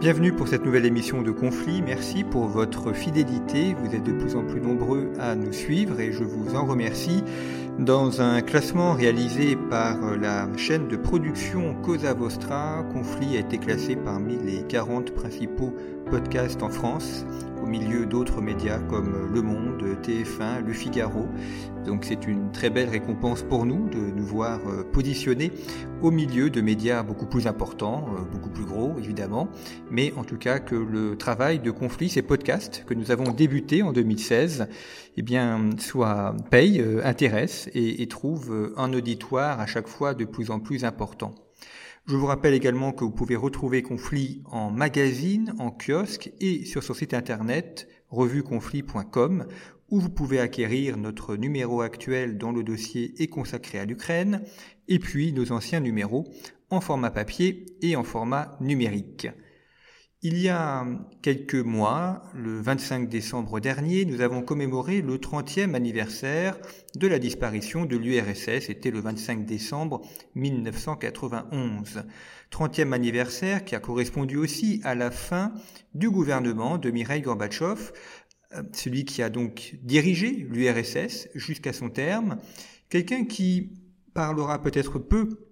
Bienvenue 0.00 0.32
pour 0.32 0.46
cette 0.46 0.64
nouvelle 0.64 0.86
émission 0.86 1.22
de 1.22 1.32
Conflit. 1.32 1.82
Merci 1.82 2.22
pour 2.22 2.46
votre 2.46 2.92
fidélité. 2.92 3.74
Vous 3.74 3.96
êtes 3.96 4.04
de 4.04 4.12
plus 4.12 4.36
en 4.36 4.44
plus 4.44 4.60
nombreux 4.60 5.10
à 5.18 5.34
nous 5.34 5.52
suivre 5.52 5.98
et 5.98 6.12
je 6.12 6.22
vous 6.22 6.54
en 6.54 6.66
remercie. 6.66 7.24
Dans 7.80 8.22
un 8.22 8.40
classement 8.40 8.92
réalisé 8.92 9.56
par 9.56 10.16
la 10.16 10.48
chaîne 10.56 10.86
de 10.86 10.96
production 10.96 11.74
Cosa 11.82 12.14
Vostra, 12.14 12.84
Conflit 12.92 13.36
a 13.36 13.40
été 13.40 13.58
classé 13.58 13.96
parmi 13.96 14.38
les 14.38 14.62
40 14.62 15.10
principaux 15.10 15.74
podcasts 16.08 16.62
en 16.62 16.70
France 16.70 17.26
au 17.62 17.66
milieu 17.66 18.06
d'autres 18.06 18.40
médias 18.40 18.78
comme 18.78 19.30
Le 19.32 19.42
Monde, 19.42 19.82
TF1, 20.02 20.64
Le 20.64 20.72
Figaro. 20.72 21.26
Donc 21.84 22.04
c'est 22.04 22.26
une 22.26 22.50
très 22.50 22.70
belle 22.70 22.88
récompense 22.88 23.42
pour 23.42 23.66
nous 23.66 23.88
de 23.88 23.98
nous 23.98 24.24
voir 24.24 24.60
euh, 24.66 24.84
positionnés 24.84 25.52
au 26.00 26.10
milieu 26.10 26.48
de 26.50 26.60
médias 26.60 27.02
beaucoup 27.02 27.26
plus 27.26 27.46
importants, 27.46 28.06
euh, 28.14 28.22
beaucoup 28.22 28.48
plus 28.48 28.64
gros 28.64 28.94
évidemment, 28.98 29.48
mais 29.90 30.12
en 30.16 30.24
tout 30.24 30.38
cas 30.38 30.60
que 30.60 30.74
le 30.74 31.16
travail 31.16 31.58
de 31.58 31.70
conflit, 31.70 32.08
ces 32.08 32.22
podcasts 32.22 32.84
que 32.86 32.94
nous 32.94 33.10
avons 33.10 33.30
débuté 33.30 33.82
en 33.82 33.92
2016, 33.92 34.68
eh 35.16 35.22
bien, 35.22 35.70
soit 35.78 36.34
paye, 36.50 36.80
euh, 36.80 37.04
intéresse 37.04 37.68
et, 37.74 38.02
et 38.02 38.08
trouve 38.08 38.72
un 38.76 38.92
auditoire 38.94 39.60
à 39.60 39.66
chaque 39.66 39.88
fois 39.88 40.14
de 40.14 40.24
plus 40.24 40.50
en 40.50 40.60
plus 40.60 40.84
important. 40.84 41.34
Je 42.08 42.16
vous 42.16 42.24
rappelle 42.24 42.54
également 42.54 42.92
que 42.92 43.04
vous 43.04 43.10
pouvez 43.10 43.36
retrouver 43.36 43.82
Conflit 43.82 44.42
en 44.46 44.70
magazine, 44.70 45.52
en 45.58 45.70
kiosque 45.70 46.32
et 46.40 46.64
sur 46.64 46.82
son 46.82 46.94
site 46.94 47.12
internet 47.12 47.86
revueconflit.com 48.08 49.46
où 49.90 50.00
vous 50.00 50.08
pouvez 50.08 50.40
acquérir 50.40 50.96
notre 50.96 51.36
numéro 51.36 51.82
actuel 51.82 52.38
dont 52.38 52.50
le 52.50 52.62
dossier 52.62 53.12
est 53.22 53.26
consacré 53.26 53.78
à 53.78 53.84
l'Ukraine 53.84 54.42
et 54.88 54.98
puis 54.98 55.34
nos 55.34 55.52
anciens 55.52 55.80
numéros 55.80 56.24
en 56.70 56.80
format 56.80 57.10
papier 57.10 57.66
et 57.82 57.94
en 57.94 58.04
format 58.04 58.56
numérique. 58.58 59.28
Il 60.20 60.36
y 60.36 60.48
a 60.48 60.84
quelques 61.22 61.54
mois, 61.54 62.24
le 62.34 62.60
25 62.60 63.08
décembre 63.08 63.60
dernier, 63.60 64.04
nous 64.04 64.20
avons 64.20 64.42
commémoré 64.42 65.00
le 65.00 65.16
30e 65.16 65.74
anniversaire 65.74 66.58
de 66.96 67.06
la 67.06 67.20
disparition 67.20 67.84
de 67.84 67.96
l'URSS. 67.96 68.66
C'était 68.66 68.90
le 68.90 68.98
25 68.98 69.44
décembre 69.44 70.00
1991. 70.34 72.02
30e 72.50 72.92
anniversaire 72.92 73.64
qui 73.64 73.76
a 73.76 73.78
correspondu 73.78 74.36
aussi 74.36 74.80
à 74.82 74.96
la 74.96 75.12
fin 75.12 75.52
du 75.94 76.10
gouvernement 76.10 76.78
de 76.78 76.90
Mikhail 76.90 77.22
Gorbatchev, 77.22 77.92
euh, 78.54 78.64
celui 78.72 79.04
qui 79.04 79.22
a 79.22 79.30
donc 79.30 79.76
dirigé 79.84 80.32
l'URSS 80.32 81.28
jusqu'à 81.36 81.72
son 81.72 81.90
terme. 81.90 82.38
Quelqu'un 82.88 83.24
qui 83.24 83.70
parlera 84.14 84.60
peut-être 84.60 84.98
peu 84.98 85.47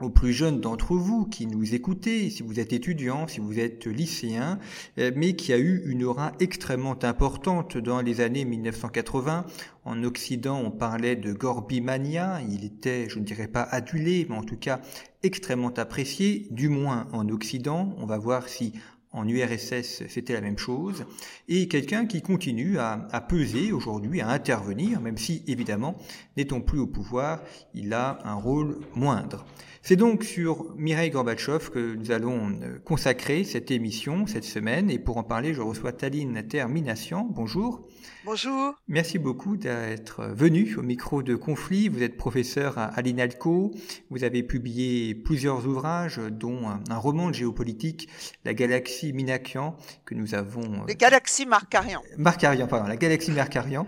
aux 0.00 0.10
plus 0.10 0.32
jeunes 0.32 0.60
d'entre 0.60 0.94
vous 0.94 1.26
qui 1.26 1.46
nous 1.46 1.74
écoutez, 1.74 2.30
si 2.30 2.42
vous 2.42 2.60
êtes 2.60 2.72
étudiant, 2.72 3.26
si 3.26 3.40
vous 3.40 3.58
êtes 3.58 3.86
lycéen, 3.86 4.58
euh, 4.98 5.10
mais 5.16 5.34
qui 5.34 5.52
a 5.52 5.58
eu 5.58 5.82
une 5.86 6.04
aura 6.04 6.32
extrêmement 6.40 7.02
importante 7.02 7.76
dans 7.76 8.00
les 8.00 8.20
années 8.20 8.44
1980. 8.44 9.46
En 9.84 10.04
Occident, 10.04 10.60
on 10.64 10.70
parlait 10.70 11.16
de 11.16 11.32
Gorbimania, 11.32 12.40
il 12.48 12.64
était, 12.64 13.08
je 13.08 13.18
ne 13.18 13.24
dirais 13.24 13.48
pas 13.48 13.62
adulé, 13.62 14.26
mais 14.28 14.36
en 14.36 14.44
tout 14.44 14.58
cas 14.58 14.80
extrêmement 15.22 15.74
apprécié, 15.74 16.46
du 16.50 16.68
moins 16.68 17.08
en 17.12 17.28
Occident. 17.28 17.94
On 17.98 18.06
va 18.06 18.18
voir 18.18 18.48
si 18.48 18.72
en 19.10 19.26
URSS, 19.26 20.06
c'était 20.08 20.34
la 20.34 20.42
même 20.42 20.58
chose, 20.58 21.06
et 21.48 21.66
quelqu'un 21.66 22.04
qui 22.04 22.20
continue 22.20 22.78
à, 22.78 23.08
à 23.10 23.22
peser 23.22 23.72
aujourd'hui, 23.72 24.20
à 24.20 24.28
intervenir, 24.28 25.00
même 25.00 25.16
si, 25.16 25.42
évidemment, 25.46 25.96
n'étant 26.36 26.60
plus 26.60 26.78
au 26.78 26.86
pouvoir, 26.86 27.40
il 27.72 27.94
a 27.94 28.18
un 28.24 28.34
rôle 28.34 28.80
moindre. 28.94 29.46
C'est 29.88 29.96
donc 29.96 30.22
sur 30.22 30.74
Mireille 30.76 31.08
Gorbatchev 31.08 31.70
que 31.70 31.94
nous 31.94 32.10
allons 32.10 32.50
euh, 32.62 32.78
consacrer 32.84 33.42
cette 33.42 33.70
émission 33.70 34.26
cette 34.26 34.44
semaine. 34.44 34.90
Et 34.90 34.98
pour 34.98 35.16
en 35.16 35.22
parler, 35.22 35.54
je 35.54 35.62
reçois 35.62 35.92
Taline 35.92 36.46
Termination. 36.46 37.26
Bonjour. 37.30 37.88
Bonjour. 38.26 38.74
Merci 38.86 39.18
beaucoup 39.18 39.56
d'être 39.56 40.26
venu 40.26 40.76
au 40.76 40.82
micro 40.82 41.22
de 41.22 41.34
Conflit. 41.36 41.88
Vous 41.88 42.02
êtes 42.02 42.18
professeur 42.18 42.76
à 42.76 43.00
l'INALCO. 43.00 43.70
Vous 44.10 44.24
avez 44.24 44.42
publié 44.42 45.14
plusieurs 45.14 45.66
ouvrages, 45.66 46.20
dont 46.32 46.68
un 46.68 46.98
roman 46.98 47.30
de 47.30 47.34
géopolitique, 47.34 48.10
La 48.44 48.52
galaxie 48.52 49.14
Minakian, 49.14 49.74
que 50.04 50.14
nous 50.14 50.34
avons... 50.34 50.64
Euh, 50.64 50.86
Les 50.86 50.96
galaxies 50.96 51.46
Markarian. 51.46 52.02
Markarian, 52.18 52.66
pardon, 52.66 52.88
la 52.88 52.98
galaxie 52.98 53.30
Markarian 53.30 53.86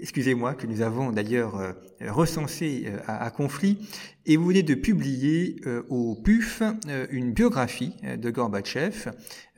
excusez-moi, 0.00 0.54
que 0.54 0.66
nous 0.66 0.82
avons 0.82 1.12
d'ailleurs 1.12 1.56
euh, 1.56 1.72
recensé 2.08 2.84
euh, 2.86 2.98
à, 3.06 3.30
conflit, 3.30 3.78
et 4.26 4.36
vous 4.36 4.46
venez 4.46 4.62
de 4.62 4.74
publier 4.74 5.56
euh, 5.66 5.82
au 5.88 6.14
PUF 6.14 6.62
une 7.10 7.32
biographie 7.32 7.94
de 8.02 8.30
Gorbatchev, 8.30 9.10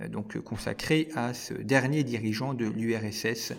donc 0.09 0.39
consacrée 0.41 1.09
à 1.15 1.35
ce 1.35 1.55
dernier 1.55 2.05
dirigeant 2.05 2.55
de 2.55 2.67
l'URSS. 2.67 3.53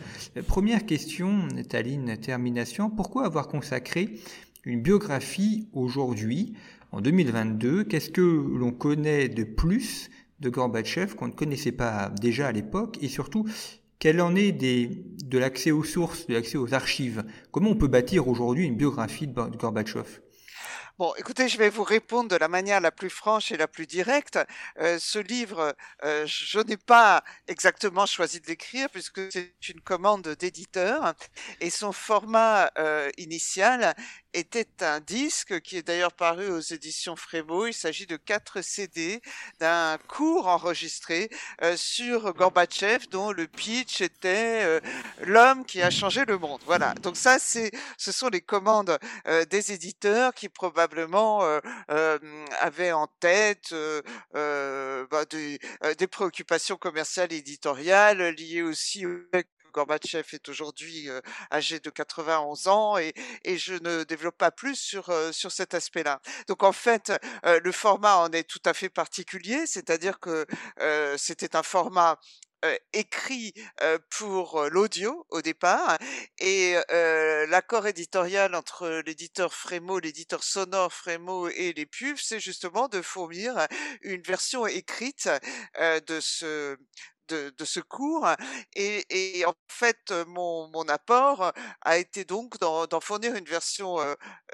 Première 0.48 0.86
question, 0.86 1.48
Taline 1.70 2.18
Termination, 2.18 2.90
pourquoi 2.90 3.26
avoir 3.26 3.48
consacré 3.48 4.20
une 4.64 4.82
biographie 4.82 5.68
aujourd'hui, 5.74 6.54
en 6.92 7.02
2022 7.02 7.84
Qu'est-ce 7.84 8.10
que 8.10 8.22
l'on 8.22 8.72
connaît 8.72 9.28
de 9.28 9.44
plus 9.44 10.10
de 10.40 10.50
Gorbatchev 10.50 11.16
qu'on 11.16 11.28
ne 11.28 11.34
connaissait 11.34 11.72
pas 11.72 12.12
déjà 12.22 12.48
à 12.48 12.52
l'époque? 12.52 12.98
Et 13.02 13.08
surtout 13.08 13.46
quel 14.00 14.22
en 14.22 14.36
est 14.36 14.52
de 14.52 15.38
l'accès 15.38 15.72
aux 15.72 15.84
sources, 15.84 16.28
de 16.28 16.34
l'accès 16.34 16.58
aux 16.58 16.74
archives? 16.74 17.24
Comment 17.52 17.72
on 17.72 17.76
peut 17.76 17.88
bâtir 17.88 18.28
aujourd'hui 18.28 18.66
une 18.66 18.76
biographie 18.76 19.28
de 19.28 19.34
Gorbatchev? 19.34 20.20
Bon, 21.00 21.12
écoutez, 21.18 21.48
je 21.50 21.58
vais 21.58 21.72
vous 21.72 21.84
répondre 21.84 22.30
de 22.30 22.36
la 22.36 22.48
manière 22.48 22.80
la 22.80 22.92
plus 22.92 23.10
franche 23.10 23.52
et 23.52 23.58
la 23.58 23.68
plus 23.68 23.88
directe. 23.88 24.38
Euh, 24.80 25.00
ce 25.00 25.18
livre, 25.18 25.76
euh, 26.04 26.28
je 26.28 26.60
n'ai 26.60 26.78
pas 26.78 27.24
exactement 27.48 28.06
choisi 28.06 28.40
de 28.40 28.46
l'écrire 28.46 28.88
puisque 28.92 29.20
c'est 29.32 29.56
une 29.70 29.82
commande 29.82 30.28
d'éditeur 30.40 31.16
et 31.62 31.72
son 31.72 31.92
format 31.92 32.70
euh, 32.78 33.10
initial 33.18 33.96
était 34.34 34.84
un 34.84 35.00
disque 35.00 35.62
qui 35.62 35.78
est 35.78 35.84
d'ailleurs 35.84 36.14
paru 36.14 36.50
aux 36.50 36.60
éditions 36.60 37.16
Frémo. 37.16 37.68
Il 37.68 37.74
s'agit 37.74 38.08
de 38.08 38.18
quatre 38.18 38.62
CD 38.62 39.22
d'un 39.60 39.98
cours 40.08 40.48
enregistré 40.48 41.30
euh, 41.62 41.78
sur 41.78 42.34
Gorbatchev 42.34 43.08
dont 43.12 43.32
le 43.32 43.48
pitch 43.48 44.02
était 44.02 44.64
euh, 44.64 44.80
l'homme 45.22 45.66
qui 45.66 45.82
a 45.82 45.90
changé 45.90 46.26
le 46.26 46.38
monde. 46.38 46.62
Voilà. 46.66 46.94
Donc 46.96 47.16
ça, 47.16 47.38
c'est, 47.40 47.72
ce 47.98 48.12
sont 48.12 48.30
les 48.30 48.42
commandes 48.42 48.98
euh, 49.28 49.46
des 49.46 49.72
éditeurs 49.72 50.34
qui 50.34 50.50
probablement 50.50 51.44
avaient 52.60 52.92
en 52.92 53.08
tête 53.20 53.74
bah, 54.34 55.26
des, 55.30 55.60
des, 55.98 56.08
préoccupations 56.08 56.78
commerciales 56.78 57.32
et 57.34 57.38
éditoriales 57.38 58.34
liées 58.36 58.62
aussi 58.62 59.06
au 59.06 59.20
Gorbatchev 59.74 60.26
est 60.34 60.50
aujourd'hui 60.50 61.10
âgé 61.52 61.80
de 61.80 61.90
91 61.90 62.68
ans 62.68 62.98
et, 62.98 63.14
et, 63.44 63.58
je 63.58 63.74
ne 63.74 64.04
développe 64.04 64.38
pas 64.38 64.52
plus 64.52 64.76
sur, 64.76 65.12
sur 65.34 65.52
cet 65.52 65.74
aspect-là. 65.74 66.22
Donc 66.48 66.64
en 66.64 66.72
fait, 66.72 67.12
le 67.44 67.72
format 67.72 68.18
en 68.18 68.32
est 68.32 68.44
tout 68.44 68.62
à 68.66 68.74
fait 68.74 68.90
particulier, 68.90 69.66
c'est-à-dire 69.66 70.20
que 70.20 70.46
c'était 71.18 71.56
un 71.56 71.64
format 71.64 72.20
écrit 72.94 73.54
pour 74.10 74.64
l'audio 74.72 75.26
au 75.30 75.42
départ 75.42 75.98
et 76.40 76.76
l'accord 77.50 77.88
éditorial 77.88 78.56
entre 78.56 79.02
l'éditeur 79.06 79.54
Frémo, 79.54 80.00
l'éditeur 80.00 80.44
sonore 80.44 80.94
Frémo 80.94 81.50
et 81.50 81.74
les 81.74 81.86
pubs, 81.86 82.18
c'est 82.18 82.40
justement 82.40 82.88
de 82.88 83.02
fournir 83.02 83.68
une 84.02 84.22
version 84.22 84.66
écrite 84.66 85.30
de 85.80 86.20
ce 86.20 86.78
de, 87.30 87.66
secours. 87.66 88.28
Et, 88.76 89.44
en 89.46 89.54
fait, 89.68 90.12
mon, 90.28 90.68
mon, 90.70 90.88
apport 90.90 91.52
a 91.82 91.98
été 91.98 92.26
donc 92.26 92.60
d'en 92.60 93.00
fournir 93.00 93.36
une 93.36 93.46
version 93.46 93.98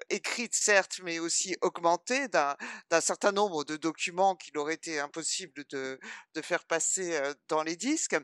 écrite, 0.10 0.56
certes, 0.56 1.00
mais 1.04 1.20
aussi 1.20 1.56
augmentée 1.62 2.28
d'un 2.28 3.02
certain 3.02 3.32
nombre 3.32 3.64
de 3.64 3.78
documents 3.78 4.36
qu'il 4.36 4.58
aurait 4.58 4.76
été 4.76 5.00
impossible 5.00 5.64
de, 5.70 6.00
de 6.36 6.42
faire 6.42 6.64
passer 6.66 7.20
dans 7.48 7.64
les 7.64 7.76
disques. 7.76 8.16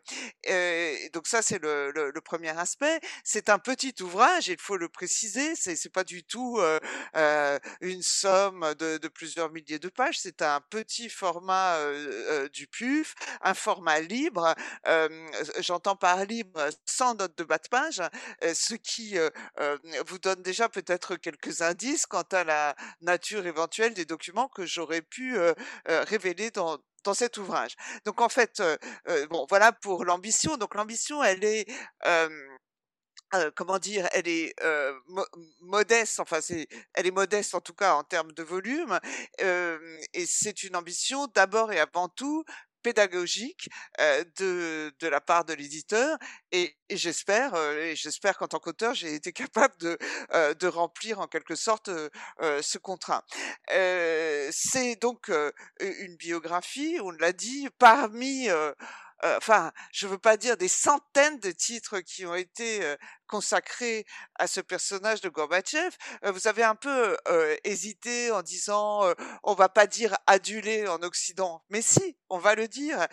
Et 0.43 1.09
donc 1.13 1.27
ça, 1.27 1.41
c'est 1.41 1.59
le, 1.59 1.91
le, 1.91 2.21
premier 2.21 2.57
aspect. 2.57 2.99
C'est 3.23 3.49
un 3.49 3.59
petit 3.59 3.93
ouvrage, 4.01 4.47
il 4.47 4.59
faut 4.59 4.77
le 4.77 4.89
préciser. 4.89 5.55
C'est 5.55 5.91
pas 5.91 6.03
du 6.03 6.23
tout 6.23 6.59
euh, 7.15 7.59
une 7.81 8.01
somme 8.01 8.73
de, 8.79 8.97
de, 8.97 9.07
plusieurs 9.07 9.51
milliers 9.51 9.79
de 9.79 9.89
pages. 9.89 10.19
C'est 10.19 10.41
un 10.41 10.61
petit 10.61 11.09
format 11.09 11.77
du 12.53 12.67
PUF, 12.67 13.15
un 13.41 13.53
format 13.53 13.99
libre 13.99 14.34
j'entends 15.59 15.95
par 15.95 16.25
libre 16.25 16.69
sans 16.85 17.15
note 17.15 17.37
de 17.37 17.43
bas 17.43 17.57
de 17.57 17.67
page, 17.67 18.01
ce 18.41 18.75
qui 18.75 19.17
vous 20.07 20.19
donne 20.19 20.41
déjà 20.41 20.69
peut-être 20.69 21.15
quelques 21.15 21.61
indices 21.61 22.05
quant 22.05 22.27
à 22.31 22.43
la 22.43 22.75
nature 23.01 23.45
éventuelle 23.45 23.93
des 23.93 24.05
documents 24.05 24.49
que 24.49 24.65
j'aurais 24.65 25.01
pu 25.01 25.37
révéler 25.85 26.51
dans, 26.51 26.77
dans 27.03 27.13
cet 27.13 27.37
ouvrage. 27.37 27.75
Donc 28.05 28.21
en 28.21 28.29
fait, 28.29 28.61
bon, 29.29 29.45
voilà 29.49 29.71
pour 29.71 30.05
l'ambition. 30.05 30.57
Donc 30.57 30.75
l'ambition, 30.75 31.23
elle 31.23 31.43
est 31.43 31.65
comment 33.55 33.79
dire, 33.79 34.07
elle 34.13 34.27
est 34.29 34.55
modeste, 35.59 36.19
enfin 36.21 36.39
c'est, 36.39 36.67
elle 36.93 37.05
est 37.05 37.11
modeste 37.11 37.53
en 37.53 37.59
tout 37.59 37.73
cas 37.73 37.95
en 37.95 38.03
termes 38.03 38.31
de 38.31 38.43
volume, 38.43 38.97
et 39.39 40.25
c'est 40.25 40.63
une 40.63 40.75
ambition 40.77 41.27
d'abord 41.27 41.73
et 41.73 41.79
avant 41.79 42.07
tout 42.07 42.45
pédagogique 42.85 43.67
de, 44.37 44.93
de 44.99 45.07
la 45.07 45.19
part 45.19 45.43
de 45.43 45.53
l'éditeur 45.53 46.19
et, 46.51 46.77
j'espère 46.91 47.55
j'espère 47.95 48.37
qu'en 48.37 48.47
tant 48.47 48.59
qu'auteur 48.59 48.93
j'ai 48.93 49.15
été 49.15 49.33
capable 49.33 49.75
de, 49.79 49.97
de 50.53 50.67
remplir 50.67 51.19
en 51.19 51.25
quelque 51.25 51.55
sorte 51.55 51.89
ce 52.39 52.77
contrat. 52.77 53.25
c'est 53.67 54.95
donc 55.01 55.31
une 55.79 56.15
biographie, 56.15 56.99
on 57.01 57.09
l'a 57.09 57.33
dit, 57.33 57.67
parmi 57.79 58.49
enfin, 59.23 59.71
je 59.91 60.05
veux 60.05 60.19
pas 60.19 60.37
dire 60.37 60.57
des 60.57 60.67
centaines 60.67 61.39
de 61.39 61.49
titres 61.49 62.01
qui 62.01 62.27
ont 62.27 62.35
été 62.35 62.95
consacré 63.27 64.05
à 64.35 64.47
ce 64.47 64.61
personnage 64.61 65.21
de 65.21 65.29
Gorbatchev, 65.29 65.95
vous 66.23 66.47
avez 66.47 66.63
un 66.63 66.75
peu 66.75 67.17
hésité 67.63 68.31
en 68.31 68.41
disant 68.41 69.13
on 69.43 69.53
va 69.53 69.69
pas 69.69 69.87
dire 69.87 70.15
adulé 70.27 70.87
en 70.87 71.01
Occident, 71.01 71.63
mais 71.69 71.81
si, 71.81 72.17
on 72.29 72.37
va 72.37 72.55
le 72.55 72.67
dire. 72.67 73.07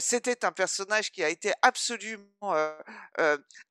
C'était 0.00 0.44
un 0.44 0.52
personnage 0.52 1.10
qui 1.10 1.22
a 1.22 1.28
été 1.28 1.52
absolument 1.62 2.54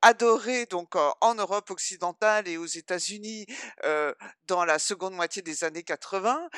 adoré 0.01 0.65
donc 0.65 0.95
en 0.95 1.35
Europe 1.35 1.69
occidentale 1.69 2.47
et 2.47 2.57
aux 2.57 2.65
États-Unis 2.65 3.45
dans 4.47 4.65
la 4.65 4.79
seconde 4.79 5.13
moitié 5.13 5.41
des 5.41 5.63
années 5.63 5.83
80 5.83 6.49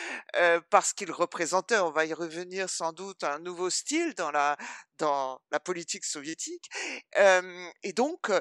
parce 0.69 0.93
qu'il 0.93 1.11
représentait, 1.11 1.77
on 1.77 1.91
va 1.91 2.05
y 2.05 2.13
revenir 2.13 2.69
sans 2.69 2.93
doute, 2.93 3.23
un 3.23 3.39
nouveau 3.39 3.69
style 3.69 4.13
dans 4.15 4.31
la 4.31 4.57
dans 4.97 5.39
la 5.51 5.59
politique 5.59 6.05
soviétique. 6.05 6.69
et 7.83 7.93
donc, 7.93 8.31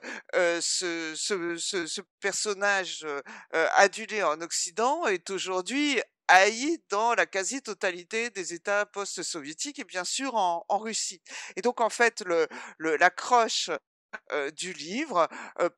ce, 0.60 1.14
ce, 1.16 2.00
personnage 2.20 3.06
adulé 3.52 4.22
en 4.22 4.40
Occident 4.40 5.06
est 5.06 5.30
aujourd'hui 5.30 6.00
haï 6.28 6.78
dans 6.90 7.14
la 7.14 7.26
quasi-totalité 7.26 8.30
des 8.30 8.52
États 8.52 8.84
post-soviétiques 8.86 9.78
et 9.78 9.84
bien 9.84 10.04
sûr 10.04 10.34
en, 10.34 10.64
Russie. 10.78 11.22
Et 11.56 11.62
donc 11.62 11.80
en 11.80 11.90
fait, 11.90 12.22
le, 12.26 12.46
le 12.78 12.96
l'accroche 12.96 13.70
du 14.56 14.72
livre 14.72 15.28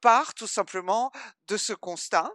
part 0.00 0.34
tout 0.34 0.46
simplement 0.46 1.12
de 1.48 1.56
ce 1.56 1.72
constat 1.72 2.30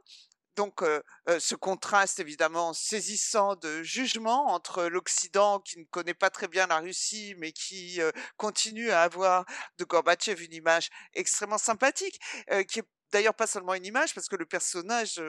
donc 0.56 0.84
ce 1.28 1.56
contraste 1.56 2.20
évidemment 2.20 2.74
saisissant 2.74 3.56
de 3.56 3.84
jugement 3.84 4.48
entre 4.48 4.86
l'Occident 4.86 5.60
qui 5.60 5.80
ne 5.80 5.86
connaît 5.86 6.14
pas 6.14 6.30
très 6.30 6.48
bien 6.48 6.68
la 6.68 6.80
Russie 6.80 7.36
mais 7.38 7.52
qui 7.52 8.00
continue 8.38 8.92
à 8.92 9.04
avoir 9.04 9.46
de 9.78 9.84
Gorbatchev 9.84 10.44
une 10.44 10.54
image 10.54 10.90
extrêmement 11.14 11.58
sympathique, 11.58 12.20
qui 12.68 12.80
est 12.80 12.88
d'ailleurs 13.12 13.34
pas 13.34 13.48
seulement 13.48 13.74
une 13.74 13.86
image 13.86 14.14
parce 14.14 14.28
que 14.28 14.36
le 14.36 14.46
personnage 14.46 15.22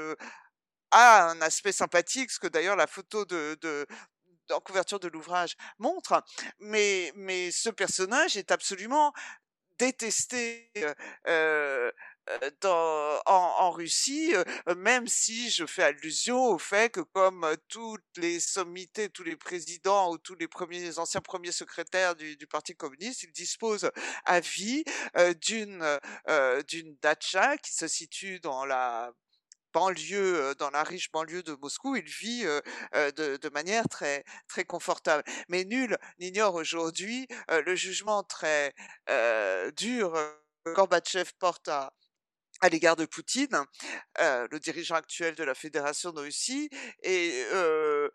a 0.90 1.30
un 1.30 1.40
aspect 1.40 1.72
sympathique, 1.72 2.30
ce 2.30 2.38
que 2.38 2.46
d'ailleurs 2.46 2.76
la 2.76 2.86
photo 2.86 3.24
de, 3.24 3.56
de 3.60 3.86
en 4.52 4.60
couverture 4.60 5.00
de 5.00 5.08
l'ouvrage 5.08 5.56
montre, 5.78 6.22
mais, 6.58 7.12
mais 7.14 7.50
ce 7.50 7.70
personnage 7.70 8.36
est 8.36 8.50
absolument 8.50 9.12
détesté 9.78 10.70
euh, 11.26 11.90
dans, 12.60 13.20
en, 13.26 13.70
Russie, 13.70 14.34
même 14.76 15.06
si 15.06 15.50
je 15.50 15.66
fais 15.66 15.82
allusion 15.82 16.46
au 16.46 16.58
fait 16.58 16.90
que 16.90 17.00
comme 17.00 17.46
toutes 17.68 18.04
les 18.16 18.40
sommités, 18.40 19.10
tous 19.10 19.24
les 19.24 19.36
présidents 19.36 20.10
ou 20.10 20.18
tous 20.18 20.34
les 20.34 20.98
anciens 20.98 21.20
premiers 21.20 21.52
secrétaires 21.52 22.14
du, 22.14 22.46
Parti 22.46 22.76
communiste, 22.76 23.24
ils 23.24 23.32
disposent 23.32 23.90
à 24.24 24.40
vie 24.40 24.84
d'une 25.42 25.98
dacha 27.02 27.56
qui 27.58 27.74
se 27.74 27.88
situe 27.88 28.40
dans 28.40 28.64
la 28.64 29.12
banlieue, 29.72 30.54
dans 30.58 30.70
la 30.70 30.84
riche 30.84 31.10
banlieue 31.10 31.42
de 31.42 31.54
Moscou, 31.54 31.96
il 31.96 32.04
vit 32.04 32.44
de, 32.44 33.36
de, 33.36 33.48
manière 33.50 33.88
très 33.88 34.24
très 34.46 34.64
confortable. 34.64 35.24
Mais 35.48 35.64
nul 35.64 35.98
n'ignore 36.20 36.54
aujourd'hui 36.54 37.26
le 37.48 37.74
jugement 37.74 38.22
très 38.22 38.72
dur 39.76 40.14
que 40.64 40.72
Gorbatchev 40.72 41.32
porte 41.38 41.68
à, 41.68 41.92
à 42.64 42.70
l'égard 42.70 42.96
de 42.96 43.04
Poutine, 43.04 43.58
euh, 44.22 44.48
le 44.50 44.58
dirigeant 44.58 44.94
actuel 44.94 45.34
de 45.34 45.44
la 45.44 45.54
Fédération 45.54 46.12
de 46.12 46.20
Russie, 46.20 46.70
et, 47.02 47.44
euh, 47.52 48.08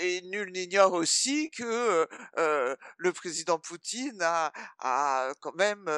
et 0.00 0.20
nul 0.22 0.52
n'ignore 0.52 0.92
aussi 0.92 1.50
que 1.50 2.06
euh, 2.38 2.76
le 2.96 3.12
président 3.12 3.58
Poutine 3.58 4.20
a, 4.22 4.52
a 4.78 5.32
quand 5.40 5.54
même 5.54 5.88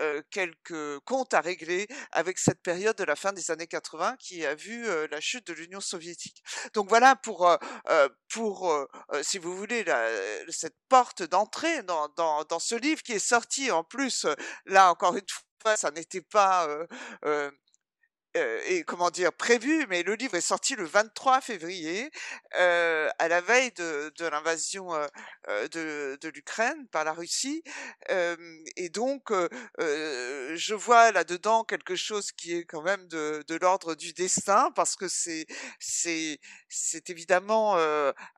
euh, 0.00 0.22
quelques 0.30 0.98
comptes 1.00 1.34
à 1.34 1.40
régler 1.40 1.86
avec 2.12 2.38
cette 2.38 2.62
période 2.62 2.96
de 2.96 3.04
la 3.04 3.16
fin 3.16 3.32
des 3.32 3.50
années 3.50 3.66
80 3.66 4.16
qui 4.18 4.44
a 4.46 4.54
vu 4.54 4.86
la 5.10 5.20
chute 5.20 5.46
de 5.46 5.52
l'Union 5.52 5.80
soviétique. 5.80 6.42
Donc 6.74 6.88
voilà 6.88 7.16
pour 7.16 7.48
pour 8.28 8.86
si 9.22 9.38
vous 9.38 9.56
voulez 9.56 9.84
la, 9.84 10.08
cette 10.48 10.76
porte 10.88 11.22
d'entrée 11.22 11.82
dans, 11.82 12.08
dans, 12.16 12.44
dans 12.44 12.58
ce 12.58 12.74
livre 12.74 13.02
qui 13.02 13.12
est 13.12 13.18
sorti 13.18 13.70
en 13.70 13.84
plus 13.84 14.26
là 14.66 14.90
encore 14.90 15.16
une 15.16 15.26
fois 15.62 15.76
ça 15.76 15.90
n'était 15.90 16.22
pas 16.22 16.68
et 18.34 18.84
comment 18.84 19.10
dire 19.10 19.32
prévu, 19.32 19.86
mais 19.88 20.02
le 20.02 20.14
livre 20.14 20.36
est 20.36 20.40
sorti 20.40 20.76
le 20.76 20.84
23 20.84 21.40
février, 21.40 22.10
à 22.52 23.28
la 23.28 23.40
veille 23.40 23.72
de, 23.72 24.12
de 24.16 24.26
l'invasion 24.26 24.90
de, 25.48 26.16
de 26.20 26.28
l'Ukraine 26.28 26.86
par 26.88 27.04
la 27.04 27.12
Russie, 27.12 27.62
et 28.08 28.88
donc 28.88 29.32
je 29.78 30.74
vois 30.74 31.10
là-dedans 31.12 31.64
quelque 31.64 31.96
chose 31.96 32.30
qui 32.32 32.54
est 32.56 32.64
quand 32.64 32.82
même 32.82 33.08
de, 33.08 33.44
de 33.48 33.56
l'ordre 33.56 33.94
du 33.94 34.12
destin, 34.12 34.70
parce 34.76 34.94
que 34.96 35.08
c'est 35.08 35.46
c'est 35.80 36.38
c'est 36.68 37.10
évidemment 37.10 37.76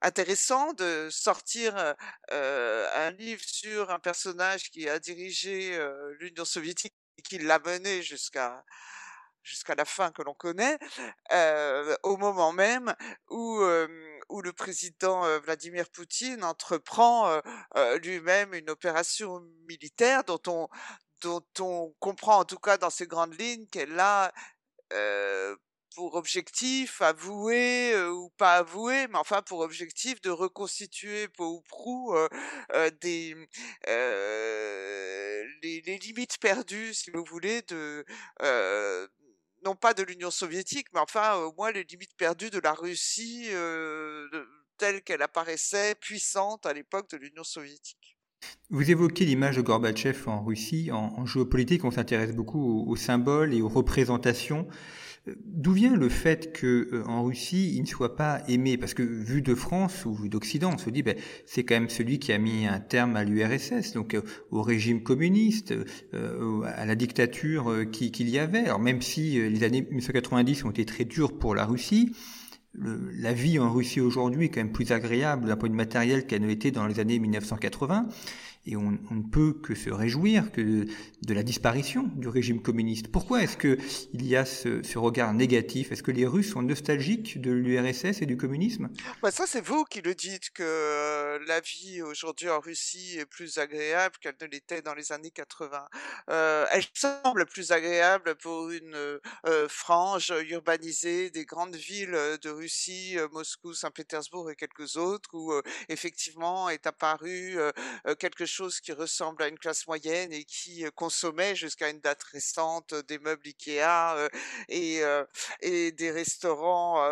intéressant 0.01 0.73
de 0.73 1.09
sortir 1.11 1.95
un 2.31 3.11
livre 3.13 3.43
sur 3.45 3.91
un 3.91 3.99
personnage 3.99 4.71
qui 4.71 4.89
a 4.89 4.99
dirigé 4.99 5.79
l'Union 6.19 6.45
soviétique 6.45 6.95
et 7.19 7.23
qui 7.23 7.39
l'a 7.39 7.59
mené 7.59 8.03
jusqu'à 8.03 8.65
jusqu'à 9.43 9.75
la 9.75 9.85
fin 9.85 10.13
que 10.13 10.23
l'on 10.23 10.35
connaît, 10.35 10.79
euh, 11.33 11.97
au 12.03 12.17
moment 12.17 12.53
même 12.53 12.95
où, 13.31 13.61
où 14.29 14.43
le 14.43 14.53
président 14.53 15.23
Vladimir 15.41 15.89
Poutine 15.91 16.45
entreprend 16.45 17.41
lui-même 18.03 18.55
une 18.55 18.71
opération 18.71 19.41
militaire 19.69 20.25
dont 20.25 20.41
on, 20.47 20.69
dont 21.23 21.45
on 21.61 21.95
comprend 21.99 22.39
en 22.39 22.45
tout 22.45 22.59
cas 22.59 22.79
dans 22.79 22.91
ses 22.91 23.07
grandes 23.07 23.39
lignes 23.39 23.67
qu'elle 23.69 23.99
a 23.99 24.33
pour 25.95 26.15
objectif 26.15 27.03
avoué 27.03 27.95
ou 28.07 28.31
pas 28.39 28.57
avoué, 28.57 29.07
mais 29.09 29.19
enfin 29.19 29.43
pour 29.43 29.61
objectif 29.61 30.21
de 30.23 30.31
reconstituer 30.31 31.29
peu 31.29 31.45
ou 31.45 31.63
prou 31.69 32.15
des 33.01 33.37
les, 35.63 35.81
les, 35.83 35.99
limites 35.99 36.39
perdues, 36.39 36.95
si 36.95 37.11
vous 37.11 37.25
voulez, 37.25 37.63
de 37.63 38.05
non 39.65 39.75
pas 39.75 39.95
de 39.95 40.03
l'Union 40.03 40.31
soviétique, 40.31 40.87
mais 40.93 41.01
enfin 41.01 41.37
au 41.37 41.53
moins 41.53 41.73
les 41.73 41.85
limites 41.85 42.15
perdues 42.17 42.51
de 42.51 42.59
la 42.59 42.73
Russie 42.73 43.47
euh, 43.51 44.29
telle 44.79 45.03
qu'elle 45.03 45.23
apparaissait 45.23 45.95
puissante 45.95 46.67
à 46.67 46.73
l'époque 46.73 47.11
de 47.11 47.17
l'Union 47.17 47.45
soviétique. 47.45 48.19
Vous 48.71 48.91
évoquez 48.91 49.25
l'image 49.25 49.57
de 49.57 49.63
Gorbatchev 49.63 50.29
en 50.29 50.43
Russie. 50.43 50.91
En, 50.93 51.27
géopolitique, 51.27 51.85
on 51.85 51.91
s'intéresse 51.91 52.35
beaucoup 52.35 52.85
aux, 52.89 52.97
symboles 52.97 53.55
et 53.55 53.63
aux 53.63 53.69
représentations. 53.69 54.67
D'où 55.47 55.73
vient 55.73 55.95
le 55.95 56.09
fait 56.09 56.53
que 56.53 57.05
en 57.07 57.23
Russie, 57.23 57.75
il 57.77 57.83
ne 57.83 57.87
soit 57.87 58.17
pas 58.17 58.43
aimé? 58.49 58.77
Parce 58.77 58.93
que 58.93 59.03
vu 59.03 59.41
de 59.41 59.55
France 59.55 60.05
ou 60.05 60.15
vu 60.15 60.29
d'Occident, 60.29 60.73
on 60.75 60.79
se 60.79 60.91
dit, 60.91 61.03
ben, 61.03 61.17
c'est 61.47 61.63
quand 61.63 61.77
même 61.77 61.89
celui 61.89 62.19
qui 62.19 62.33
a 62.33 62.39
mis 62.39 62.67
un 62.67 62.81
terme 62.81 63.15
à 63.15 63.23
l'URSS, 63.23 63.93
donc 63.93 64.17
au 64.51 64.63
régime 64.63 65.03
communiste, 65.05 65.75
à 66.13 66.87
la 66.87 66.95
dictature 66.97 67.73
qu'il 67.93 68.29
y 68.29 68.39
avait. 68.39 68.65
Alors 68.65 68.81
même 68.81 69.01
si 69.01 69.39
les 69.49 69.63
années 69.63 69.83
1990 69.83 70.65
ont 70.65 70.71
été 70.71 70.85
très 70.85 71.05
dures 71.05 71.39
pour 71.39 71.55
la 71.55 71.67
Russie, 71.67 72.13
la 72.75 73.33
vie 73.33 73.59
en 73.59 73.71
Russie 73.71 74.01
aujourd'hui 74.01 74.47
est 74.47 74.49
quand 74.49 74.61
même 74.61 74.73
plus 74.73 74.93
agréable 74.93 75.47
d'un 75.47 75.57
point 75.57 75.69
de 75.69 75.75
matériel 75.75 76.27
qu'elle 76.27 76.43
ne 76.43 76.49
l'était 76.49 76.71
dans 76.71 76.87
les 76.87 77.01
années 77.01 77.19
1980. 77.19 78.09
Et 78.65 78.77
on, 78.77 78.93
ne 78.93 79.29
peut 79.29 79.55
que 79.55 79.75
se 79.75 79.91
réjouir 79.91 80.53
que 80.53 80.87
de 81.23 81.35
la 81.35 81.43
disparition 81.43 82.05
du 82.15 82.29
régime 82.29 82.63
communiste. 82.63 83.09
Pourquoi 83.09 83.43
est-ce 83.43 83.57
qu'il 83.57 84.25
y 84.25 84.37
a 84.37 84.45
ce, 84.45 84.99
regard 84.99 85.35
négatif? 85.35 85.91
Est-ce 85.91 86.03
que 86.05 86.13
les 86.13 86.27
Russes 86.27 86.53
sont 86.53 86.63
nostalgiques 86.63 87.41
de 87.41 87.51
l'URSS 87.51 88.23
et 88.23 88.27
du 88.27 88.37
communisme? 88.37 88.89
Bah 89.21 89.33
Ça, 89.33 89.47
c'est 89.49 89.61
vous 89.61 89.85
qui 89.85 90.01
le 90.01 90.15
dites, 90.15 90.51
que 90.51 90.63
euh, 90.63 91.41
la 91.49 91.59
vie 91.61 92.03
aujourd'hui 92.03 92.51
en 92.51 92.61
Russie 92.61 93.19
est 93.19 93.27
plus 93.27 93.59
agréable 93.59 94.15
qu'elle 94.21 94.37
ne 94.41 94.47
l'était 94.47 94.81
dans 94.81 94.95
les 94.95 95.11
années 95.11 95.33
80. 95.33 95.89
Euh, 96.31 96.67
elle 96.71 96.85
semble 96.95 97.47
plus 97.47 97.73
agréable 97.73 98.37
pour 98.37 98.71
une 98.71 98.95
euh, 98.95 99.69
frange 99.69 100.33
urbanisée 100.49 101.31
des 101.31 101.45
grandes 101.45 101.75
villes 101.75 102.17
de 102.41 102.49
Russie, 102.49 103.17
Moscou, 103.33 103.75
Saint-Pétersbourg 103.75 104.53
et 104.53 104.55
quelques 104.55 104.97
autres, 104.97 105.31
où 105.33 105.53
effectivement 105.89 106.69
est 106.69 106.87
apparu 106.87 107.57
quelque 108.19 108.47
chose 108.47 108.52
chose 108.53 108.81
qui 108.81 108.93
ressemble 108.93 109.43
à 109.43 109.49
une 109.49 109.59
classe 109.59 109.87
moyenne 109.87 110.33
et 110.33 110.45
qui 110.45 110.85
consommait 110.95 111.57
jusqu'à 111.57 111.89
une 111.89 112.01
date 112.01 112.23
récente 112.25 112.95
des 113.09 113.19
meubles 113.19 113.43
Ikea 113.47 114.29
et, 114.69 115.93
des 115.93 116.11
restaurants 116.11 117.03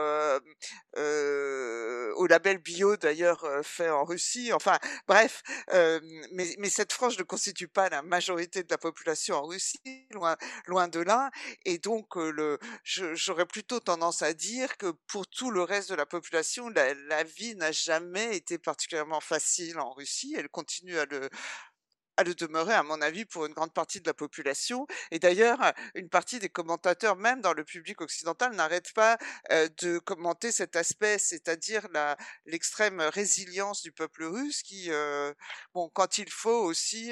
au 0.95 2.27
label 2.27 2.59
bio 2.59 2.97
d'ailleurs 2.97 3.47
fait 3.63 3.89
en 3.89 4.05
Russie. 4.05 4.53
Enfin 4.53 4.79
bref, 5.09 5.43
mais, 6.33 6.69
cette 6.69 6.93
frange 6.93 7.19
ne 7.19 7.25
constitue 7.25 7.69
pas 7.69 7.89
la 7.89 8.03
majorité 8.03 8.63
de 8.63 8.71
la 8.71 8.79
population 8.79 9.37
en 9.37 9.47
Russie, 9.47 10.07
loin, 10.11 10.89
de 10.89 11.01
là. 11.01 11.31
Et 11.65 11.79
donc 11.79 12.19
j'aurais 12.85 13.47
plutôt 13.47 13.81
tendance 13.81 14.23
à 14.23 14.35
dire 14.35 14.77
que 14.77 14.93
pour 15.09 15.27
tout 15.27 15.51
le 15.51 15.63
reste 15.63 15.91
de 15.91 15.95
la 15.95 16.07
population, 16.07 16.69
la, 16.69 16.95
la 16.95 17.25
vie 17.25 17.55
n'a 17.57 17.73
jamais 17.73 18.37
été 18.37 18.59
particulièrement 18.59 19.21
facile 19.21 19.79
en 19.79 19.93
Russie. 19.93 20.35
Elle 20.37 20.49
continue 20.49 20.99
à 20.99 21.07
le, 21.07 21.30
à 22.17 22.23
le 22.23 22.35
demeurer, 22.35 22.75
à 22.75 22.83
mon 22.83 23.01
avis, 23.01 23.25
pour 23.25 23.47
une 23.47 23.55
grande 23.55 23.73
partie 23.73 24.01
de 24.01 24.07
la 24.07 24.13
population. 24.13 24.87
Et 25.11 25.19
d'ailleurs, 25.19 25.59
une 25.95 26.11
partie 26.11 26.39
des 26.39 26.51
commentateurs, 26.51 27.17
même 27.17 27.41
dans 27.41 27.55
le 27.55 27.65
public 27.65 28.03
occidental, 28.03 28.55
n'arrêtent 28.55 28.93
pas 28.93 29.17
de 29.51 29.99
commenter 30.01 30.53
cet 30.53 30.77
aspect, 30.77 31.17
c'est-à-dire 31.19 31.87
l'extrême 32.45 33.01
résilience 33.01 33.81
du 33.81 33.91
peuple 33.91 34.25
russe 34.25 34.63
qui, 34.63 34.91
bon, 35.73 35.89
quand 35.95 36.19
il 36.19 36.31
faut 36.31 36.63
aussi, 36.65 37.11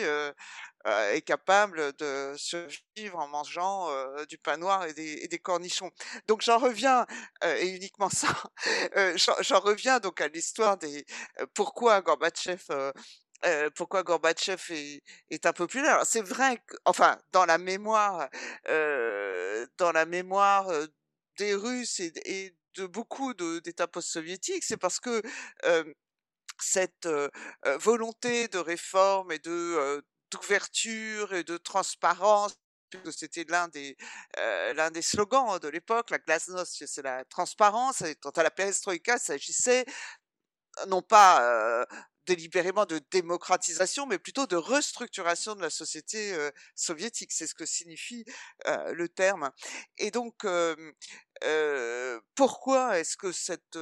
est 0.85 1.23
capable 1.23 1.95
de 1.97 2.35
survivre 2.37 3.19
en 3.19 3.29
mangeant 3.29 3.89
du 4.27 4.37
pain 4.37 4.59
noir 4.59 4.85
et 4.85 4.93
des, 4.93 5.21
et 5.23 5.29
des 5.29 5.39
cornichons. 5.39 5.91
Donc 6.27 6.43
j'en 6.43 6.59
reviens, 6.59 7.07
et 7.45 7.69
uniquement 7.69 8.11
ça, 8.11 8.29
j'en 9.41 9.61
reviens 9.61 10.01
donc 10.01 10.21
à 10.21 10.29
l'histoire 10.29 10.77
des 10.77 11.07
pourquoi 11.55 12.03
Gorbatchev 12.03 12.63
pourquoi 13.75 14.03
Gorbatchev 14.03 14.63
est, 14.71 15.03
est 15.31 15.47
impopulaire. 15.47 16.05
C'est 16.05 16.23
vrai, 16.23 16.59
que, 16.67 16.77
enfin, 16.85 17.19
dans 17.33 17.47
la 17.47 17.59
mémoire, 17.59 18.29
dans 18.67 19.93
la 19.93 20.07
mémoire 20.07 20.71
des 21.39 21.55
Russes 21.55 22.01
et, 22.01 22.55
de 22.75 22.87
beaucoup 22.87 23.35
d'États 23.35 23.89
post-soviétiques, 23.89 24.63
c'est 24.63 24.77
parce 24.77 25.01
que 25.01 25.23
cette 26.61 27.09
volonté 27.81 28.49
de 28.49 28.59
réforme 28.59 29.33
et 29.33 29.39
de 29.39 30.05
d'ouverture 30.31 31.33
et 31.33 31.43
de 31.43 31.57
transparence 31.57 32.55
c'était 33.11 33.45
l'un 33.49 33.69
des 33.69 33.97
des 34.93 35.03
slogans 35.03 35.59
de 35.59 35.69
l'époque, 35.69 36.11
la 36.11 36.19
glasnost, 36.19 36.87
c'est 36.87 37.03
la 37.03 37.25
transparence. 37.27 38.03
Et 38.03 38.15
quant 38.17 38.31
à 38.31 38.43
la 38.43 38.51
perestroïka, 38.51 39.17
il 39.17 39.21
s'agissait 39.21 39.85
non 40.87 41.03
pas 41.03 41.87
délibérément 42.29 42.85
de 42.85 43.01
démocratisation, 43.11 44.07
mais 44.07 44.19
plutôt 44.19 44.47
de 44.47 44.57
restructuration 44.57 45.55
de 45.55 45.63
la 45.63 45.71
société 45.71 46.37
soviétique. 46.75 47.33
C'est 47.33 47.47
ce 47.47 47.55
que 47.55 47.65
signifie 47.65 48.25
le 48.67 49.09
terme. 49.09 49.51
Et 49.97 50.11
donc, 50.11 50.47
pourquoi 52.35 52.99
est-ce 52.99 53.17
que 53.17 53.33
cette, 53.33 53.79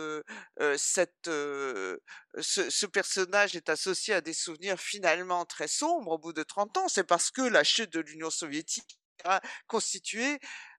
cette, 0.77 1.27
ce, 1.27 1.99
ce, 2.41 2.87
personnage 2.87 3.57
est 3.57 3.69
associé 3.69 4.15
à 4.15 4.21
des 4.21 4.35
souvenirs 4.35 4.79
finalement 4.79 5.45
très 5.45 5.69
sombres 5.69 6.13
au 6.13 6.19
bout 6.19 6.33
de 6.33 6.45
30 6.45 6.77
ans? 6.79 6.89
C'est 6.89 7.05
parce 7.05 7.31
que 7.31 7.43
la 7.43 7.65
chute 7.65 7.93
de 7.93 8.01
l'Union 8.01 8.31
soviétique 8.31 8.99
a 9.25 9.41
constitué 9.67 10.39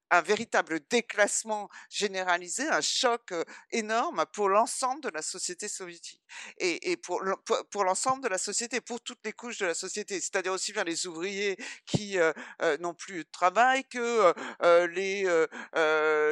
un 0.10 0.22
véritable 0.22 0.80
déclassement 0.90 1.70
généralisé, 1.90 2.68
un 2.70 2.82
choc 2.82 3.34
énorme 3.72 4.26
pour 4.34 4.50
l'ensemble 4.50 5.02
de 5.02 5.10
la 5.10 5.22
société 5.22 5.68
soviétique 5.68 6.22
et, 6.58 6.92
et 6.92 6.98
pour, 6.98 7.22
pour 7.72 7.84
l'ensemble 7.84 8.24
de 8.24 8.30
la 8.30 8.38
société, 8.38 8.82
pour 8.82 9.02
toutes 9.02 9.24
les 9.26 9.34
couches 9.34 9.60
de 9.60 9.66
la 9.66 9.74
société, 9.74 10.20
c'est-à-dire 10.20 10.54
aussi 10.54 10.72
bien 10.72 10.84
les 10.84 11.08
ouvriers 11.08 11.58
qui 11.86 12.18
n'ont 12.80 12.94
plus 12.94 13.24
de 13.24 13.30
travail 13.32 13.84
que 13.86 14.34
les, 14.88 15.24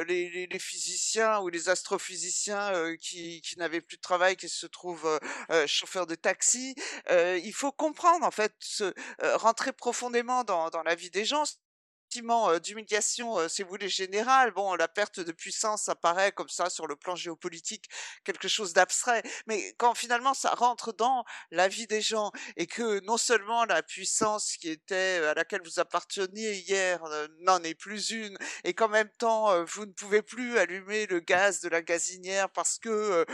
les, 0.06 0.46
les, 0.46 0.58
physiciens 0.58 1.40
ou 1.40 1.48
les 1.48 1.68
astrophysiciens 1.68 2.96
qui, 3.00 3.40
qui 3.42 3.58
n'avaient 3.58 3.80
plus 3.80 3.96
de 3.96 4.02
travail, 4.02 4.36
qui 4.36 4.48
se 4.48 4.66
trouvent 4.66 5.20
chauffeurs 5.66 6.06
de 6.06 6.14
taxi. 6.14 6.74
il 7.10 7.52
faut 7.52 7.72
comprendre 7.72 8.24
en 8.24 8.30
fait, 8.30 8.54
se, 8.58 8.92
rentrer 9.36 9.72
profondément 9.72 10.44
dans, 10.44 10.70
dans 10.70 10.82
la 10.82 10.94
vie 10.94 11.10
des 11.10 11.24
gens, 11.24 11.44
d'humiliation, 12.62 13.48
si 13.48 13.62
vous 13.62 13.68
voulez, 13.68 13.88
générale. 13.88 14.52
Bon, 14.52 14.74
la 14.74 14.88
perte 14.88 15.20
de 15.20 15.32
puissance 15.32 15.88
apparaît 15.88 16.32
comme 16.32 16.48
ça 16.48 16.70
sur 16.70 16.86
le 16.86 16.96
plan 16.96 17.16
géopolitique, 17.16 17.88
quelque 18.24 18.48
chose 18.48 18.72
d'abstrait. 18.72 19.22
Mais 19.46 19.74
quand 19.78 19.94
finalement 19.94 20.34
ça 20.34 20.50
rentre 20.50 20.92
dans 20.92 21.24
la 21.50 21.68
vie 21.68 21.86
des 21.86 22.00
gens 22.00 22.32
et 22.56 22.66
que 22.66 23.00
non 23.04 23.16
seulement 23.16 23.64
la 23.64 23.82
puissance 23.82 24.56
qui 24.56 24.68
était 24.70 25.24
à 25.24 25.34
laquelle 25.34 25.62
vous 25.64 25.80
apparteniez 25.80 26.54
hier 26.54 27.02
n'en 27.40 27.62
est 27.62 27.74
plus 27.74 28.10
une, 28.10 28.36
et 28.64 28.74
qu'en 28.74 28.88
même 28.88 29.10
temps 29.18 29.64
vous 29.64 29.86
ne 29.86 29.92
pouvez 29.92 30.22
plus 30.22 30.58
allumer 30.58 31.06
le 31.06 31.20
gaz 31.20 31.60
de 31.60 31.68
la 31.68 31.82
gazinière 31.82 32.50
parce 32.50 32.78
que 32.78 33.26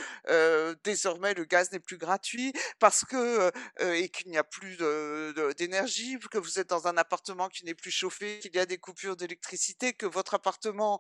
désormais 0.85 1.35
le 1.35 1.45
gaz 1.45 1.71
n'est 1.73 1.81
plus 1.81 1.99
gratuit, 1.99 2.53
parce 2.79 3.05
que 3.05 3.51
et 3.81 4.09
qu'il 4.09 4.31
n'y 4.31 4.39
a 4.39 4.45
plus 4.45 4.77
d'énergie, 5.57 6.19
que 6.31 6.39
vous 6.39 6.59
êtes 6.59 6.69
dans 6.69 6.87
un 6.87 6.97
appartement 6.97 7.49
qui 7.49 7.65
n'est 7.65 7.75
plus 7.75 7.91
chauffé, 7.91 8.39
qu'il 8.41 8.55
y 8.55 8.59
a 8.59 8.67
des 8.67 8.72
coupures 8.79 9.17
d'électricité, 9.17 9.93
que 9.93 10.07
votre 10.07 10.35
appartement, 10.35 10.99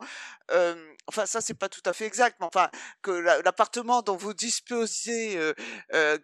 enfin 1.07 1.27
ça 1.27 1.41
c'est 1.41 1.55
pas 1.55 1.69
tout 1.69 1.83
à 1.85 1.93
fait 1.93 2.07
exact, 2.07 2.37
mais 2.41 2.47
enfin 2.47 2.71
que 3.03 3.11
l'appartement 3.11 4.03
dont 4.03 4.17
vous 4.17 4.35
disposiez 4.35 5.39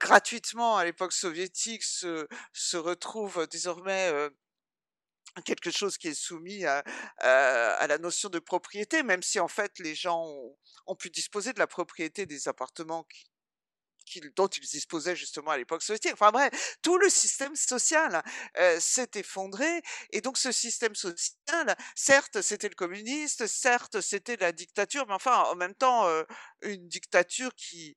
gratuitement 0.00 0.76
à 0.76 0.84
l'époque 0.84 1.12
soviétique 1.12 1.82
se, 1.82 2.26
se 2.52 2.76
retrouve 2.76 3.46
désormais 3.48 4.30
quelque 5.44 5.70
chose 5.70 5.98
qui 5.98 6.08
est 6.08 6.14
soumis 6.14 6.64
à, 6.64 6.82
à, 7.18 7.86
la 7.86 7.98
notion 7.98 8.28
de 8.28 8.38
propriété, 8.38 9.02
même 9.02 9.22
si 9.22 9.40
en 9.40 9.48
fait 9.48 9.78
les 9.78 9.94
gens 9.94 10.24
ont, 10.86 10.96
pu 10.96 11.10
disposer 11.10 11.52
de 11.52 11.58
la 11.58 11.66
propriété 11.66 12.26
des 12.26 12.48
appartements 12.48 13.06
dont 14.36 14.46
ils 14.46 14.66
disposaient 14.66 15.16
justement 15.16 15.50
à 15.50 15.58
l'époque 15.58 15.82
soviétique. 15.82 16.14
Enfin 16.14 16.30
bref, 16.30 16.78
tout 16.82 16.98
le 16.98 17.08
système 17.10 17.54
social 17.54 18.22
euh, 18.56 18.80
s'est 18.80 19.10
effondré 19.14 19.82
et 20.10 20.20
donc 20.20 20.38
ce 20.38 20.50
système 20.50 20.94
social, 20.94 21.37
certes 21.94 22.40
c'était 22.42 22.68
le 22.68 22.74
communiste, 22.74 23.46
certes 23.46 24.00
c'était 24.00 24.36
la 24.36 24.52
dictature, 24.52 25.06
mais 25.06 25.14
enfin 25.14 25.44
en 25.44 25.54
même 25.54 25.74
temps 25.74 26.06
une 26.62 26.88
dictature 26.88 27.54
qui, 27.54 27.96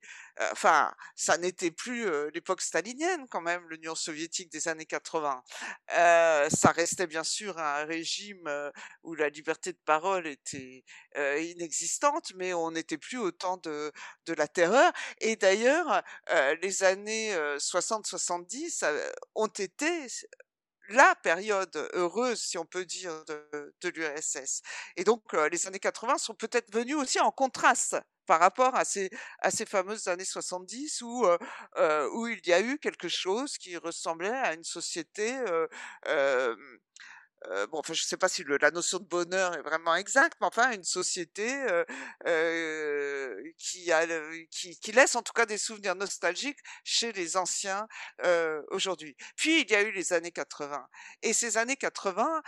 enfin 0.51 0.93
ça 1.15 1.38
n'était 1.38 1.72
plus 1.72 2.05
l'époque 2.31 2.62
stalinienne 2.62 3.27
quand 3.29 3.41
même, 3.41 3.67
l'Union 3.70 3.96
soviétique 3.96 4.51
des 4.51 4.67
années 4.67 4.86
80. 4.86 5.43
ça 5.89 6.72
restait 6.72 7.08
bien 7.08 7.24
sûr 7.24 7.58
un 7.58 7.86
régime 7.86 8.50
où 9.03 9.15
la 9.15 9.29
liberté 9.29 9.74
de 9.74 9.79
parole 9.86 10.27
était 10.27 10.84
inexistante, 11.15 12.31
mais 12.36 12.53
on 12.53 12.72
n'était 12.72 12.98
plus 12.98 13.17
au 13.17 13.31
temps 13.31 13.58
de, 13.58 13.91
de 14.25 14.34
la 14.34 14.48
terreur. 14.48 14.91
Et 15.20 15.36
d'ailleurs, 15.36 16.01
les 16.62 16.84
années 16.84 17.36
60-70 17.58 18.86
ont 19.36 19.48
été 19.48 20.08
la 20.91 21.15
période 21.24 21.75
heureuse, 21.93 22.41
si 22.41 22.57
on 22.57 22.65
peut 22.65 22.86
dire, 22.86 23.24
de, 23.25 23.89
l'URSS. 23.89 24.62
Et 24.95 25.03
donc, 25.03 25.33
les 25.51 25.67
années 25.67 25.79
80 25.79 26.17
sont 26.17 26.36
peut-être 26.36 26.74
venues 26.74 26.95
aussi 26.95 27.19
en 27.19 27.31
contraste 27.31 27.98
par 28.25 28.39
rapport 28.39 28.75
à 28.75 28.86
ces, 28.86 29.10
fameuses 29.67 30.07
années 30.07 30.25
70 30.25 31.01
où, 31.01 31.25
où 31.25 32.27
il 32.27 32.48
y 32.48 32.53
a 32.53 32.62
eu 32.62 32.77
quelque 32.77 33.10
chose 33.10 33.57
qui 33.57 33.75
ressemblait 33.77 34.29
à 34.29 34.53
une 34.53 34.63
société 34.63 35.38
euh, 36.07 36.55
bon, 37.71 37.79
enfin, 37.79 37.93
je 37.93 38.03
sais 38.03 38.17
pas 38.17 38.29
si 38.29 38.43
le, 38.43 38.57
la 38.57 38.71
notion 38.71 39.00
de 39.00 39.05
bonheur 39.05 39.55
est 39.55 39.62
vraiment 39.62 39.95
exacte, 39.95 40.38
mais 40.41 40.48
enfin, 40.48 40.71
une 40.71 40.83
société 40.83 41.53
euh, 41.69 41.83
euh, 42.27 43.41
qui, 43.57 43.91
a, 43.91 44.05
qui, 44.50 44.77
qui, 44.79 44.91
laisse 44.91 45.15
en 45.15 45.21
tout 45.21 45.33
cas 45.33 45.45
des 45.45 45.57
souvenirs 45.57 45.95
nostalgiques 45.95 46.60
chez 46.83 47.12
les 47.13 47.38
anciens 47.38 47.88
aujourd'hui. 48.69 49.15
Puis, 49.36 49.62
il 49.62 49.71
y 49.71 49.75
a 49.75 49.81
eu 49.81 49.91
les 49.91 50.13
années 50.13 50.31
80. 50.31 50.88
Et 51.24 51.33
ces 51.33 51.57
années 51.57 51.77
80, 51.77 52.41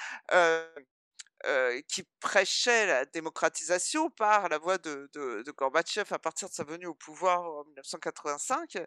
euh, 1.46 1.82
qui 1.90 2.04
prêchait 2.22 2.86
la 2.86 3.04
démocratisation 3.04 4.10
par 4.10 4.48
la 4.48 4.58
voix 4.60 4.78
de, 4.78 5.10
de, 5.14 5.52
Gorbatchev 5.52 6.14
à 6.14 6.20
partir 6.20 6.48
de 6.48 6.54
sa 6.54 6.64
venue 6.64 6.86
au 6.86 6.94
pouvoir 6.94 7.44
en 7.44 7.66
1985, 7.66 8.78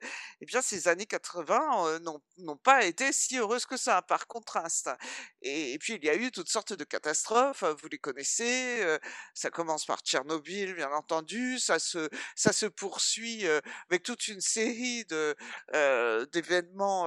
eh 0.41 0.47
bien 0.47 0.63
ces 0.63 0.89
années 0.89 1.05
80 1.05 1.87
euh, 1.87 1.99
n'ont 2.39 2.57
pas 2.57 2.87
été 2.87 3.13
si 3.13 3.37
heureuses 3.37 3.67
que 3.67 3.77
ça, 3.77 4.01
par 4.01 4.27
contraste. 4.27 4.89
Et, 5.43 5.77
puis 5.79 5.97
il 5.97 6.05
y 6.05 6.09
a 6.09 6.15
eu 6.15 6.31
toutes 6.31 6.49
sortes 6.49 6.73
de 6.73 6.85
catastrophes, 6.85 7.63
vous 7.63 7.89
les 7.89 7.99
connaissez, 7.99 8.83
euh, 8.83 8.99
ça 9.35 9.51
commence 9.51 9.85
par 9.85 10.01
Tchernobyl, 10.01 10.75
bien 10.75 10.91
entendu, 10.93 11.59
ça 11.59 11.79
se, 11.79 12.09
ça 12.35 12.55
se 12.55 12.65
poursuit 12.65 13.45
avec 13.91 14.03
toute 14.03 14.29
une 14.29 14.41
série 14.41 15.05
d'événements 16.33 17.07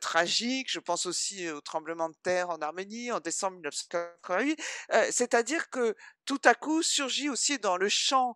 tragiques. 0.00 0.70
Je 0.70 0.78
pense 0.78 1.06
aussi 1.06 1.50
au 1.50 1.60
tremblement 1.60 2.08
de 2.10 2.16
terre 2.22 2.50
en 2.50 2.58
Arménie 2.58 3.10
en 3.10 3.18
décembre 3.18 3.56
1988 3.56 4.51
c'est-à-dire 5.10 5.70
que 5.70 5.94
tout 6.24 6.40
à 6.44 6.54
coup 6.54 6.82
surgit 6.82 7.28
aussi 7.28 7.58
dans 7.58 7.76
le 7.76 7.88
champ 7.88 8.34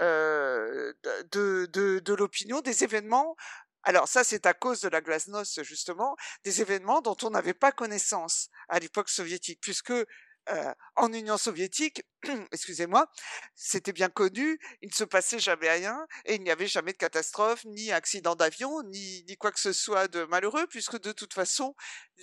de, 0.00 2.14
l'opinion 2.14 2.60
des 2.60 2.84
événements. 2.84 3.36
Alors 3.82 4.08
ça, 4.08 4.24
c'est 4.24 4.46
à 4.46 4.54
cause 4.54 4.80
de 4.80 4.88
la 4.88 5.00
glasnost, 5.00 5.62
justement, 5.62 6.16
des 6.44 6.60
événements 6.60 7.02
dont 7.02 7.16
on 7.22 7.30
n'avait 7.30 7.54
pas 7.54 7.72
connaissance 7.72 8.48
à 8.68 8.80
l'époque 8.80 9.08
soviétique, 9.08 9.60
puisque 9.60 9.92
en 10.94 11.12
Union 11.12 11.36
soviétique, 11.36 12.02
excusez-moi, 12.52 13.10
c'était 13.54 13.92
bien 13.92 14.08
connu, 14.08 14.58
il 14.82 14.88
ne 14.88 14.94
se 14.94 15.04
passait 15.04 15.38
jamais 15.38 15.70
rien 15.70 16.06
et 16.24 16.36
il 16.36 16.42
n'y 16.42 16.50
avait 16.50 16.68
jamais 16.68 16.92
de 16.92 16.98
catastrophe, 16.98 17.64
ni 17.64 17.92
accident 17.92 18.36
d'avion, 18.36 18.82
ni 18.84 19.36
quoi 19.38 19.52
que 19.52 19.60
ce 19.60 19.72
soit 19.72 20.08
de 20.08 20.24
malheureux, 20.24 20.66
puisque 20.68 21.00
de 21.00 21.12
toute 21.12 21.34
façon, 21.34 21.74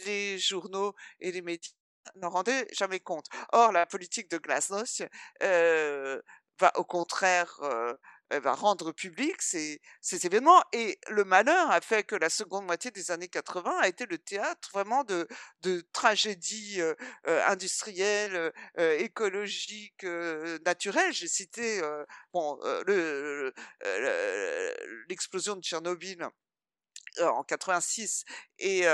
les 0.05 0.39
journaux 0.39 0.95
et 1.19 1.31
les 1.31 1.41
médias 1.41 1.71
n'en 2.15 2.29
rendait 2.29 2.67
jamais 2.71 2.99
compte. 2.99 3.27
Or, 3.51 3.71
la 3.71 3.85
politique 3.85 4.29
de 4.29 4.37
Glasnost 4.37 5.03
va 6.59 6.71
au 6.75 6.83
contraire 6.83 7.59
va 8.39 8.53
rendre 8.53 8.91
public 8.91 9.41
ces, 9.41 9.79
événements 10.11 10.63
et 10.71 10.99
le 11.09 11.23
malheur 11.23 11.71
a 11.71 11.81
fait 11.81 12.03
que 12.03 12.15
la 12.15 12.29
seconde 12.29 12.65
moitié 12.65 12.91
des 12.91 13.11
années 13.11 13.27
80 13.27 13.79
a 13.81 13.87
été 13.87 14.05
le 14.05 14.17
théâtre 14.17 14.69
vraiment 14.71 15.03
de, 15.03 15.27
tragédies 15.91 16.81
industrielles, 17.25 18.51
écologiques, 18.77 20.03
naturelles. 20.65 21.13
J'ai 21.13 21.27
cité 21.27 21.81
l'explosion 25.09 25.53
le, 25.53 25.59
de 25.59 25.63
Tchernobyl 25.63 26.27
en 27.21 27.43
86 27.43 28.25
et 28.59 28.85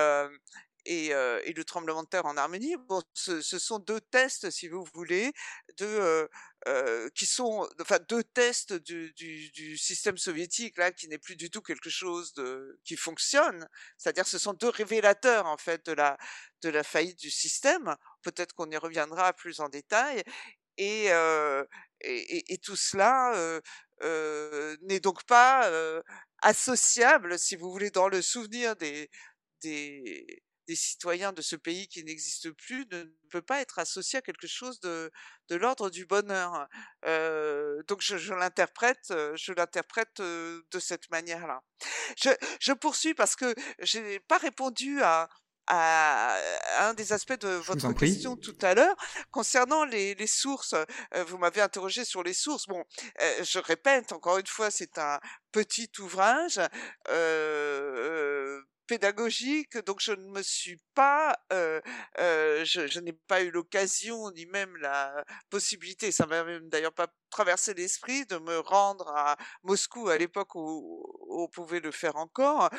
et, 0.86 1.10
le 1.10 1.64
tremblement 1.64 2.04
de 2.04 2.08
terre 2.08 2.26
en 2.26 2.38
Arménie. 2.38 2.76
Bon, 2.88 3.02
ce, 3.14 3.42
sont 3.42 3.80
deux 3.80 4.02
tests, 4.02 4.50
si 4.50 4.68
vous 4.68 4.84
voulez, 4.94 5.32
de, 5.78 6.30
qui 7.16 7.26
sont, 7.26 7.68
enfin, 7.82 8.00
deux 8.08 8.24
tests 8.24 8.74
du, 8.74 9.78
système 9.78 10.18
soviétique 10.18 10.78
là, 10.78 10.92
qui 10.92 11.08
n'est 11.08 11.18
plus 11.18 11.36
du 11.36 11.50
tout 11.50 11.62
quelque 11.62 11.90
chose 11.90 12.34
de 12.34 12.80
qui 12.84 12.96
fonctionne. 12.96 13.68
C'est-à-dire, 13.98 14.28
ce 14.28 14.38
sont 14.38 14.54
deux 14.54 14.70
révélateurs 14.70 15.46
en 15.46 15.58
fait 15.58 15.86
de 15.86 15.94
la 15.94 16.18
de 16.62 16.70
la 16.70 16.84
faillite 16.84 17.20
du 17.20 17.32
système. 17.32 17.96
Peut-être 18.22 18.54
qu'on 18.54 18.70
y 18.70 18.78
reviendra 18.78 19.34
plus 19.34 19.60
en 19.60 19.70
détail. 19.70 20.24
Et, 20.78 21.10
et, 22.02 22.58
tout 22.64 22.78
cela 22.78 23.62
n'est 24.82 25.00
donc 25.02 25.24
pas 25.26 25.70
associable, 26.42 27.38
si 27.38 27.56
vous 27.56 27.72
voulez, 27.72 27.92
dans 27.92 28.08
le 28.08 28.22
souvenir 28.22 28.76
des, 28.76 29.10
des, 29.62 30.44
des 30.70 30.76
citoyens 30.76 31.34
de 31.34 31.42
ce 31.42 31.56
pays 31.56 31.88
qui 31.88 32.04
n'existe 32.04 32.52
plus 32.52 32.86
ne 32.92 33.04
peut 33.32 33.42
pas 33.42 33.60
être 33.60 33.80
associé 33.80 34.20
à 34.20 34.22
quelque 34.22 34.46
chose 34.46 34.80
de, 34.82 35.12
de 35.48 35.56
l'ordre 35.56 35.90
du 35.90 36.06
bonheur. 36.06 36.68
Euh, 37.08 37.82
donc 37.88 38.02
je, 38.02 38.18
je 38.18 38.36
l'interprète, 38.36 39.08
je 39.10 39.52
l'interprète 39.54 40.22
de 40.22 40.80
cette 40.80 41.10
manière-là. 41.10 41.64
Je, 42.22 42.30
je 42.60 42.74
poursuis 42.74 43.16
parce 43.16 43.36
que 43.36 43.56
j'ai 43.80 44.20
pas 44.20 44.38
répondu 44.38 45.02
à, 45.02 45.28
à, 45.66 46.38
un 46.82 46.94
des 46.94 47.14
aspects 47.14 47.40
de 47.40 47.50
votre 47.50 47.92
question 47.94 48.38
tout 48.38 48.58
à 48.62 48.76
l'heure 48.76 48.96
concernant 49.32 49.86
les, 49.86 50.14
les 50.14 50.28
sources. 50.28 50.76
vous 51.28 51.40
m'avez 51.40 51.62
interrogé 51.62 52.06
sur 52.06 52.22
les 52.22 52.34
sources. 52.34 52.68
Bon, 52.68 52.84
je 53.20 53.58
répète 53.58 54.12
encore 54.12 54.38
une 54.38 54.46
fois, 54.46 54.70
c'est 54.70 55.00
un 55.00 55.20
petit 55.52 55.90
ouvrage. 55.98 56.62
Euh, 57.10 58.62
pédagogique, 58.90 59.78
donc 59.86 60.00
je 60.02 60.12
ne 60.14 60.32
me 60.32 60.42
suis 60.42 60.80
pas, 60.96 61.38
euh, 61.54 61.80
euh, 62.20 62.66
je, 62.66 62.88
je 62.88 63.00
n'ai 63.00 63.14
pas 63.14 63.44
eu 63.44 63.52
l'occasion 63.52 64.32
ni 64.32 64.48
même 64.48 64.76
la 64.78 65.24
possibilité, 65.52 66.12
ça 66.12 66.26
m'a 66.26 66.44
même 66.44 66.68
d'ailleurs 66.70 66.94
pas 66.94 67.08
traversé 67.30 67.76
l'esprit 67.76 68.26
de 68.26 68.38
me 68.40 68.58
rendre 68.60 69.08
à 69.10 69.38
Moscou 69.62 70.10
à 70.10 70.18
l'époque 70.18 70.56
où, 70.56 71.06
on 71.30 71.48
pouvait 71.48 71.80
le 71.80 71.92
faire 71.92 72.16
encore, 72.16 72.70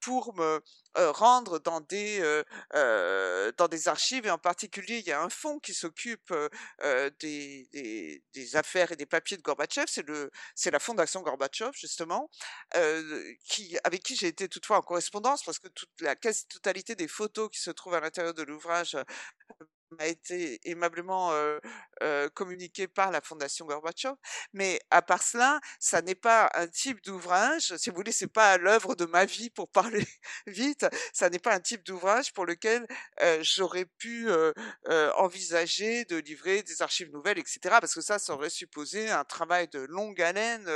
pour 0.00 0.34
me 0.34 0.62
rendre 0.96 1.58
dans 1.58 1.80
des 1.80 2.20
dans 3.58 3.68
des 3.68 3.88
archives 3.88 4.26
et 4.26 4.30
en 4.30 4.38
particulier 4.38 4.98
il 4.98 5.06
y 5.06 5.12
a 5.12 5.22
un 5.22 5.30
fonds 5.30 5.58
qui 5.58 5.74
s'occupe 5.74 6.32
des, 7.20 8.22
des, 8.32 8.56
affaires 8.56 8.92
et 8.92 8.96
des 8.96 9.06
papiers 9.06 9.36
de 9.36 9.42
Gorbatchev, 9.42 9.86
c'est 10.54 10.70
la 10.70 10.78
fondation 10.78 11.22
Gorbatchev 11.22 11.72
justement, 11.74 12.30
avec 12.72 14.02
qui 14.02 14.16
j'ai 14.16 14.28
été 14.28 14.48
toutefois 14.48 14.78
en 14.78 14.82
correspondance 14.82 15.42
parce 15.44 15.58
que 15.58 15.68
toute 15.68 15.90
la 16.00 16.14
quasi-totalité 16.16 16.94
des 16.94 17.08
photos 17.08 17.48
qui 17.50 17.60
se 17.60 17.70
trouvent 17.70 17.94
à 17.94 18.00
l'intérieur 18.00 18.34
de 18.34 18.42
l'ouvrage 18.42 18.96
a 19.98 20.06
été 20.06 20.60
aimablement 20.68 21.32
communiqué 22.34 22.88
par 22.88 23.10
la 23.10 23.20
Fondation 23.20 23.66
Gorbatchev. 23.66 24.14
Mais 24.52 24.80
à 24.90 25.02
part 25.02 25.22
cela, 25.22 25.60
ça 25.78 26.02
n'est 26.02 26.14
pas 26.14 26.50
un 26.54 26.66
type 26.66 27.02
d'ouvrage, 27.04 27.76
si 27.76 27.90
vous 27.90 27.96
voulez, 27.96 28.12
c'est 28.12 28.26
pas 28.26 28.58
l'œuvre 28.58 28.94
de 28.94 29.04
ma 29.04 29.24
vie 29.24 29.50
pour 29.50 29.68
parler 29.68 30.06
vite, 30.46 30.86
ça 31.12 31.30
n'est 31.30 31.38
pas 31.38 31.54
un 31.54 31.60
type 31.60 31.84
d'ouvrage 31.84 32.32
pour 32.32 32.46
lequel 32.46 32.86
j'aurais 33.40 33.86
pu 33.86 34.28
envisager 35.16 36.04
de 36.06 36.16
livrer 36.16 36.62
des 36.62 36.82
archives 36.82 37.10
nouvelles, 37.12 37.38
etc. 37.38 37.60
Parce 37.80 37.94
que 37.94 38.00
ça, 38.00 38.18
ça 38.18 38.34
aurait 38.34 38.50
supposé 38.50 39.10
un 39.10 39.24
travail 39.24 39.68
de 39.68 39.80
longue 39.80 40.20
haleine. 40.20 40.68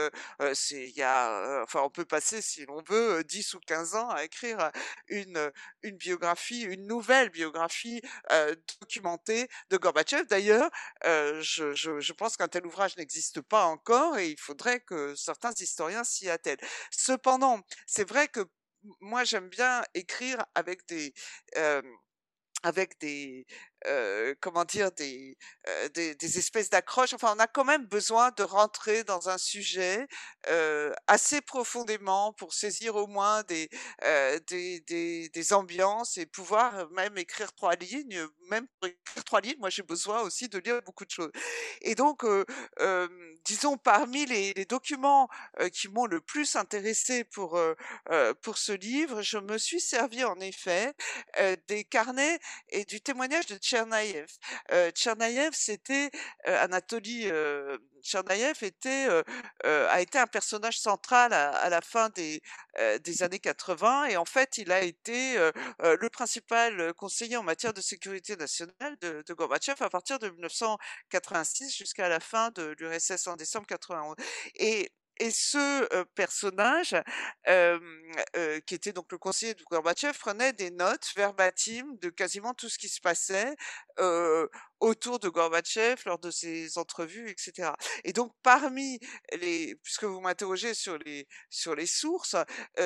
c'est, 0.55 0.89
y 0.91 1.03
a, 1.03 1.63
enfin, 1.63 1.81
on 1.83 1.91
peut 1.91 2.05
passer, 2.05 2.43
si 2.43 2.65
l'on 2.67 2.83
veut, 2.83 3.25
10 3.25 3.55
ou 3.55 3.61
15 3.61 3.95
ans 3.95 4.09
à 4.11 4.25
écrire 4.25 4.71
une, 5.09 5.51
une 5.83 5.97
biographie, 5.97 6.63
une 6.63 6.87
nouvelle 6.87 7.31
biographie 7.31 8.01
documentée 8.81 9.08
de 9.71 9.77
Gorbatchev. 9.77 10.27
D'ailleurs, 10.27 10.71
euh, 11.07 11.41
je, 11.41 12.13
pense 12.13 12.37
qu'un 12.37 12.49
tel 12.49 12.67
ouvrage 12.67 12.97
n'existe 12.97 13.41
pas 13.41 13.65
encore 13.65 14.19
et 14.19 14.31
il 14.31 14.39
faudrait 14.39 14.81
que 14.81 15.15
certains 15.15 15.53
historiens 15.59 16.05
s'y 16.05 16.29
attellent. 16.29 16.61
Cependant, 16.91 17.61
c'est 17.87 18.09
vrai 18.09 18.29
que 18.29 18.41
moi 19.01 19.25
j'aime 19.25 19.49
bien 19.49 19.83
écrire 19.95 20.45
avec 20.55 20.87
des 20.89 21.13
euh, 21.57 21.83
avec 22.63 22.99
des 23.01 23.47
euh, 23.87 24.35
comment 24.41 24.65
dire 24.65 24.91
des, 24.93 25.37
euh, 25.69 25.89
des, 25.91 26.15
des 26.17 26.39
espèces 26.39 26.71
d'accroches. 26.71 27.13
Enfin, 27.15 27.35
on 27.37 27.39
a 27.39 27.47
quand 27.47 27.65
même 27.65 27.87
besoin 27.87 28.31
de 28.37 28.43
rentrer 28.43 29.05
dans 29.05 29.29
un 29.29 29.39
sujet 29.39 30.07
euh, 30.49 30.93
assez 31.07 31.41
profondément 31.41 32.33
pour 32.33 32.55
saisir 32.55 32.97
au 32.97 33.07
moins 33.07 33.43
des, 33.45 33.69
euh, 34.05 34.39
des, 34.49 34.81
des, 34.81 35.29
des 35.29 35.53
ambiances 35.53 36.17
et 36.17 36.27
pouvoir 36.27 36.91
même 36.91 37.17
écrire 37.19 37.53
trois 37.55 37.77
lignes. 37.77 38.27
Même 38.51 38.67
pour 38.81 38.89
écrire 38.89 39.25
trois 39.25 39.41
lignes, 39.41 39.59
moi 39.59 39.71
j'ai 39.71 39.83
besoin 39.83 40.23
aussi 40.23 40.49
de 40.49 40.59
lire 40.59 40.83
beaucoup 40.83 41.05
de 41.05 41.11
choses. 41.11 41.31
Et 41.83 41.95
donc, 41.95 42.25
disons 43.45 43.77
parmi 43.77 44.27
les, 44.27 44.55
documents 44.67 45.29
qui 45.73 45.89
m'ont 45.89 46.07
le 46.07 46.21
plus 46.21 46.57
intéressé 46.57 47.25
pour 47.25 47.59
pour 48.43 48.59
ce 48.59 48.73
livre, 48.73 49.23
je 49.23 49.39
me 49.39 49.57
suis 49.57 49.81
servi 49.81 50.25
en 50.25 50.39
effet 50.41 50.95
des 51.69 51.85
carnets 51.85 52.39
et 52.71 52.85
du 52.85 53.01
témoignage 53.01 53.47
de 53.47 53.57
Tchernaïev. 53.57 54.29
Euh, 54.73 54.91
Tchernaïev, 54.91 55.53
c'était 55.55 56.11
euh, 56.47 56.63
Anatoly 56.63 57.29
euh, 57.31 57.79
Tchernaïev 58.03 58.59
euh, 58.87 59.23
euh, 59.65 59.89
a 59.91 60.01
été 60.01 60.19
un 60.19 60.27
personnage 60.27 60.79
central 60.79 61.33
à, 61.33 61.69
la 61.69 61.81
fin 61.81 62.09
des 62.11 62.43
euh, 62.79 62.99
des 62.99 63.23
années 63.23 63.39
80 63.39 64.07
et 64.07 64.17
en 64.17 64.25
fait 64.25 64.59
il 64.59 64.73
a 64.73 64.83
été 64.83 65.37
le 65.81 66.09
principal 66.09 66.95
conseiller 66.95 67.37
en 67.37 67.43
matière 67.43 67.73
de 67.73 67.81
sécurité 67.81 68.37
nationale 68.37 68.97
de, 69.01 69.23
de 69.27 69.35
Gorbatchev 69.35 69.83
à 69.83 69.91
partir 69.91 70.19
de 70.19 70.29
1986 70.29 71.77
jusqu'à 71.77 72.09
la 72.09 72.21
fin 72.21 72.51
de 72.51 72.75
l'URSS 72.79 73.29
décembre 73.39 73.67
91 73.67 74.17
et 74.57 74.93
Et 75.21 75.33
ce 75.33 76.05
personnage, 76.15 76.95
qui 78.67 78.75
était 78.75 78.93
donc 78.93 79.11
le 79.11 79.19
conseiller 79.19 79.55
de 79.55 79.65
Gorbatchev, 79.65 80.17
prenait 80.19 80.53
des 80.53 80.71
notes 80.71 81.09
verbatim 81.17 81.97
de 82.01 82.09
quasiment 82.11 82.55
tout 82.55 82.69
ce 82.69 82.79
qui 82.79 82.89
se 82.89 83.01
passait 83.01 83.57
autour 84.79 85.19
de 85.19 85.29
Gorbatchev 85.29 86.03
lors 86.07 86.21
de 86.21 86.31
ses 86.31 86.79
entrevues, 86.79 87.31
etc. 87.31 87.73
Et 88.05 88.13
donc 88.13 88.33
parmi 88.45 89.01
les, 89.33 89.75
puisque 89.83 90.05
vous 90.05 90.21
m'interrogez 90.21 90.75
sur 90.75 90.97
les 90.99 91.27
sur 91.51 91.75
les 91.75 91.87
sources, 91.87 92.37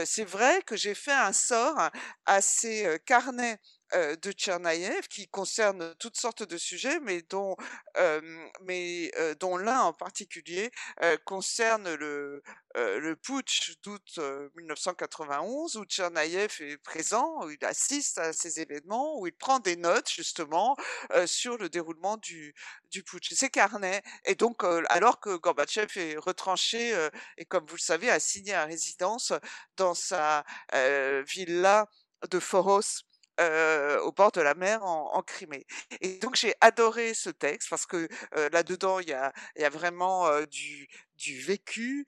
c'est 0.06 0.24
vrai 0.24 0.62
que 0.62 0.76
j'ai 0.76 0.94
fait 0.94 1.12
un 1.12 1.34
sort 1.34 1.90
à 2.24 2.40
ces 2.40 2.98
carnets 3.04 3.58
de 3.94 4.32
Tchernaïev 4.32 5.06
qui 5.08 5.28
concerne 5.28 5.94
toutes 5.98 6.16
sortes 6.16 6.42
de 6.42 6.56
sujets, 6.56 7.00
mais 7.00 7.22
dont, 7.22 7.56
mais, 8.62 9.10
dont 9.40 9.56
l'un 9.56 9.80
en 9.82 9.92
particulier 9.92 10.70
concerne 11.24 11.94
le, 11.94 12.42
le 12.74 13.16
putsch 13.16 13.74
d'août 13.82 14.18
1991, 14.56 15.76
où 15.76 15.84
Tchernaïev 15.84 16.50
est 16.60 16.78
présent, 16.78 17.44
où 17.44 17.50
il 17.50 17.64
assiste 17.64 18.18
à 18.18 18.32
ces 18.32 18.60
événements, 18.60 19.18
où 19.18 19.26
il 19.26 19.32
prend 19.32 19.58
des 19.58 19.76
notes 19.76 20.10
justement 20.10 20.76
sur 21.26 21.58
le 21.58 21.68
déroulement 21.68 22.16
du, 22.16 22.54
du 22.90 23.02
putsch. 23.02 23.32
Ces 23.34 23.50
carnets, 23.50 24.02
et 24.24 24.34
donc 24.34 24.64
alors 24.88 25.20
que 25.20 25.36
Gorbatchev 25.36 25.98
est 25.98 26.16
retranché 26.16 27.08
et 27.36 27.44
comme 27.44 27.66
vous 27.66 27.76
le 27.76 27.80
savez, 27.80 28.10
a 28.10 28.20
signé 28.20 28.54
à 28.54 28.64
résidence 28.64 29.32
dans 29.76 29.94
sa 29.94 30.44
villa 31.26 31.88
de 32.30 32.38
Foros 32.38 33.04
au 33.40 34.12
bord 34.12 34.32
de 34.32 34.40
la 34.40 34.54
mer 34.54 34.84
en, 34.84 35.22
Crimée. 35.22 35.66
Et 36.00 36.18
donc 36.18 36.36
j'ai 36.36 36.54
adoré 36.60 37.14
ce 37.14 37.30
texte 37.30 37.70
parce 37.70 37.86
que 37.86 38.08
là-dedans 38.52 38.98
il 39.00 39.08
y 39.08 39.12
a, 39.12 39.32
y 39.56 39.64
a 39.64 39.70
vraiment 39.70 40.28
du, 40.46 40.88
du 41.16 41.40
vécu, 41.40 42.06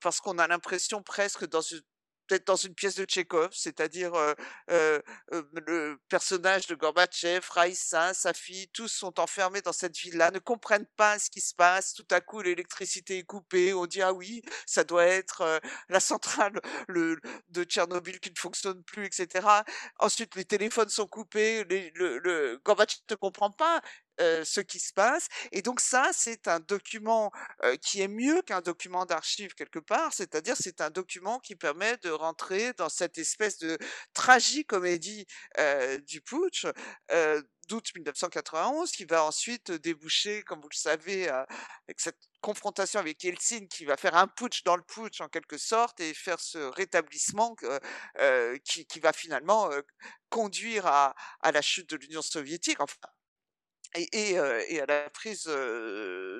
parce 0.00 0.20
qu'on 0.20 0.38
a 0.38 0.46
l'impression 0.46 1.02
presque 1.02 1.46
dans 1.46 1.60
une 1.60 1.82
peut-être 2.28 2.46
dans 2.46 2.56
une 2.56 2.74
pièce 2.74 2.94
de 2.96 3.04
Tchekhov, 3.04 3.50
c'est-à-dire 3.52 4.12
le 4.68 5.98
personnage 6.08 6.66
de 6.66 6.74
Gorbatchev, 6.74 7.46
Raïssa, 7.50 8.14
sa 8.14 8.32
fille, 8.32 8.68
tous 8.68 8.88
sont 8.88 9.18
enfermés 9.20 9.62
dans 9.62 9.72
cette 9.72 9.96
ville-là, 9.96 10.30
ne 10.30 10.38
comprennent 10.38 10.86
pas 10.96 11.18
ce 11.18 11.30
qui 11.30 11.40
se 11.40 11.54
passe. 11.54 11.94
Tout 11.94 12.06
à 12.10 12.20
coup, 12.20 12.40
l'électricité 12.42 13.18
est 13.18 13.24
coupée. 13.24 13.72
On 13.74 13.86
dit 13.86 14.02
ah 14.02 14.12
oui, 14.12 14.42
ça 14.66 14.84
doit 14.84 15.06
être 15.06 15.60
la 15.88 16.00
centrale 16.00 16.60
le, 16.88 17.20
de 17.48 17.64
Tchernobyl 17.64 18.20
qui 18.20 18.30
ne 18.30 18.38
fonctionne 18.38 18.82
plus, 18.84 19.06
etc. 19.06 19.46
Ensuite, 19.98 20.36
les 20.36 20.44
téléphones 20.44 20.88
sont 20.88 21.06
coupés. 21.06 21.64
le, 21.64 22.18
le 22.18 22.60
Gorbatchev 22.64 23.02
ne 23.10 23.14
comprend 23.16 23.50
pas 23.50 23.80
ce 24.18 24.60
qui 24.60 24.78
se 24.78 24.92
passe. 24.92 25.28
Et 25.52 25.62
donc 25.62 25.80
ça, 25.80 26.10
c'est 26.12 26.48
un 26.48 26.60
document 26.60 27.30
qui 27.82 28.00
est 28.00 28.08
mieux 28.08 28.42
qu'un 28.42 28.60
document 28.60 29.06
d'archives 29.06 29.54
quelque 29.54 29.78
part, 29.78 30.12
c'est-à-dire 30.12 30.56
c'est 30.58 30.80
un 30.80 30.90
document 30.90 31.38
qui 31.38 31.56
permet 31.56 31.96
de 31.98 32.10
rentrer 32.10 32.72
dans 32.74 32.88
cette 32.88 33.18
espèce 33.18 33.58
de 33.58 33.78
tragicomédie 34.14 35.26
du 36.06 36.20
putsch 36.20 36.66
d'août 37.68 37.90
1991, 37.94 38.90
qui 38.92 39.04
va 39.04 39.24
ensuite 39.24 39.70
déboucher, 39.70 40.42
comme 40.42 40.60
vous 40.60 40.68
le 40.70 40.76
savez, 40.76 41.28
avec 41.28 42.00
cette 42.00 42.18
confrontation 42.40 42.98
avec 43.00 43.22
Yeltsin, 43.22 43.66
qui 43.66 43.84
va 43.84 43.96
faire 43.96 44.16
un 44.16 44.26
putsch 44.26 44.64
dans 44.64 44.76
le 44.76 44.82
putsch 44.82 45.20
en 45.20 45.28
quelque 45.28 45.58
sorte 45.58 46.00
et 46.00 46.14
faire 46.14 46.40
ce 46.40 46.58
rétablissement 46.58 47.54
qui, 48.64 48.86
qui, 48.86 49.00
va 49.00 49.12
finalement 49.12 49.70
conduire 50.30 50.86
à, 50.86 51.14
à 51.40 51.52
la 51.52 51.62
chute 51.62 51.90
de 51.90 51.96
l'Union 51.96 52.22
soviétique. 52.22 52.80
Enfin, 52.80 52.96
et, 53.94 54.32
et, 54.32 54.80
à 54.80 54.86
la 54.86 55.10
prise 55.10 55.50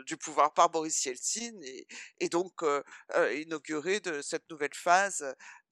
du 0.07 0.17
pouvoir 0.17 0.53
par 0.55 0.71
Boris 0.71 1.05
Yeltsin 1.05 1.53
et, 1.63 1.87
et 2.21 2.29
donc 2.29 2.63
inauguré 3.35 4.01
de 4.01 4.23
cette 4.23 4.49
nouvelle 4.51 4.75
phase 4.75 5.25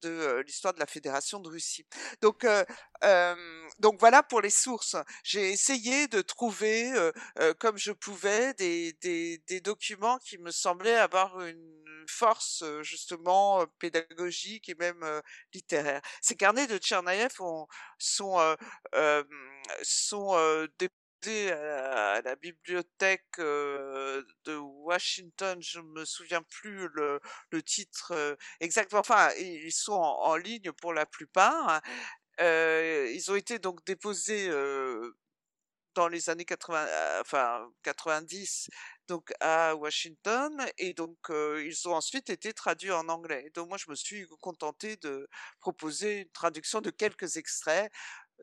de 0.02 0.42
l'histoire 0.46 0.74
de 0.74 0.80
la 0.80 0.86
Fédération 0.86 1.40
de 1.40 1.48
Russie. 1.48 1.86
Donc, 2.20 2.46
donc 3.78 3.98
voilà 3.98 4.22
pour 4.22 4.40
les 4.40 4.50
sources. 4.50 4.96
J'ai 5.22 5.50
essayé 5.50 6.08
de 6.08 6.22
trouver, 6.22 6.92
comme 7.58 7.78
je 7.78 7.92
pouvais, 7.92 8.54
des, 8.54 8.92
des, 9.00 9.38
des, 9.46 9.60
documents 9.60 10.18
qui 10.18 10.38
me 10.38 10.50
semblaient 10.50 10.96
avoir 10.96 11.40
une 11.40 12.04
force 12.08 12.62
justement 12.82 13.66
pédagogique 13.78 14.68
et 14.68 14.74
même 14.76 15.04
littéraire. 15.52 16.00
Ces 16.20 16.36
carnets 16.36 16.66
de 16.66 16.78
Tchernaïev 16.78 17.32
sont 17.98 18.56
sont 19.82 20.66
des 20.78 20.90
à 21.28 22.20
la, 22.22 22.36
bibliothèque 22.36 23.38
de 23.38 24.56
Washington, 24.56 25.58
je 25.60 25.80
me 25.80 26.04
souviens 26.04 26.42
plus 26.42 26.88
le, 26.94 27.20
titre 27.62 28.36
exactement. 28.60 29.00
Enfin, 29.00 29.30
ils 29.38 29.72
sont 29.72 29.92
en, 29.92 30.36
ligne 30.36 30.72
pour 30.72 30.92
la 30.92 31.06
plupart. 31.06 31.80
ils 32.40 33.26
ont 33.28 33.36
été 33.36 33.58
donc 33.58 33.84
déposés 33.84 34.50
dans 35.96 36.08
les 36.08 36.28
années 36.30 36.44
80, 36.44 36.86
enfin 37.20 37.66
90, 37.82 38.68
donc 39.08 39.32
à 39.40 39.74
Washington, 39.74 40.52
et 40.78 40.92
donc 40.92 41.16
ils 41.30 41.88
ont 41.88 41.94
ensuite 41.94 42.30
été 42.30 42.52
traduits 42.52 42.92
en 42.92 43.08
anglais. 43.08 43.50
Donc 43.54 43.68
moi, 43.68 43.78
je 43.78 43.90
me 43.90 43.94
suis 43.94 44.26
contenté 44.40 44.96
de 44.98 45.26
proposer 45.58 46.20
une 46.20 46.30
traduction 46.30 46.80
de 46.80 46.90
quelques 46.90 47.36
extraits 47.38 47.90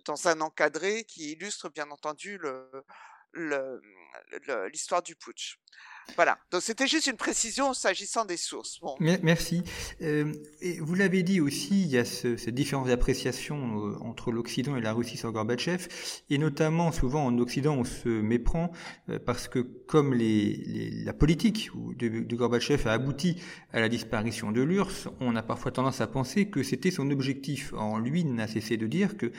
dans 0.05 0.27
un 0.27 0.41
encadré 0.41 1.03
qui 1.05 1.31
illustre 1.31 1.69
bien 1.69 1.89
entendu 1.91 2.39
l'histoire 4.71 5.03
du 5.03 5.15
putsch. 5.15 5.59
Voilà, 6.15 6.37
donc 6.51 6.61
c'était 6.61 6.85
juste 6.85 7.07
une 7.07 7.15
précision 7.15 7.73
s'agissant 7.73 8.25
des 8.25 8.37
sources. 8.37 8.79
Merci. 8.99 9.63
Euh, 10.01 10.31
vous 10.81 10.95
l'avez 10.95 11.23
dit 11.23 11.39
aussi, 11.39 11.81
il 11.81 11.87
y 11.87 11.97
a 11.97 12.05
ce, 12.05 12.35
cette 12.37 12.53
différence 12.53 12.87
d'appréciation 12.87 13.87
euh, 13.87 13.95
entre 14.01 14.31
l'Occident 14.31 14.75
et 14.75 14.81
la 14.81 14.93
Russie 14.93 15.17
sur 15.17 15.31
Gorbatchev, 15.31 15.87
et 16.29 16.37
notamment 16.37 16.91
souvent 16.91 17.25
en 17.25 17.37
Occident 17.39 17.75
on 17.75 17.83
se 17.83 18.09
méprend 18.09 18.71
euh, 19.09 19.17
parce 19.17 19.47
que 19.47 19.59
comme 19.59 20.13
la 20.13 21.13
politique 21.13 21.71
de, 21.73 22.09
de 22.19 22.35
Gorbatchev 22.35 22.87
a 22.87 22.93
abouti 22.93 23.41
à 23.71 23.79
la 23.79 23.89
disparition 23.89 24.51
de 24.51 24.61
l'URSS, 24.61 25.07
on 25.19 25.35
a 25.35 25.41
parfois 25.41 25.71
tendance 25.71 26.01
à 26.01 26.07
penser 26.07 26.49
que 26.49 26.63
c'était 26.63 26.91
son 26.91 27.09
objectif. 27.11 27.73
En 27.73 27.97
lui 27.97 28.25
n'a 28.25 28.47
cessé 28.47 28.77
de 28.77 28.87
dire 28.87 29.17
que 29.17 29.31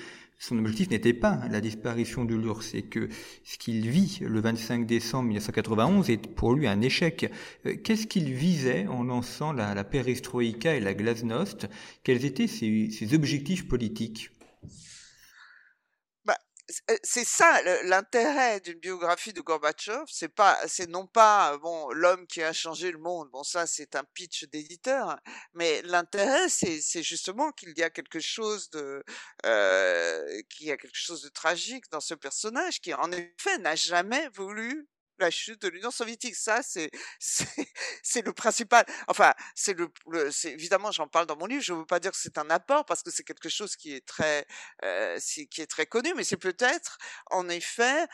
son 0.46 0.58
objectif 0.58 0.90
n'était 0.90 1.14
pas 1.14 1.40
la 1.50 1.62
disparition 1.62 2.26
de 2.26 2.34
l'URSS 2.34 2.74
et 2.74 2.82
que 2.82 3.08
ce 3.44 3.56
qu'il 3.56 3.88
vit 3.88 4.18
le 4.20 4.40
25 4.40 4.86
décembre 4.86 5.28
1991 5.28 6.10
est 6.10 6.26
pour 6.26 6.54
lui 6.54 6.66
un 6.66 6.82
échec. 6.82 7.30
Euh, 7.64 7.76
qu'est-ce 7.82 8.06
qu'il 8.06 8.30
visait 8.34 8.86
en 8.86 9.04
lançant 9.04 9.52
la, 9.52 9.84
perestroïka 9.84 10.74
et 10.74 10.80
la 10.80 10.92
glasnost? 10.92 11.66
Quels 12.02 12.26
étaient 12.26 12.46
ses 12.46 13.14
objectifs 13.14 13.66
politiques? 13.66 14.30
C'est 17.02 17.24
ça 17.24 17.60
l'intérêt 17.82 18.60
d'une 18.60 18.78
biographie 18.78 19.32
de 19.32 19.40
Gorbatchev, 19.40 20.04
c'est 20.06 20.28
pas, 20.28 20.58
c'est 20.66 20.88
non 20.88 21.06
pas 21.06 21.58
bon 21.58 21.90
l'homme 21.90 22.26
qui 22.26 22.42
a 22.42 22.52
changé 22.52 22.90
le 22.90 22.98
monde. 22.98 23.28
Bon, 23.30 23.42
ça 23.42 23.66
c'est 23.66 23.94
un 23.96 24.04
pitch 24.14 24.44
d'éditeur, 24.44 25.18
mais 25.54 25.82
l'intérêt 25.82 26.48
c'est 26.48 27.02
justement 27.02 27.52
qu'il 27.52 27.76
y 27.76 27.82
a 27.82 27.90
quelque 27.90 28.20
chose 28.20 28.70
de, 28.70 29.04
euh, 29.44 30.42
qu'il 30.48 30.66
y 30.66 30.70
a 30.70 30.76
quelque 30.76 30.96
chose 30.96 31.22
de 31.22 31.28
tragique 31.28 31.84
dans 31.90 32.00
ce 32.00 32.14
personnage 32.14 32.80
qui 32.80 32.94
en 32.94 33.12
effet 33.12 33.58
n'a 33.58 33.74
jamais 33.74 34.28
voulu 34.30 34.88
la 35.18 35.30
chute 35.30 35.62
de 35.62 35.68
l'Union 35.68 35.90
soviétique. 35.90 36.36
Ça, 36.36 36.62
c'est 36.62 36.90
c'est 38.02 38.24
le 38.24 38.32
principal. 38.32 38.84
Enfin, 39.08 39.34
c'est 39.54 39.74
le, 39.74 39.90
c'est 40.30 40.52
évidemment, 40.52 40.92
j'en 40.92 41.08
parle 41.08 41.26
dans 41.26 41.36
mon 41.36 41.46
livre. 41.46 41.62
Je 41.62 41.72
ne 41.72 41.78
veux 41.78 41.86
pas 41.86 42.00
dire 42.00 42.12
que 42.12 42.18
c'est 42.18 42.38
un 42.38 42.50
apport 42.50 42.84
parce 42.84 43.02
que 43.02 43.10
c'est 43.10 43.24
quelque 43.24 43.48
chose 43.48 43.76
qui 43.76 43.94
est 43.94 44.06
très 44.06 44.46
euh, 44.84 45.18
qui 45.50 45.60
est 45.60 45.70
très 45.70 45.86
connu, 45.86 46.12
mais 46.14 46.24
c'est 46.24 46.36
peut-être 46.36 46.98
en 47.30 47.48
effet 47.48 48.06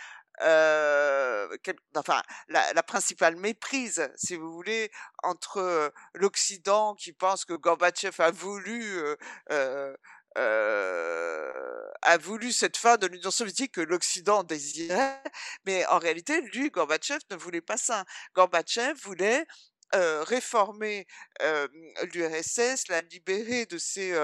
euh, 0.43 1.49
enfin, 1.97 2.23
la, 2.49 2.73
la, 2.73 2.83
principale 2.83 3.37
méprise, 3.37 4.11
si 4.17 4.37
vous 4.37 4.53
voulez, 4.53 4.91
entre 5.23 5.93
l'Occident 6.15 6.95
qui 6.95 7.13
pense 7.13 7.45
que 7.45 7.53
Gorbatchev 7.53 8.23
a 8.23 8.31
voulu 8.31 8.99
euh, 8.99 9.17
euh, 9.51 9.95
a 10.37 12.19
voulu 12.19 12.53
cette 12.53 12.77
fin 12.77 12.97
de 12.97 13.07
l'Union 13.07 13.31
soviétique 13.31 13.73
que 13.73 13.81
l'Occident 13.81 14.43
désirait, 14.43 15.23
mais 15.65 15.85
en 15.87 15.99
réalité, 15.99 16.41
lui, 16.41 16.71
Gorbatchev, 16.71 17.21
ne 17.31 17.37
voulait 17.37 17.61
pas 17.61 17.77
ça. 17.77 18.05
Gorbatchev 18.35 18.95
voulait 19.03 19.47
euh, 19.95 20.23
réformer 20.23 21.07
euh, 21.43 21.67
l'URSS, 22.15 22.89
la 22.89 23.01
libérer 23.03 23.67
de 23.67 23.79
ses 23.79 24.17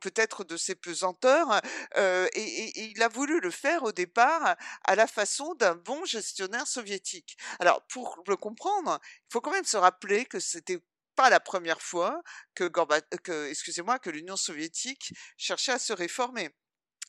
peut-être 0.00 0.42
de 0.42 0.56
ses 0.56 0.74
pesanteurs, 0.74 1.60
et, 1.96 2.28
et, 2.34 2.90
il 2.90 3.00
a 3.00 3.06
voulu 3.08 3.38
le 3.38 3.52
faire 3.52 3.84
au 3.84 3.92
départ 3.92 4.56
à 4.84 4.94
la 4.96 5.06
façon 5.06 5.54
d'un 5.54 5.76
bon 5.76 6.04
gestionnaire 6.04 6.66
soviétique. 6.66 7.36
Alors, 7.60 7.86
pour 7.86 8.20
le 8.26 8.36
comprendre, 8.36 8.98
il 9.04 9.32
faut 9.32 9.40
quand 9.40 9.52
même 9.52 9.64
se 9.64 9.76
rappeler 9.76 10.24
que 10.24 10.40
c'était 10.40 10.80
pas 11.14 11.30
la 11.30 11.40
première 11.40 11.80
fois 11.80 12.22
que, 12.54 14.10
l'Union 14.10 14.36
soviétique 14.36 15.12
cherchait 15.36 15.72
à 15.72 15.78
se 15.78 15.92
réformer. 15.92 16.50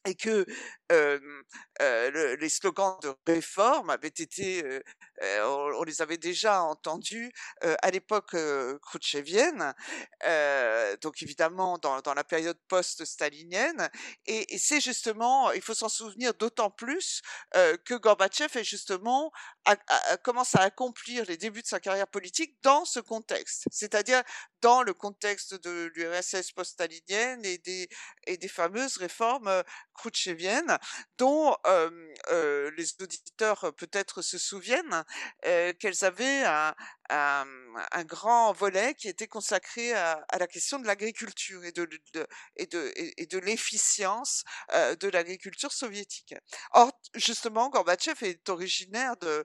Et 0.05 0.15
que 0.15 0.45
les 0.89 2.49
slogans 2.49 2.97
de 3.01 3.13
réforme 3.27 3.89
avaient 3.89 4.07
été, 4.07 4.81
on, 5.21 5.83
les 5.83 6.01
avait 6.01 6.17
déjà 6.17 6.61
entendus 6.61 7.31
à 7.61 7.91
l'époque 7.91 8.35
khrouchtchevienne, 8.81 9.73
donc 11.01 11.21
évidemment 11.21 11.77
dans, 11.77 12.13
la 12.13 12.23
période 12.23 12.57
post-stalinienne, 12.67 13.89
et, 14.25 14.57
c'est 14.57 14.79
justement, 14.79 15.51
il 15.51 15.61
faut 15.61 15.73
s'en 15.73 15.89
souvenir 15.89 16.33
d'autant 16.33 16.69
plus 16.69 17.21
que 17.53 17.95
Gorbatchev 17.95 18.59
est 18.59 18.63
justement 18.63 19.31
commence 20.23 20.55
à 20.55 20.61
accomplir 20.61 21.25
les 21.25 21.37
débuts 21.37 21.61
de 21.61 21.67
sa 21.67 21.79
carrière 21.79 22.07
politique 22.07 22.57
dans 22.61 22.85
ce 22.85 22.99
contexte, 22.99 23.65
c'est-à-dire 23.71 24.23
dans 24.61 24.83
le 24.83 24.93
contexte 24.93 25.53
de 25.55 25.91
l'URSS 25.95 26.51
post-stalinienne 26.51 27.43
et 27.45 27.57
des, 27.59 27.89
et 28.27 28.37
des 28.37 28.47
fameuses 28.47 28.97
réformes 28.97 29.63
khrouchtcheviennes, 29.95 30.77
dont 31.17 31.55
les 32.31 32.93
auditeurs 33.01 33.73
peut-être 33.75 34.21
se 34.21 34.37
souviennent 34.37 35.03
qu'elles 35.41 36.03
avaient 36.03 36.43
un, 36.45 38.03
grand 38.05 38.53
volet 38.53 38.93
qui 38.95 39.07
était 39.07 39.27
consacré 39.27 39.93
à, 39.93 40.25
la 40.37 40.47
question 40.47 40.79
de 40.79 40.87
l'agriculture 40.87 41.63
et 41.63 41.71
de, 41.71 43.39
l'efficience 43.39 44.43
de 44.73 45.09
l'agriculture 45.09 45.71
soviétique. 45.71 46.35
Or, 46.71 46.91
justement, 47.15 47.69
Gorbatchev 47.69 48.25
est 48.25 48.49
originaire 48.49 49.15
de, 49.17 49.43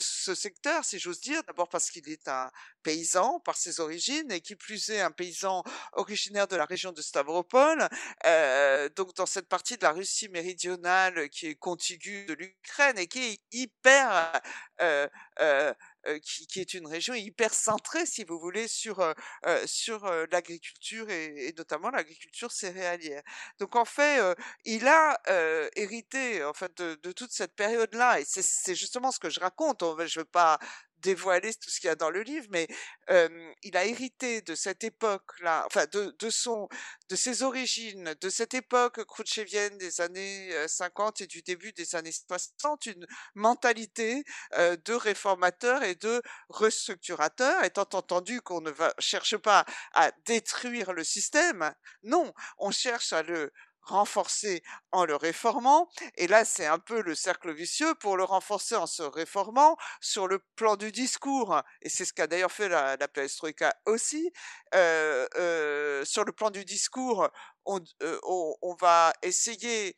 ce 0.00 0.34
secteur, 0.34 0.84
si 0.84 0.98
j'ose 0.98 1.20
dire, 1.20 1.42
d'abord 1.44 1.68
parce 1.68 1.90
qu'il 1.90 2.08
est 2.08 2.28
un 2.28 2.50
paysan 2.88 3.38
par 3.40 3.58
ses 3.58 3.80
origines 3.80 4.32
et 4.32 4.40
qui 4.40 4.56
plus 4.56 4.88
est 4.88 5.02
un 5.02 5.10
paysan 5.10 5.62
originaire 5.92 6.48
de 6.48 6.56
la 6.56 6.64
région 6.64 6.90
de 6.90 7.02
Stavropol, 7.02 7.86
euh, 8.24 8.88
donc 8.96 9.14
dans 9.14 9.26
cette 9.26 9.46
partie 9.46 9.76
de 9.76 9.82
la 9.82 9.92
Russie 9.92 10.30
méridionale 10.30 11.28
qui 11.28 11.48
est 11.48 11.54
contiguë 11.54 12.24
de 12.24 12.32
l'Ukraine 12.32 12.96
et 12.96 13.06
qui 13.06 13.18
est 13.18 13.40
hyper 13.52 14.32
euh, 14.80 15.06
euh, 15.40 15.74
qui, 16.22 16.60
est 16.60 16.72
une 16.72 16.86
région 16.86 17.12
hyper 17.12 17.52
centrée, 17.52 18.06
si 18.06 18.24
vous 18.24 18.38
voulez, 18.38 18.66
sur 18.66 19.14
sur 19.66 20.10
l'agriculture 20.32 21.10
et, 21.10 21.52
notamment 21.58 21.90
l'agriculture 21.90 22.50
céréalière. 22.50 23.22
Donc 23.58 23.76
en 23.76 23.84
fait, 23.84 24.18
il 24.64 24.88
a 24.88 25.20
hérité 25.76 26.42
en 26.44 26.54
fait 26.54 26.74
de, 26.78 27.12
toute 27.12 27.32
cette 27.32 27.54
période-là, 27.54 28.20
et 28.20 28.24
c'est 28.24 28.74
justement 28.74 29.12
ce 29.12 29.18
que 29.18 29.28
je 29.28 29.40
raconte. 29.40 29.84
Je 30.06 30.20
veux 30.20 30.24
pas 30.24 30.58
dévoiler 31.00 31.54
tout 31.54 31.70
ce 31.70 31.80
qu'il 31.80 31.88
y 31.88 31.90
a 31.90 31.96
dans 31.96 32.10
le 32.10 32.22
livre, 32.22 32.46
mais 32.50 32.68
il 33.62 33.76
a 33.76 33.84
hérité 33.84 34.42
de 34.42 34.54
cette 34.54 34.84
époque-là, 34.84 35.64
enfin 35.66 35.86
de, 35.92 36.30
son, 36.30 36.68
de 37.08 37.16
ses 37.16 37.42
origines, 37.42 38.14
de 38.20 38.28
cette 38.28 38.54
époque 38.54 39.04
khrouchtchevienne 39.04 39.78
des 39.78 40.00
années 40.00 40.50
50 40.66 41.22
et 41.22 41.26
du 41.26 41.42
début 41.42 41.72
des 41.72 41.94
années 41.94 42.12
60, 42.12 42.86
une 42.86 43.06
mentalité 43.34 44.24
de 44.56 44.92
réformateur 44.92 45.82
et 45.82 45.94
de 45.94 46.22
restructurateur, 46.48 47.64
étant 47.64 47.88
entendu 47.92 48.40
qu'on 48.42 48.60
ne 48.60 48.70
va, 48.70 48.92
cherche 48.98 49.36
pas 49.36 49.64
à 49.92 50.10
détruire 50.26 50.92
le 50.92 51.04
système, 51.04 51.72
non, 52.02 52.32
on 52.58 52.70
cherche 52.70 53.12
à 53.12 53.22
le 53.22 53.52
renforcer 53.88 54.62
en 54.92 55.04
le 55.04 55.16
réformant. 55.16 55.88
Et 56.16 56.26
là, 56.26 56.44
c'est 56.44 56.66
un 56.66 56.78
peu 56.78 57.02
le 57.02 57.14
cercle 57.14 57.52
vicieux 57.52 57.94
pour 57.96 58.16
le 58.16 58.24
renforcer 58.24 58.76
en 58.76 58.86
se 58.86 59.02
réformant 59.02 59.76
sur 60.00 60.28
le 60.28 60.40
plan 60.56 60.76
du 60.76 60.92
discours. 60.92 61.60
Et 61.82 61.88
c'est 61.88 62.04
ce 62.04 62.12
qu'a 62.12 62.26
d'ailleurs 62.26 62.52
fait 62.52 62.68
la, 62.68 62.96
la 62.96 63.08
perestroïka 63.08 63.74
aussi. 63.86 64.30
Euh, 64.74 65.26
euh, 65.36 66.04
sur 66.04 66.24
le 66.24 66.32
plan 66.32 66.50
du 66.50 66.64
discours, 66.64 67.28
on, 67.64 67.80
euh, 68.02 68.18
va 68.80 69.12
essayer 69.22 69.96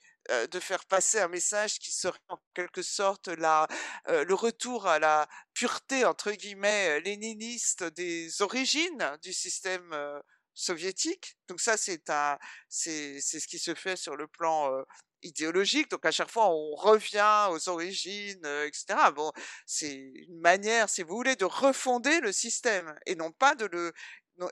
de 0.53 0.61
faire 0.61 0.85
passer 0.85 1.19
un 1.19 1.29
message 1.29 1.79
qui 1.79 1.91
serait 1.93 2.19
en 2.29 2.39
quelque 2.55 2.83
sorte 2.83 3.29
la, 3.29 3.67
le 4.07 4.33
retour 4.35 4.87
à 4.87 4.99
la 4.99 5.27
pureté 5.55 6.05
entre 6.05 6.31
guillemets 6.33 7.01
léniniste 7.01 7.83
des 7.83 8.41
origines 8.41 9.19
du 9.23 9.33
système 9.33 9.91
soviétique. 10.55 11.37
Donc 11.49 11.61
ça, 11.61 11.77
c'est 11.77 12.03
c'est, 12.69 13.21
c'est 13.21 13.41
ce 13.41 13.49
qui 13.49 13.59
se 13.59 13.75
fait 13.75 13.97
sur 13.97 14.17
le 14.17 14.27
plan 14.27 14.73
euh, 14.73 14.83
idéologique. 15.23 15.91
Donc 15.91 16.05
à 16.07 16.11
chaque 16.13 16.31
fois, 16.31 16.49
on 16.51 16.75
revient 16.75 17.49
aux 17.51 17.69
origines, 17.69 18.45
euh, 18.45 18.67
etc. 18.67 19.11
Bon, 19.15 19.33
c'est 19.67 19.95
une 19.95 20.41
manière, 20.41 20.89
si 20.89 21.03
vous 21.03 21.15
voulez, 21.17 21.37
de 21.37 21.45
refonder 21.45 22.21
le 22.21 22.33
système 22.33 22.95
et 23.07 23.15
non 23.15 23.33
pas 23.33 23.55
de 23.55 23.67
le, 23.67 23.93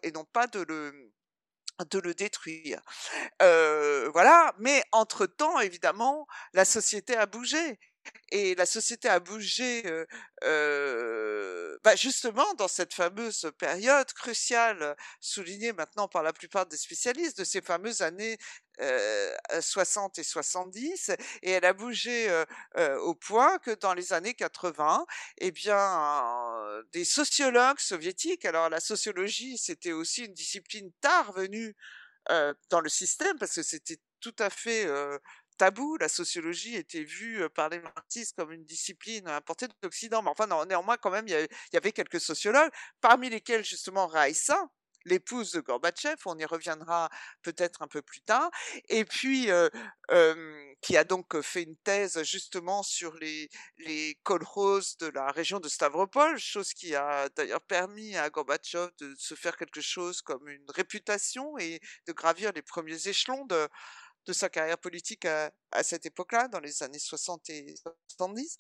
et 0.03 0.13
non 0.13 0.25
pas 0.25 0.47
de 0.47 0.61
le 0.61 1.13
de 1.91 1.99
le 2.01 2.15
détruire. 2.15 2.81
Euh, 3.43 4.11
voilà, 4.13 4.53
mais 4.59 4.83
entre-temps, 4.93 5.61
évidemment, 5.61 6.27
la 6.53 6.65
société 6.65 7.17
a 7.17 7.27
bougé 7.27 7.79
et 8.31 8.55
la 8.55 8.67
société 8.67 9.09
a 9.09 9.21
bougé 9.21 9.83
euh, 9.87 10.07
euh, 10.45 11.79
bah 11.85 11.97
justement 11.97 12.55
dans 12.55 12.69
cette 12.69 12.95
fameuse 12.95 13.51
période 13.59 14.13
cruciale 14.13 14.97
soulignée 15.21 15.73
maintenant 15.73 16.09
par 16.09 16.23
la 16.23 16.33
plupart 16.33 16.67
des 16.67 16.77
spécialistes 16.77 17.39
de 17.39 17.45
ces 17.45 17.61
fameuses 17.61 18.03
années 18.03 18.39
euh, 18.81 19.35
60 19.61 20.19
et 20.19 20.23
70 20.23 21.11
et 21.43 21.51
elle 21.51 21.65
a 21.65 21.73
bougé 21.73 22.31
euh, 22.31 22.45
euh, 22.77 22.97
au 22.99 23.15
point 23.15 23.59
que 23.59 23.73
dans 23.73 23.95
les 23.95 24.13
années 24.13 24.35
80 24.35 25.05
eh 25.39 25.51
bien 25.51 26.83
des 26.93 27.05
sociologues 27.05 27.81
soviétiques 27.81 28.45
alors 28.45 28.69
la 28.69 28.81
sociologie 28.81 29.59
c'était 29.59 29.93
aussi 29.93 30.25
une 30.25 30.35
discipline 30.35 30.93
tard 31.01 31.33
venue 31.33 31.75
euh, 32.31 32.55
dans 32.71 32.81
le 32.81 32.89
système 32.89 33.39
parce 33.39 33.55
que 33.55 33.63
c'était 33.63 33.99
tout 34.21 34.35
à 34.39 34.51
fait 34.51 34.87
tabou. 35.59 35.97
La 35.99 36.09
sociologie 36.09 36.77
était 36.77 37.05
vue 37.05 37.49
par 37.51 37.69
les 37.69 37.81
marxistes 37.81 38.35
comme 38.37 38.53
une 38.53 38.65
discipline 38.65 39.29
importée 39.29 39.67
d'Occident. 39.83 40.23
Mais 40.23 40.31
enfin, 40.31 40.47
néanmoins, 40.67 40.97
quand 40.97 41.11
même, 41.11 41.29
il 41.29 41.49
y, 41.73 41.77
avait, 41.77 41.93
quelques 41.93 42.21
sociologues, 42.21 42.71
parmi 43.01 43.29
lesquels 43.29 43.65
justement 43.65 44.07
Raïssa, 44.07 44.71
l'épouse 45.05 45.53
de 45.53 45.61
Gorbatchev, 45.61 46.17
on 46.27 46.39
y 46.39 46.45
reviendra 46.45 47.09
peut-être 47.43 47.83
un 47.83 47.89
peu 47.89 48.03
plus 48.03 48.21
tard, 48.21 48.51
et 48.89 49.05
puis 49.05 49.49
qui 50.81 50.97
a 50.97 51.05
donc 51.05 51.41
fait 51.41 51.63
une 51.63 51.77
thèse 51.79 52.23
justement 52.23 52.83
sur 52.83 53.15
les, 53.15 53.49
les 53.79 54.19
de 54.25 55.07
la 55.09 55.31
région 55.31 55.61
de 55.61 55.69
Stavropol, 55.69 56.39
chose 56.39 56.73
qui 56.73 56.95
a 56.95 57.29
d'ailleurs 57.31 57.63
permis 57.63 58.17
à 58.17 58.31
Gorbatchev 58.31 58.91
de 58.99 59.15
se 59.19 59.35
faire 59.35 59.57
quelque 59.57 59.81
chose 59.81 60.23
comme 60.23 60.49
une 60.49 60.71
réputation 60.71 61.59
et 61.59 61.81
de 62.07 62.13
gravir 62.13 62.53
les 62.53 62.63
premiers 62.63 63.09
échelons 63.09 63.45
de, 63.47 63.69
de 64.29 64.35
sa 64.35 64.51
carrière 64.51 64.79
politique 64.79 65.25
à, 65.25 65.51
cette 65.83 66.05
époque-là, 66.07 66.49
dans 66.49 66.61
les 66.61 66.83
années 66.83 66.99
60 66.99 67.49
et 67.51 67.75
70. 68.09 68.59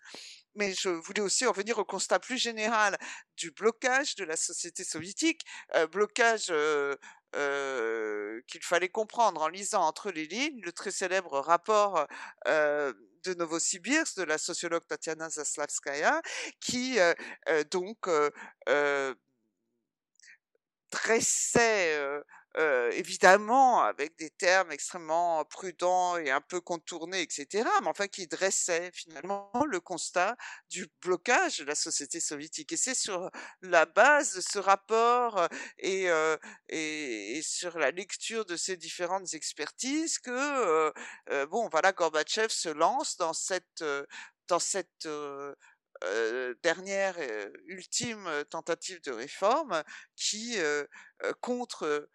Mais 0.54 0.74
je 0.74 0.88
voulais 0.88 1.20
aussi 1.20 1.44
revenir 1.44 1.78
au 1.78 1.84
constat 1.84 2.18
plus 2.18 2.38
général 2.38 2.96
du 3.36 3.50
blocage 3.50 4.16
de 4.16 4.24
la 4.24 4.36
société 4.36 4.82
soviétique, 4.82 5.42
euh, 5.76 5.86
blocage 5.86 6.46
euh, 6.50 6.96
euh, 7.36 8.40
qu'il 8.46 8.62
fallait 8.62 8.88
comprendre 8.88 9.42
en 9.42 9.48
lisant 9.48 9.82
entre 9.82 10.10
les 10.10 10.26
lignes 10.26 10.60
le 10.62 10.72
très 10.72 10.90
célèbre 10.90 11.38
rapport 11.38 12.06
de 12.46 13.34
Novosibirsk 13.34 14.16
de 14.16 14.22
la 14.22 14.38
sociologue 14.38 14.86
Tatiana 14.86 15.28
Zaslavskaya, 15.28 16.22
qui 16.60 16.98
donc 17.70 18.08
dressait 20.90 22.22
euh, 22.56 22.90
évidemment 22.92 23.82
avec 23.82 24.16
des 24.16 24.30
termes 24.30 24.72
extrêmement 24.72 25.44
prudents 25.44 26.16
et 26.16 26.30
un 26.30 26.40
peu 26.40 26.60
contournés, 26.60 27.20
etc., 27.20 27.68
mais 27.82 27.88
enfin 27.88 28.08
qui 28.08 28.26
dressait 28.26 28.90
finalement 28.92 29.50
le 29.66 29.80
constat 29.80 30.36
du 30.70 30.88
blocage 31.02 31.58
de 31.58 31.64
la 31.64 31.74
société 31.74 32.20
soviétique. 32.20 32.72
Et 32.72 32.76
c'est 32.76 32.94
sur 32.94 33.30
la 33.62 33.86
base 33.86 34.34
de 34.34 34.40
ce 34.40 34.58
rapport 34.58 35.46
et, 35.78 36.10
euh, 36.10 36.36
et, 36.68 37.38
et, 37.38 37.42
sur 37.42 37.78
la 37.78 37.90
lecture 37.90 38.44
de 38.46 38.56
ces 38.56 38.76
différentes 38.76 39.34
expertises 39.34 40.18
que, 40.18 40.92
euh, 41.30 41.46
bon, 41.46 41.68
voilà, 41.70 41.92
Gorbatchev 41.92 42.48
se 42.48 42.68
lance 42.70 43.16
dans 43.16 43.34
cette 43.34 43.84
dans 44.48 44.58
cette 44.58 45.06
euh, 46.04 46.54
dernière 46.62 47.16
euh, 47.18 47.50
ultime 47.66 48.28
tentative 48.50 49.02
de 49.02 49.10
réforme 49.10 49.82
qui 50.14 50.54
euh, 50.58 50.86
contre 51.40 52.08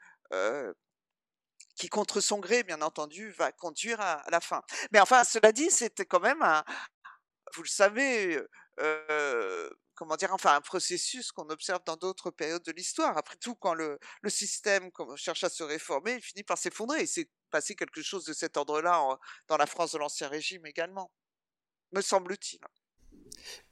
qui 1.76 1.90
contre 1.90 2.22
son 2.22 2.40
gré, 2.40 2.64
bien 2.64 2.82
entendu, 2.82 3.32
va 3.32 3.52
conduire 3.52 4.00
à, 4.00 4.24
la 4.30 4.40
fin. 4.40 4.62
Mais 4.92 5.00
enfin, 5.00 5.24
cela 5.24 5.52
dit, 5.52 5.72
c'était 5.72 6.06
quand 6.06 6.20
même 6.20 6.42
un, 6.42 6.64
vous 7.56 7.64
le 7.64 7.68
savez, 7.68 8.40
comment 9.96 10.16
dire, 10.16 10.34
enfin 10.34 10.56
un 10.56 10.62
processus 10.62 11.32
qu'on 11.32 11.50
observe 11.50 11.84
dans 11.86 11.98
d'autres 11.98 12.32
périodes 12.32 12.64
de 12.64 12.72
l'histoire. 12.72 13.18
Après 13.18 13.36
tout, 13.38 13.56
quand 13.56 13.74
le, 13.74 14.00
le 14.22 14.30
système 14.30 14.90
cherche 15.16 15.44
à 15.44 15.50
se 15.50 15.64
réformer, 15.64 16.16
il 16.16 16.22
finit 16.22 16.44
par 16.44 16.58
s'effondrer. 16.58 17.02
Et 17.02 17.08
c'est 17.08 17.30
passé 17.50 17.76
quelque 17.76 18.02
chose 18.02 18.26
de 18.26 18.34
cet 18.34 18.58
ordre-là 18.58 19.18
dans 19.48 19.58
la 19.58 19.68
France 19.68 19.92
de 19.94 20.00
l'Ancien 20.00 20.28
Régime 20.28 20.66
également, 20.66 21.12
me 21.92 22.02
semble-t-il. 22.02 22.60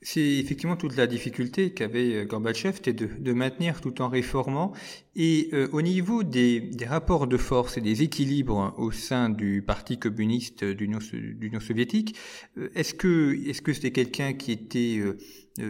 C'est 0.04 0.40
effectivement 0.40 0.76
toute 0.76 0.96
la 0.96 1.06
difficulté 1.06 1.74
qu'avait 1.74 2.16
euh, 2.16 2.26
Gorbatchev, 2.26 2.74
c'était 2.76 2.94
de, 2.94 3.34
maintenir 3.34 3.82
tout 3.82 4.02
en 4.02 4.10
réformant. 4.10 4.74
Et 5.16 5.50
euh, 5.54 5.68
au 5.74 5.84
niveau 5.84 6.24
des, 6.24 6.72
rapports 6.88 7.28
de 7.28 7.38
force 7.38 7.78
et 7.78 7.82
des 7.82 8.02
équilibres 8.02 8.74
au 8.78 8.92
sein 8.92 9.30
du 9.30 9.62
Parti 9.62 10.00
communiste 10.00 10.64
d'Union 10.64 11.60
soviétique, 11.60 12.16
euh, 12.58 12.70
est-ce 12.74 12.96
que 12.96 13.38
est-ce 13.48 13.62
que 13.62 13.74
c'était 13.74 13.92
quelqu'un 13.92 14.34
qui 14.34 14.52
était 14.52 15.02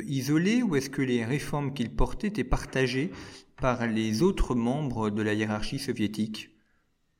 isolé 0.07 0.61
ou 0.63 0.75
est-ce 0.75 0.89
que 0.89 1.01
les 1.01 1.25
réformes 1.25 1.73
qu'il 1.73 1.89
portait 1.89 2.27
étaient 2.27 2.43
partagées 2.43 3.11
par 3.59 3.87
les 3.87 4.21
autres 4.21 4.55
membres 4.55 5.09
de 5.09 5.21
la 5.21 5.33
hiérarchie 5.33 5.79
soviétique? 5.79 6.50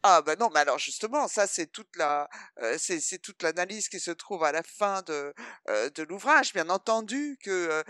Ah 0.04 0.22
ben 0.24 0.36
non, 0.40 0.50
mais 0.54 0.62
alors 0.62 0.80
justement, 0.80 1.28
ça 1.28 1.46
c'est 1.48 1.68
toute 1.68 1.96
la, 1.96 2.28
c'est 2.78 3.20
toute 3.22 3.44
l'analyse 3.44 3.88
qui 3.88 4.00
se 4.00 4.12
trouve 4.12 4.44
à 4.44 4.52
la 4.52 4.64
fin 4.64 5.02
de 5.04 5.34
de 5.68 6.04
l'ouvrage. 6.04 6.54
Bien 6.54 6.70
entendu 6.70 7.38
que, 7.44 7.84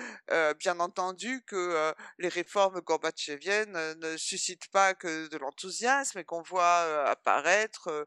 bien 0.55 0.79
entendu 0.79 1.41
que 1.47 1.93
les 2.17 2.27
réformes 2.29 2.81
gorbatcheviennes 2.81 3.77
ne 3.99 4.17
suscitent 4.17 4.69
pas 4.71 4.93
que 4.93 5.27
de 5.29 5.37
l'enthousiasme 5.37 6.19
et 6.19 6.25
qu'on 6.25 6.41
voit 6.41 7.07
apparaître 7.09 8.05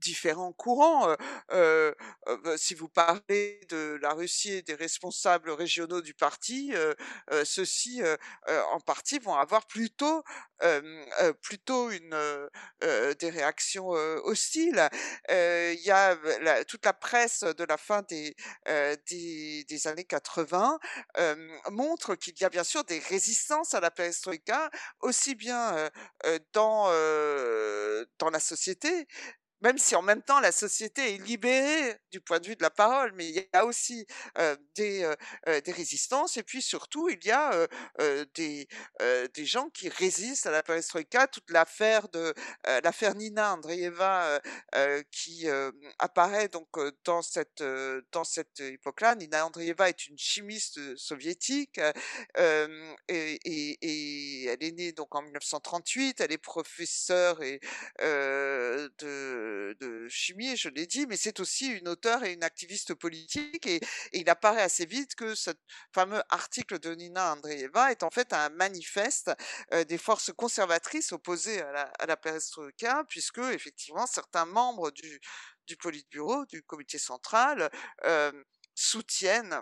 différents 0.00 0.52
courants. 0.52 1.14
Si 2.56 2.74
vous 2.74 2.88
parlez 2.88 3.60
de 3.68 3.98
la 4.02 4.12
Russie 4.12 4.52
et 4.52 4.62
des 4.62 4.74
responsables 4.74 5.50
régionaux 5.50 6.00
du 6.00 6.14
parti, 6.14 6.72
ceux-ci, 7.44 8.02
en 8.72 8.80
partie, 8.80 9.18
vont 9.18 9.34
avoir 9.34 9.66
plutôt, 9.66 10.22
plutôt 11.42 11.90
une, 11.90 12.48
des 13.18 13.30
réactions 13.30 13.88
hostiles. 13.88 14.88
Il 15.28 15.82
y 15.84 15.90
a 15.90 16.64
toute 16.64 16.84
la 16.84 16.92
presse 16.92 17.40
de 17.40 17.64
la 17.64 17.76
fin 17.76 18.02
des, 18.02 18.34
des, 19.06 19.64
des, 19.68 19.86
années 19.86 20.04
80 20.04 20.78
montre 21.70 22.14
qu'il 22.14 22.38
y 22.40 22.44
a 22.44 22.48
bien 22.48 22.64
sûr 22.64 22.84
des 22.84 22.98
résistances 22.98 23.74
à 23.74 23.80
la 23.80 23.90
perestroïka, 23.90 24.70
aussi 25.00 25.34
bien 25.34 25.90
dans, 26.52 26.88
dans 28.18 28.30
la 28.30 28.40
société 28.40 29.06
même 29.60 29.78
si 29.78 29.96
en 29.96 30.02
même 30.02 30.22
temps 30.22 30.40
la 30.40 30.52
société 30.52 31.14
est 31.14 31.18
libérée 31.18 31.96
du 32.10 32.20
point 32.20 32.40
de 32.40 32.46
vue 32.46 32.56
de 32.56 32.62
la 32.62 32.70
parole, 32.70 33.12
mais 33.14 33.28
il 33.28 33.36
y 33.36 33.48
a 33.52 33.64
aussi 33.64 34.06
des, 34.74 35.06
résistances 35.66 36.36
et 36.36 36.42
puis 36.42 36.62
surtout 36.62 37.08
il 37.08 37.24
y 37.24 37.30
a 37.30 37.66
des, 38.34 38.66
gens 39.44 39.70
qui 39.70 39.88
résistent 39.88 40.46
à 40.46 40.50
la 40.50 40.62
perestroïka. 40.62 41.26
Toute 41.28 41.50
l'affaire 41.50 42.08
de 42.08 42.34
l'affaire 42.82 43.14
Nina 43.14 43.54
Andreeva 43.54 44.40
qui 45.10 45.46
apparaît 45.98 46.48
donc 46.48 46.68
dans 47.04 47.22
cette 47.22 47.62
dans 48.12 48.24
cette 48.24 48.60
époque-là. 48.60 49.14
Nina 49.14 49.46
Andreeva 49.46 49.88
est 49.88 50.06
une 50.06 50.18
chimiste 50.18 50.96
soviétique 50.96 51.80
et, 53.08 53.38
elle 54.48 54.62
est 54.62 54.72
née 54.72 54.92
donc 54.92 55.14
en 55.14 55.22
1938. 55.22 56.20
Elle 56.20 56.32
est 56.32 56.38
professeure 56.38 57.40
de, 58.98 60.06
chimie, 60.08 60.56
je 60.56 60.68
l'ai 60.68 60.86
dit, 60.86 61.06
mais 61.06 61.16
c'est 61.16 61.40
aussi 61.40 61.68
une 61.68 61.88
et 62.06 62.32
une 62.32 62.44
activiste 62.44 62.94
politique. 62.94 63.66
Et, 63.66 63.80
il 64.12 64.28
apparaît 64.30 64.62
assez 64.62 64.86
vite 64.86 65.14
que 65.14 65.34
ce 65.34 65.50
fameux 65.92 66.22
article 66.30 66.78
de 66.78 66.94
Nina 66.94 67.32
Andreeva 67.32 67.90
est 67.90 68.02
en 68.02 68.10
fait 68.10 68.32
un 68.32 68.48
manifeste 68.50 69.30
euh, 69.72 69.84
des 69.84 69.98
forces 69.98 70.32
conservatrices 70.32 71.12
opposées 71.12 71.60
à 71.60 71.72
la, 71.72 71.92
à 71.98 72.16
perestroïka, 72.16 73.04
puisque 73.08 73.38
effectivement 73.38 74.06
certains 74.06 74.46
membres 74.46 74.90
du, 74.90 75.20
du 75.66 75.76
Politburo, 75.76 76.46
du 76.46 76.62
comité 76.62 76.98
central, 76.98 77.70
euh, 78.04 78.32
soutiennent 78.74 79.60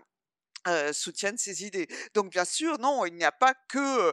euh, 0.69 0.93
soutiennent 0.93 1.39
ces 1.39 1.65
idées. 1.65 1.87
Donc 2.15 2.33
bien 2.33 2.45
sûr, 2.45 2.79
non, 2.81 3.07
il 3.07 3.15
n'y 3.15 3.25
a 3.25 3.31
pas 3.31 3.55
que 3.69 4.13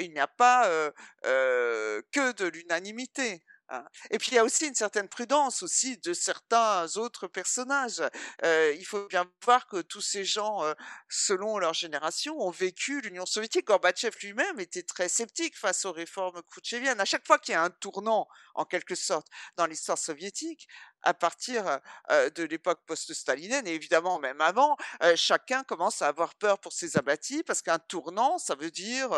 il 0.00 0.12
n'y 0.12 0.18
a 0.18 0.26
pas 0.26 0.92
que 1.22 2.32
de 2.32 2.46
l'unanimité. 2.46 3.44
Hein. 3.68 3.84
Et 4.10 4.18
puis 4.18 4.32
il 4.32 4.34
y 4.34 4.38
a 4.38 4.44
aussi 4.44 4.66
une 4.66 4.74
certaine 4.74 5.08
prudence 5.08 5.62
aussi 5.62 5.98
de 5.98 6.12
certains 6.12 6.86
autres 6.96 7.26
personnages. 7.26 8.02
Euh, 8.44 8.74
il 8.78 8.84
faut 8.84 9.06
bien 9.06 9.24
voir 9.44 9.66
que 9.66 9.80
tous 9.80 10.00
ces 10.00 10.24
gens, 10.24 10.62
euh, 10.64 10.74
selon 11.08 11.58
leur 11.58 11.74
génération, 11.74 12.38
ont 12.38 12.50
vécu 12.50 13.00
l'Union 13.00 13.26
soviétique. 13.26 13.66
Gorbatchev 13.66 14.16
lui-même 14.22 14.60
était 14.60 14.82
très 14.82 15.08
sceptique 15.08 15.56
face 15.56 15.84
aux 15.84 15.92
réformes 15.92 16.42
khrouchtcheviennes. 16.42 17.00
À 17.00 17.04
chaque 17.04 17.26
fois 17.26 17.38
qu'il 17.38 17.52
y 17.52 17.56
a 17.56 17.62
un 17.62 17.70
tournant, 17.70 18.28
en 18.54 18.64
quelque 18.64 18.94
sorte, 18.94 19.28
dans 19.56 19.66
l'histoire 19.66 19.98
soviétique, 19.98 20.68
à 21.02 21.14
partir 21.14 21.80
de 22.10 22.42
l'époque 22.44 22.80
post-stalinienne 22.86 23.66
et 23.66 23.74
évidemment 23.74 24.18
même 24.18 24.40
avant, 24.40 24.76
chacun 25.16 25.62
commence 25.64 26.02
à 26.02 26.08
avoir 26.08 26.34
peur 26.34 26.58
pour 26.58 26.72
ses 26.72 26.96
abattis 26.96 27.42
parce 27.42 27.62
qu'un 27.62 27.78
tournant, 27.78 28.38
ça 28.38 28.54
veut 28.54 28.70
dire 28.70 29.10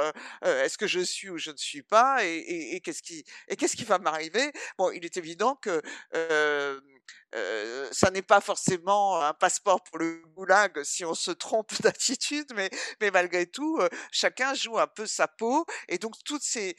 est-ce 0.42 0.78
que 0.78 0.86
je 0.86 1.00
suis 1.00 1.30
ou 1.30 1.38
je 1.38 1.50
ne 1.50 1.56
suis 1.56 1.82
pas 1.82 2.24
et, 2.24 2.80
qu'est-ce 2.84 3.02
qui 3.02 3.24
et 3.48 3.56
qu'est-ce 3.56 3.76
qui 3.76 3.84
va 3.84 3.98
m'arriver? 3.98 4.52
Bon, 4.78 4.90
il 4.90 5.04
est 5.04 5.16
évident 5.16 5.56
que 5.56 5.82
ça 7.90 8.10
n'est 8.10 8.22
pas 8.22 8.40
forcément 8.40 9.20
un 9.20 9.34
passeport 9.34 9.82
pour 9.82 9.98
le 9.98 10.22
goulag 10.36 10.82
si 10.84 11.04
on 11.04 11.14
se 11.14 11.30
trompe 11.30 11.72
d'attitude, 11.82 12.52
mais, 12.54 12.70
malgré 13.12 13.46
tout, 13.46 13.80
chacun 14.10 14.54
joue 14.54 14.78
un 14.78 14.86
peu 14.86 15.06
sa 15.06 15.28
peau, 15.28 15.66
et 15.88 15.98
donc 15.98 16.14
toutes 16.24 16.42
ces, 16.42 16.76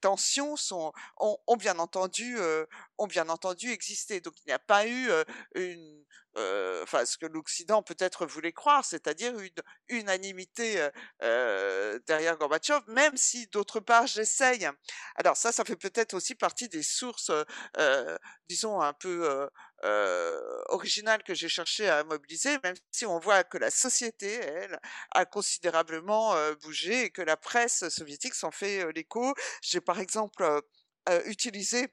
tensions 0.00 0.56
sont, 0.56 0.92
ont, 1.18 1.56
bien 1.56 1.78
entendu, 1.78 2.36
existé. 3.70 4.20
Donc 4.20 4.34
il 4.40 4.48
n'y 4.48 4.52
a 4.52 4.58
pas 4.58 4.86
eu 4.86 5.10
ce 6.34 7.16
que 7.18 7.26
l'Occident 7.26 7.82
peut-être 7.82 8.26
voulait 8.26 8.52
croire, 8.52 8.84
c'est-à-dire 8.84 9.38
une 9.38 9.50
unanimité 9.88 10.88
derrière 11.20 12.36
Gorbatchev, 12.38 12.80
même 12.88 13.16
si 13.16 13.46
d'autre 13.48 13.80
part 13.80 14.06
j'essaye. 14.06 14.68
Alors 15.16 15.36
ça, 15.36 15.52
ça 15.52 15.64
fait 15.64 15.76
peut-être 15.76 16.14
aussi 16.14 16.34
partie 16.34 16.68
des 16.68 16.82
sources, 16.82 17.32
disons 18.48 18.80
un 18.80 18.92
peu 18.92 19.48
originales 20.68 21.22
que 21.22 21.34
j'ai 21.34 21.48
cherché 21.48 21.88
à 21.88 22.04
mobiliser, 22.04 22.58
même 22.64 22.76
si 22.90 23.06
on 23.06 23.18
voit 23.18 23.44
que 23.44 23.58
la 23.58 23.70
société, 23.70 24.34
elle, 24.34 24.78
a 25.12 25.24
considérablement 25.24 26.34
bougé 26.62 27.04
et 27.04 27.10
que 27.10 27.22
la 27.22 27.36
presse 27.36 27.88
soviétique 27.88 28.34
s'en 28.34 28.50
fait 28.50 28.90
l'écho. 28.92 29.34
J'ai 29.62 29.80
par 29.80 30.00
exemple 30.00 30.44
utilisé 31.26 31.88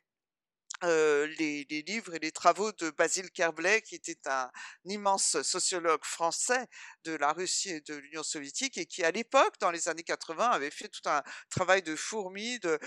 les, 0.84 1.66
livres 1.88 2.14
et 2.16 2.20
les 2.20 2.32
travaux 2.32 2.72
de 2.74 2.90
Basile 2.92 3.32
Kerbley, 3.32 3.82
qui 3.82 3.96
était 3.96 4.28
un, 4.28 4.50
immense 4.86 5.42
sociologue 5.42 6.04
français 6.04 6.68
de 7.04 7.14
la 7.14 7.34
Russie 7.34 7.70
et 7.70 7.82
de 7.82 7.96
l'Union 7.96 8.24
soviétique, 8.24 8.78
et 8.78 8.86
qui, 8.86 9.04
à 9.04 9.12
l'époque, 9.12 9.56
dans 9.60 9.72
les 9.72 9.90
années 9.90 10.04
80, 10.04 10.50
avait 10.50 10.72
fait 10.72 10.90
tout 10.90 11.08
un 11.10 11.24
travail 11.50 11.82
de 11.82 11.96
fourmi, 11.96 12.60
de, 12.60 12.80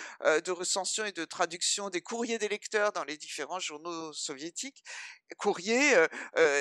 de 0.44 0.50
recension 0.50 1.04
et 1.04 1.12
de 1.12 1.24
traduction 1.24 1.90
des 1.90 2.00
courriers 2.00 2.38
des 2.38 2.48
lecteurs 2.48 2.92
dans 2.92 3.04
les 3.04 3.16
différents 3.16 3.60
journaux 3.60 4.12
soviétiques. 4.12 4.82
Courriers 5.38 5.94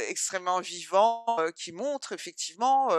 extrêmement 0.07 0.59
vivants, 0.59 1.37
qui 1.55 1.71
montrent 1.71 2.13
effectivement, 2.13 2.89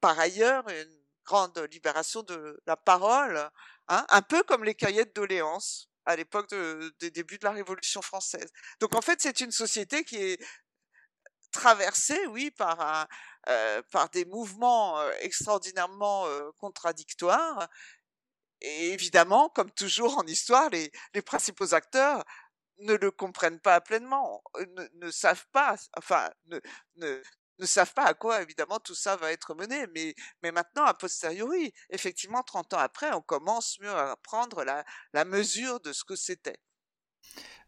par 0.00 0.18
ailleurs, 0.18 0.68
une 0.68 1.02
grande 1.24 1.58
libération 1.70 2.22
de 2.22 2.60
la 2.66 2.76
parole, 2.76 3.48
hein, 3.88 4.04
un 4.08 4.22
peu 4.22 4.42
comme 4.42 4.64
les 4.64 4.74
cahiers 4.74 5.04
de 5.04 5.12
doléances 5.12 5.91
à 6.06 6.16
l'époque 6.16 6.50
des 6.98 7.10
débuts 7.10 7.38
de 7.38 7.44
la 7.44 7.52
Révolution 7.52 8.02
française. 8.02 8.50
Donc 8.80 8.94
en 8.94 9.00
fait, 9.00 9.20
c'est 9.20 9.40
une 9.40 9.52
société 9.52 10.04
qui 10.04 10.16
est 10.16 10.38
traversée, 11.52 12.26
oui, 12.28 12.50
par, 12.50 13.06
euh, 13.48 13.82
des 14.12 14.24
mouvements 14.24 14.98
euh, 14.98 15.12
extraordinairement 15.20 16.26
euh, 16.26 16.50
contradictoires. 16.58 17.68
Et 18.60 18.92
évidemment, 18.92 19.48
comme 19.48 19.70
toujours 19.72 20.18
en 20.18 20.26
histoire, 20.26 20.70
les, 20.70 20.90
principaux 21.22 21.74
acteurs 21.74 22.24
ne 22.78 22.94
le 22.94 23.10
comprennent 23.10 23.60
pas 23.60 23.80
pleinement, 23.80 24.42
ne, 24.58 24.88
ne 24.94 25.10
savent 25.10 25.46
pas, 25.52 25.76
enfin, 25.96 26.30
ne, 26.46 26.60
ne, 26.96 27.22
ne 27.58 27.66
savent 27.66 27.92
pas 27.94 28.04
à 28.04 28.14
quoi 28.14 28.42
évidemment 28.42 28.78
tout 28.80 28.94
ça 28.94 29.16
va 29.16 29.32
être 29.32 29.54
mené. 29.54 29.86
Mais, 30.42 30.52
maintenant, 30.52 30.84
a 30.84 30.94
posteriori, 30.94 31.72
effectivement, 31.90 32.42
30 32.42 32.74
ans 32.74 32.78
après, 32.78 33.12
on 33.12 33.20
commence 33.22 33.78
mieux 33.80 33.90
à 33.90 34.16
prendre 34.22 34.64
la 34.64 35.24
mesure 35.24 35.80
de 35.80 35.92
ce 35.92 36.04
que 36.04 36.16
c'était. 36.16 36.58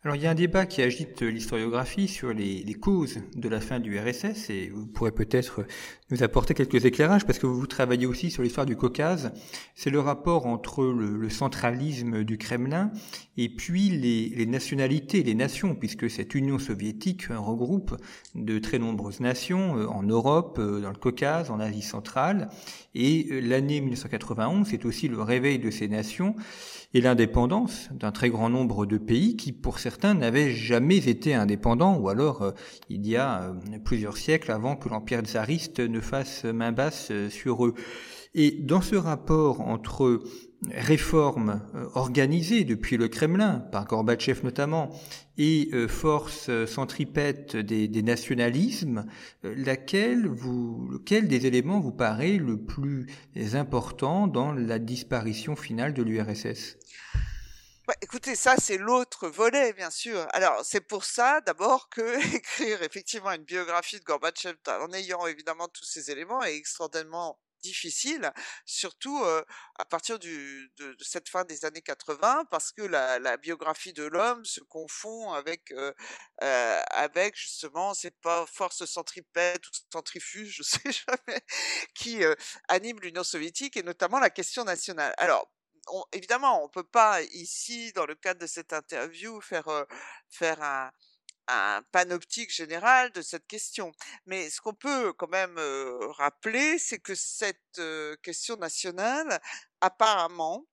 Alors 0.04 0.16
il 0.16 0.22
y 0.22 0.26
a 0.26 0.30
un 0.30 0.34
débat 0.34 0.66
qui 0.66 0.82
agite 0.82 1.22
l'historiographie 1.22 2.08
sur 2.08 2.34
les, 2.34 2.74
causes 2.74 3.20
de 3.34 3.48
la 3.48 3.58
fin 3.58 3.80
du 3.80 3.98
RSS 3.98 4.50
et 4.50 4.68
vous 4.68 4.84
pourrez 4.86 5.12
peut-être 5.12 5.64
nous 6.10 6.22
apporter 6.22 6.52
quelques 6.52 6.84
éclairages 6.84 7.24
parce 7.24 7.38
que 7.38 7.46
vous 7.46 7.66
travaillez 7.66 8.04
aussi 8.04 8.30
sur 8.30 8.42
l'histoire 8.42 8.66
du 8.66 8.76
Caucase. 8.76 9.32
C'est 9.74 9.88
le 9.88 10.00
rapport 10.00 10.44
entre 10.44 10.84
le, 10.84 11.16
le, 11.16 11.30
centralisme 11.30 12.22
du 12.22 12.36
Kremlin 12.36 12.92
et 13.38 13.48
puis 13.48 13.88
les, 13.88 14.28
les, 14.28 14.44
nationalités, 14.44 15.22
les 15.22 15.34
nations, 15.34 15.74
puisque 15.74 16.10
cette 16.10 16.34
Union 16.34 16.58
soviétique 16.58 17.28
regroupe 17.30 17.96
de 18.34 18.58
très 18.58 18.78
nombreuses 18.78 19.20
nations 19.20 19.78
euh, 19.78 19.86
en 19.86 20.02
Europe, 20.02 20.58
euh, 20.60 20.82
dans 20.82 20.90
le 20.90 20.96
Caucase, 20.96 21.50
en 21.50 21.60
Asie 21.60 21.80
centrale. 21.80 22.50
Et 22.94 23.26
euh, 23.30 23.40
l'année 23.40 23.80
1991, 23.80 24.68
c'est 24.68 24.84
aussi 24.84 25.08
le 25.08 25.22
réveil 25.22 25.58
de 25.58 25.70
ces 25.70 25.88
nations 25.88 26.36
et 26.94 27.00
l'indépendance 27.00 27.88
d'un 27.92 28.12
très 28.12 28.30
grand 28.30 28.48
nombre 28.48 28.86
de 28.86 28.98
pays 28.98 29.36
qui, 29.36 29.52
pour 29.52 29.78
certains 29.78 30.14
n'avaient 30.14 30.50
jamais 30.50 31.08
été 31.08 31.34
indépendants, 31.34 31.98
ou 31.98 32.08
alors 32.08 32.54
il 32.88 33.06
y 33.06 33.16
a 33.16 33.52
plusieurs 33.84 34.16
siècles 34.16 34.52
avant 34.52 34.76
que 34.76 34.88
l'Empire 34.88 35.20
tsariste 35.20 35.80
ne 35.80 36.00
fasse 36.00 36.44
main 36.44 36.72
basse 36.72 37.12
sur 37.28 37.66
eux. 37.66 37.74
Et 38.34 38.50
dans 38.50 38.80
ce 38.80 38.96
rapport 38.96 39.60
entre 39.60 40.22
réformes 40.72 41.60
euh, 41.74 41.86
organisées 41.94 42.64
depuis 42.64 42.96
le 42.96 43.08
Kremlin, 43.08 43.60
par 43.72 43.86
Gorbatchev 43.86 44.40
notamment, 44.42 44.90
et 45.38 45.68
euh, 45.72 45.88
force 45.88 46.48
euh, 46.48 46.66
centripète 46.66 47.56
des, 47.56 48.02
nationalismes, 48.02 49.06
laquelle 49.42 50.26
vous, 50.26 50.88
lequel 50.92 51.28
des 51.28 51.46
éléments 51.46 51.80
vous 51.80 51.92
paraît 51.92 52.36
le 52.36 52.58
plus 52.58 53.06
important 53.54 54.26
dans 54.26 54.52
la 54.52 54.78
disparition 54.78 55.56
finale 55.56 55.94
de 55.94 56.02
l'URSS 56.02 56.76
écoutez, 58.00 58.34
ça 58.34 58.56
c'est 58.58 58.78
l'autre 58.78 59.28
volet, 59.28 59.72
bien 59.72 59.90
sûr. 59.90 60.26
Alors 60.30 60.64
c'est 60.64 60.80
pour 60.80 61.04
ça 61.04 61.40
d'abord 61.42 61.88
que 61.88 62.34
écrire 62.36 62.82
effectivement 62.82 63.32
une 63.32 63.44
biographie 63.44 63.98
de 63.98 64.04
Gorbatchev 64.04 64.56
en 64.66 64.92
ayant 64.92 65.26
évidemment 65.26 65.68
tous 65.68 65.84
ces 65.84 66.10
éléments 66.10 66.42
est 66.42 66.56
extraordinairement 66.56 67.38
difficile, 67.64 68.32
surtout 68.66 69.24
à 69.76 69.84
partir 69.86 70.18
de, 70.18 70.70
cette 71.00 71.28
fin 71.28 71.44
des 71.44 71.64
années 71.64 71.82
80, 71.82 72.44
parce 72.50 72.72
que 72.72 72.82
la, 72.82 73.36
biographie 73.38 73.92
de 73.92 74.04
l'homme 74.04 74.44
se 74.44 74.60
confond 74.60 75.32
avec 75.32 75.72
avec 76.38 77.36
justement 77.36 77.92
pas 78.22 78.46
force 78.46 78.84
centripète 78.84 79.66
ou 79.66 79.70
centrifuge, 79.92 80.56
je 80.58 80.62
sais 80.62 80.92
jamais, 81.06 81.40
qui 81.94 82.22
anime 82.68 83.00
l'Union 83.00 83.24
soviétique 83.24 83.76
et 83.76 83.82
notamment 83.82 84.20
la 84.20 84.30
question 84.30 84.64
nationale. 84.64 85.14
Alors 85.18 85.50
évidemment, 86.12 86.64
on 86.64 86.68
peut 86.68 86.84
pas 86.84 87.22
ici, 87.22 87.92
dans 87.92 88.06
le 88.06 88.14
cadre 88.14 88.40
de 88.40 88.46
cette 88.46 88.72
interview, 88.72 89.40
faire 89.40 89.68
faire 90.28 90.62
un, 90.62 90.90
un 91.48 91.82
panoptique 91.92 92.52
général 92.52 93.12
de 93.12 93.22
cette 93.22 93.46
question. 93.46 93.92
Mais 94.26 94.50
ce 94.50 94.60
qu'on 94.60 94.74
peut 94.74 95.12
quand 95.12 95.28
même 95.28 95.58
rappeler, 96.16 96.78
c'est 96.78 96.98
que 96.98 97.14
cette 97.14 97.80
question 98.22 98.56
nationale, 98.56 99.40
apparemment, 99.80 100.66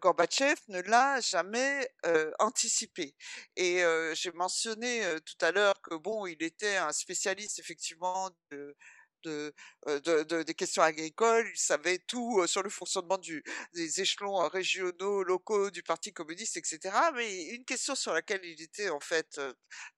Gorbatchev 0.00 0.60
ne 0.68 0.80
l'a 0.82 1.20
jamais 1.20 1.88
anticipée. 2.38 3.14
Et 3.56 3.82
j'ai 4.14 4.32
mentionné 4.32 5.02
tout 5.26 5.44
à 5.44 5.52
l'heure 5.52 5.80
que 5.82 5.94
bon, 5.94 6.26
il 6.26 6.42
était 6.42 6.76
un 6.76 6.92
spécialiste 6.92 7.58
effectivement 7.58 8.30
de 8.50 8.76
de, 9.22 9.54
de, 9.86 10.42
des 10.42 10.54
questions 10.54 10.82
agricoles, 10.82 11.48
il 11.52 11.58
savait 11.58 11.98
tout 11.98 12.46
sur 12.46 12.62
le 12.62 12.70
fonctionnement 12.70 13.18
des 13.74 14.00
échelons 14.00 14.36
régionaux, 14.48 15.22
locaux 15.22 15.70
du 15.70 15.82
Parti 15.82 16.12
communiste, 16.12 16.56
etc. 16.56 16.94
Mais 17.14 17.44
une 17.48 17.64
question 17.64 17.94
sur 17.94 18.12
laquelle 18.12 18.44
il 18.44 18.60
était 18.62 18.90
en 18.90 19.00
fait 19.00 19.40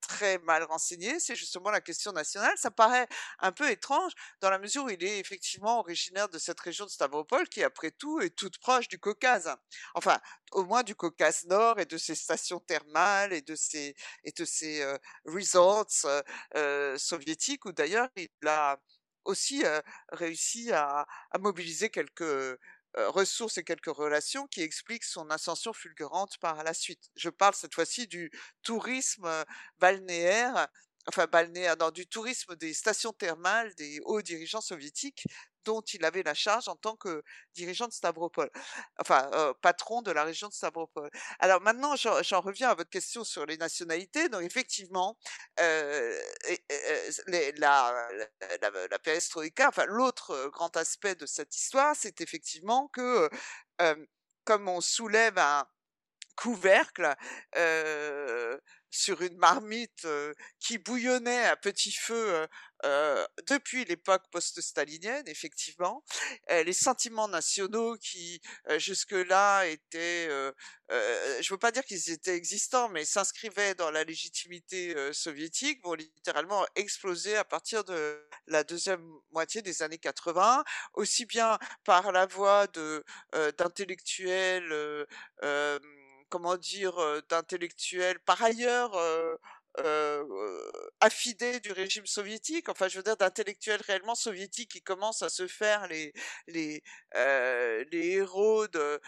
très 0.01 0.39
mal 0.39 0.65
renseigné, 0.65 1.21
c'est 1.21 1.37
justement 1.37 1.71
la 1.71 1.81
question 1.81 2.13
nationale. 2.13 2.53
Ça 2.57 2.71
paraît 2.71 3.09
un 3.39 3.53
peu 3.53 3.71
étrange 3.71 4.13
dans 4.41 4.51
la 4.51 4.59
mesure 4.59 4.85
où 4.85 4.91
il 4.91 5.03
est 5.05 5.19
effectivement 5.19 5.81
originaire 5.81 6.29
de 6.29 6.39
cette 6.39 6.61
région 6.61 6.85
de 6.85 6.91
Stavropol 6.91 7.49
qui, 7.49 7.63
après 7.63 7.91
tout, 7.91 8.21
est 8.21 8.31
toute 8.31 8.59
proche 8.59 8.89
du 8.89 8.99
Caucase. 8.99 9.55
Enfin, 9.95 10.19
au 10.53 10.65
moins 10.65 10.83
du 10.83 10.95
Caucase 10.95 11.45
Nord 11.45 11.81
et 11.81 11.87
de 11.87 11.97
ses 11.97 12.15
stations 12.15 12.61
thermales 12.61 13.33
et 13.33 13.43
de 13.43 13.55
ses, 13.55 13.95
et 14.25 14.33
de 14.33 14.45
ses 14.45 14.85
resorts 15.25 15.87
soviétiques 16.97 17.65
où 17.65 17.73
d'ailleurs 17.73 18.09
il 18.17 18.29
a 18.47 18.79
aussi 19.25 19.65
réussi 20.11 20.73
à, 20.73 21.07
mobiliser 21.39 21.91
quelques 21.91 22.59
ressources 22.95 23.57
et 23.57 23.65
quelques 23.65 23.87
relations 23.87 24.47
qui 24.47 24.61
expliquent 24.61 25.05
son 25.05 25.31
ascension 25.31 25.73
fulgurante 25.73 26.37
par 26.39 26.63
la 26.63 26.75
suite. 26.75 27.11
Je 27.17 27.31
parle 27.31 27.55
cette 27.55 27.75
fois-ci 27.75 28.07
du 28.07 28.31
tourisme 28.63 29.31
balnéaire 29.79 30.69
enfin 31.07 31.27
balnéaire, 31.27 31.77
du 31.93 32.07
tourisme 32.07 32.55
des 32.57 32.73
stations 32.73 33.13
thermales 33.13 33.75
des 33.75 34.01
hauts 34.05 34.23
dirigeants 34.23 34.61
soviétiques 34.61 35.25
dont 35.65 35.81
il 35.83 36.05
avait 36.05 36.23
la 36.23 36.35
charge 36.35 36.69
en 36.69 36.77
tant 36.77 36.97
que 36.97 37.23
dirigeant 37.55 37.89
de 37.89 37.93
Stavropol, 37.93 38.51
enfin 38.99 39.31
patron 39.61 40.03
de 40.03 40.11
la 40.11 40.25
région 40.25 40.49
de 40.49 40.53
Stavropol. 40.53 41.11
Alors 41.39 41.61
maintenant, 41.61 41.95
j'en 41.97 42.41
reviens 42.41 42.71
à 42.71 42.75
votre 42.75 42.91
question 42.91 43.25
sur 43.25 43.47
les 43.47 43.57
nationalités. 43.57 44.29
Donc 44.29 44.43
effectivement, 44.43 45.17
euh, 45.61 46.19
les, 47.27 47.53
la, 47.53 48.09
la, 48.61 48.71
la 48.89 48.99
perestroïka, 48.99 49.69
enfin 49.69 49.85
l'autre 49.87 50.49
grand 50.49 50.77
aspect 50.77 51.15
de 51.15 51.27
cette 51.27 51.55
histoire, 51.57 51.95
c'est 51.97 52.21
effectivement 52.21 52.89
que 52.89 53.29
comme 54.45 54.69
on 54.69 54.81
soulève 54.81 55.39
un 55.39 55.67
couvercle, 56.37 57.15
euh, 57.57 58.59
sur 58.95 59.23
une 59.23 59.37
marmite 59.39 60.07
qui 60.59 60.77
bouillonnait 60.77 61.47
à 61.47 61.57
petit 61.57 61.93
feu 61.93 62.47
depuis 63.49 63.85
l'époque 63.85 64.23
post-stalinienne, 64.31 65.27
effectivement. 65.29 66.05
les 66.51 66.73
sentiments 66.73 67.29
nationaux 67.29 67.97
qui 67.97 68.41
jusque-là 68.79 69.67
étaient, 69.67 70.29
je 70.91 71.49
veux 71.51 71.59
pas 71.59 71.71
dire 71.71 71.85
qu'ils 71.85 72.11
étaient 72.11 72.37
existants, 72.37 72.89
mais 72.89 73.05
s'inscrivaient 73.05 73.75
dans 73.75 73.91
la 73.91 74.05
légitimité 74.05 74.95
soviétique, 75.13 75.83
vont 75.85 75.95
littéralement 75.95 76.67
exploser 76.75 77.37
à 77.37 77.45
partir 77.45 77.85
de 77.85 78.29
la 78.47 78.65
deuxième 78.65 79.07
moitié 79.31 79.63
des 79.63 79.83
années 79.83 79.99
80, 79.99 80.65
aussi 80.95 81.27
bien 81.27 81.59
par 81.85 82.13
la 82.13 82.27
voix 82.27 82.67
de 82.69 83.05
d'intellectuels 83.59 85.07
comment 86.33 86.57
dire, 86.57 86.99
d'intellectuels 87.29 88.19
par 88.21 88.43
ailleurs 88.43 88.95
euh, 88.95 89.37
affidés 91.01 91.61
du 91.61 91.73
régime 91.73 92.07
soviétique, 92.07 92.69
enfin 92.69 92.89
je 92.89 92.97
veux 92.99 93.03
dire 93.03 93.17
d'intellectuels 93.17 93.81
réellement 93.87 94.15
soviétiques 94.15 94.71
qui 94.71 94.83
commencent 94.83 95.23
à 95.23 95.29
se 95.29 95.47
faire 95.47 95.87
les 95.89 96.13
les 96.47 96.83
euh, 97.17 97.85
les 97.91 98.13
héros 98.13 98.69
de 98.69 99.01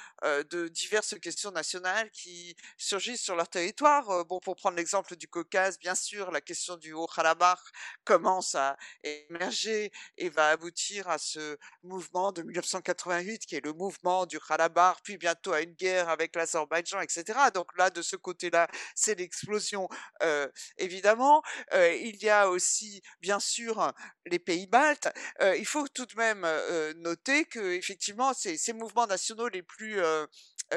de 0.51 0.69
diverses 0.69 1.19
questions 1.21 1.51
nationales 1.51 2.11
qui 2.11 2.57
surgissent 2.79 3.23
sur 3.23 3.37
leur 3.37 3.49
territoire. 3.49 4.25
Bon, 4.27 4.41
pour 4.41 4.57
prendre 4.57 4.77
l'exemple 4.77 5.17
du 5.17 5.29
Caucase, 5.29 5.79
bien 5.79 5.95
sûr, 5.95 6.31
la 6.31 6.41
question 6.41 6.77
du 6.77 6.93
Haut-Karabakh 6.93 7.61
commence 8.05 8.55
à 8.55 8.77
émerger 9.03 9.93
et 10.17 10.29
va 10.31 10.51
aboutir 10.51 11.09
à 11.09 11.19
ce 11.19 11.57
mouvement 11.83 12.33
de 12.33 12.43
1988 12.43 13.47
qui 13.47 13.57
est 13.57 13.65
le 13.65 13.73
mouvement 13.73 14.27
du 14.27 14.39
Karabakh, 14.41 14.99
puis 15.03 15.19
bientôt 15.19 15.53
à 15.53 15.61
une 15.61 15.73
guerre 15.73 16.09
avec 16.09 16.35
l'Azerbaïdjan, 16.37 17.01
etc. 17.01 17.25
Donc 17.55 17.77
là, 17.77 17.91
de 17.91 18.03
ce 18.03 18.17
côté-là, 18.17 18.69
c'est 18.95 19.19
l'explosion 19.19 19.89
euh, 20.23 20.49
évidemment. 20.79 21.43
il 21.73 22.17
y 22.23 22.29
a 22.29 22.49
aussi, 22.49 23.03
bien 23.21 23.41
sûr, 23.41 23.93
les 24.27 24.39
pays 24.39 24.67
baltes. 24.67 25.09
il 25.41 25.67
faut 25.67 25.87
tout 25.89 26.07
de 26.07 26.17
même 26.17 26.47
noter 27.03 27.45
que, 27.45 27.75
effectivement, 27.75 28.33
ces, 28.35 28.73
mouvements 28.73 29.07
nationaux 29.07 29.49
les 29.49 29.63
plus 29.63 30.01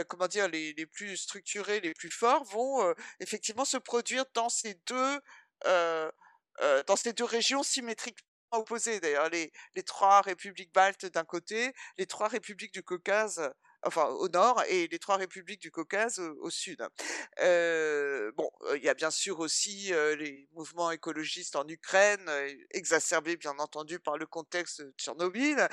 comment 0.07 0.27
dire, 0.27 0.47
les, 0.47 0.85
plus 0.85 1.17
structurés, 1.17 1.79
les 1.79 1.93
plus 1.93 2.11
forts, 2.11 2.43
vont 2.45 2.93
effectivement 3.19 3.65
se 3.65 3.77
produire 3.77 4.25
dans 4.33 4.49
ces 4.49 4.75
deux, 4.87 5.21
dans 5.65 6.95
ces 6.95 7.13
deux 7.13 7.25
régions 7.25 7.63
symétriques 7.63 8.19
opposées. 8.51 8.99
D'ailleurs, 8.99 9.29
les 9.29 9.83
trois 9.85 10.21
républiques 10.21 10.73
baltes 10.73 11.05
d'un 11.05 11.25
côté, 11.25 11.73
les 11.97 12.05
trois 12.05 12.27
républiques 12.27 12.73
du 12.73 12.83
Caucase 12.83 13.51
enfin 13.83 14.05
au 14.05 14.27
nord 14.29 14.63
et 14.69 14.87
les 14.87 14.99
trois 14.99 15.17
républiques 15.17 15.61
du 15.61 15.71
Caucase 15.71 16.19
au, 16.19 16.49
sud. 16.49 16.79
Bon, 17.37 18.49
il 18.75 18.81
y 18.83 18.89
a 18.89 18.93
bien 18.93 19.11
sûr 19.11 19.39
aussi 19.39 19.91
les 20.17 20.47
mouvements 20.53 20.91
écologistes 20.91 21.55
en 21.55 21.67
Ukraine, 21.67 22.29
exacerbés 22.71 23.37
bien 23.37 23.57
entendu 23.59 23.99
par 23.99 24.17
le 24.17 24.25
contexte 24.25 24.81
de 24.81 24.93
Tchernobyl. 24.97 25.67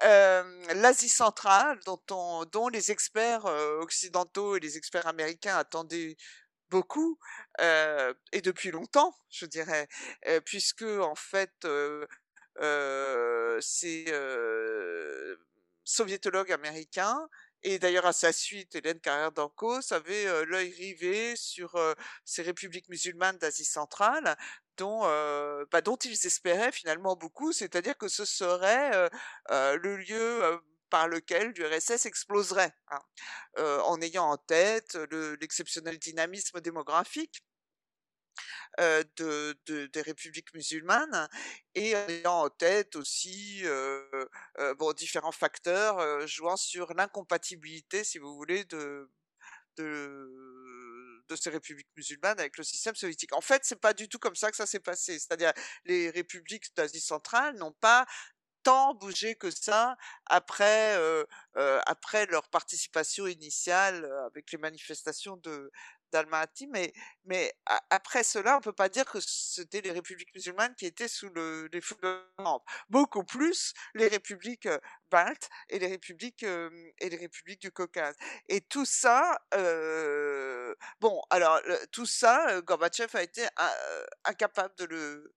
L'Asie 0.00 1.08
centrale, 1.08 1.78
dont, 1.86 2.02
on, 2.10 2.44
dont 2.46 2.68
les 2.68 2.90
experts 2.90 3.44
occidentaux 3.44 4.56
et 4.56 4.60
les 4.60 4.76
experts 4.76 5.06
américains 5.06 5.56
attendaient 5.56 6.16
beaucoup 6.70 7.18
et 7.60 8.40
depuis 8.42 8.70
longtemps, 8.70 9.14
je 9.30 9.46
dirais, 9.46 9.88
puisque 10.44 10.82
en 10.82 11.14
fait 11.14 11.52
c'est 13.60 14.04
soviétologue 15.84 16.52
américain 16.52 17.28
et 17.64 17.78
d'ailleurs, 17.78 18.06
à 18.06 18.12
sa 18.12 18.32
suite, 18.32 18.74
Hélène 18.74 19.00
Carrère 19.00 19.30
d'Ancos 19.32 19.92
avait 19.92 20.26
euh, 20.26 20.44
l'œil 20.44 20.72
rivé 20.72 21.36
sur 21.36 21.76
euh, 21.76 21.94
ces 22.24 22.42
républiques 22.42 22.88
musulmanes 22.88 23.38
d'Asie 23.38 23.64
centrale, 23.64 24.36
dont, 24.76 25.02
euh, 25.04 25.64
bah, 25.70 25.80
dont 25.80 25.96
ils 25.96 26.26
espéraient 26.26 26.72
finalement 26.72 27.14
beaucoup, 27.14 27.52
c'est-à-dire 27.52 27.96
que 27.96 28.08
ce 28.08 28.24
serait 28.24 29.08
le 29.50 29.96
lieu 29.96 30.60
par 30.90 31.08
lequel 31.08 31.52
l'URSS 31.56 32.06
exploserait, 32.06 32.74
hein, 32.88 33.00
en 33.84 34.00
ayant 34.00 34.30
en 34.30 34.38
tête 34.38 34.96
l'exceptionnel 35.40 35.98
dynamisme 35.98 36.60
démographique 36.60 37.44
de, 38.78 39.86
des 39.86 40.02
républiques 40.02 40.52
musulmanes 40.54 41.28
et 41.74 41.92
ayant 41.92 42.44
en 42.44 42.50
tête 42.50 42.96
aussi 42.96 43.62
bon, 44.78 44.92
différents 44.92 45.32
facteurs 45.32 46.26
jouant 46.26 46.56
sur 46.56 46.92
l'incompatibilité, 46.94 48.04
si 48.04 48.18
vous 48.18 48.34
voulez, 48.34 48.64
de, 48.64 49.08
ces 51.36 51.50
républiques 51.50 51.88
musulmanes 51.96 52.38
avec 52.38 52.58
le 52.58 52.64
système 52.64 52.94
soviétique. 52.94 53.34
En 53.34 53.40
fait, 53.40 53.62
c'est 53.64 53.80
pas 53.80 53.94
du 53.94 54.08
tout 54.08 54.18
comme 54.18 54.36
ça 54.36 54.50
que 54.50 54.56
ça 54.56 54.66
s'est 54.66 54.80
passé. 54.80 55.18
C'est-à-dire, 55.18 55.52
les 55.84 56.10
républiques 56.10 56.74
d'Asie 56.76 57.00
centrale 57.00 57.56
n'ont 57.56 57.72
pas 57.72 58.06
tant 58.62 58.94
bougé 58.94 59.34
que 59.34 59.50
ça 59.50 59.96
après 60.26 60.96
euh, 60.96 61.24
euh, 61.56 61.80
après 61.86 62.26
leur 62.26 62.48
participation 62.48 63.26
initiale 63.26 64.04
euh, 64.04 64.26
avec 64.26 64.52
les 64.52 64.58
manifestations 64.58 65.36
de 65.38 65.72
d'Almaty, 66.12 66.66
mais 66.68 66.92
mais 67.24 67.52
après 67.90 68.24
cela, 68.24 68.56
on 68.58 68.60
peut 68.60 68.72
pas 68.72 68.88
dire 68.88 69.04
que 69.04 69.18
c'était 69.20 69.80
les 69.80 69.92
républiques 69.92 70.34
musulmanes 70.34 70.74
qui 70.76 70.86
étaient 70.86 71.08
sous 71.08 71.28
le, 71.30 71.68
les 71.72 71.80
fondements. 71.80 72.64
Beaucoup 72.88 73.24
plus 73.24 73.72
les 73.94 74.08
républiques 74.08 74.68
baltes 75.10 75.48
et 75.68 75.78
les 75.78 75.88
républiques 75.88 76.42
et 76.44 77.08
les 77.08 77.16
républiques 77.16 77.62
du 77.62 77.72
Caucase. 77.72 78.16
Et 78.48 78.60
tout 78.60 78.84
ça, 78.84 79.38
euh, 79.54 80.74
bon, 81.00 81.20
alors 81.30 81.60
tout 81.92 82.06
ça, 82.06 82.60
Gorbatchev 82.62 83.16
a 83.16 83.22
été 83.22 83.46
incapable 84.24 84.74
de 84.76 84.84
le 84.84 85.32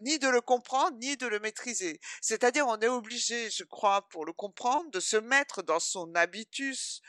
ni 0.00 0.18
de 0.18 0.28
le 0.28 0.40
comprendre, 0.40 0.96
ni 0.98 1.16
de 1.16 1.26
le 1.26 1.40
maîtriser. 1.40 2.00
C'est-à-dire, 2.20 2.66
on 2.66 2.78
est 2.78 2.88
obligé, 2.88 3.50
je 3.50 3.64
crois, 3.64 4.08
pour 4.08 4.24
le 4.24 4.32
comprendre, 4.32 4.90
de 4.90 5.00
se 5.00 5.16
mettre 5.16 5.62
dans 5.62 5.80
son 5.80 6.14
habitus, 6.14 7.00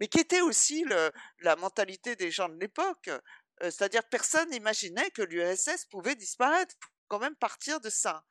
mais 0.00 0.08
qui 0.08 0.18
était 0.18 0.40
aussi 0.40 0.84
la 1.40 1.56
mentalité 1.56 2.16
des 2.16 2.30
gens 2.30 2.48
de 2.48 2.58
l'époque. 2.58 3.08
Euh, 3.62 3.70
c'est-à-dire, 3.70 4.02
personne 4.08 4.48
n'imaginait 4.50 5.10
que 5.10 5.22
l'URSS 5.22 5.84
pouvait 5.90 6.14
disparaître, 6.16 6.74
quand 7.08 7.18
même 7.18 7.36
partir 7.36 7.80
de 7.80 7.90
ça. 7.90 8.24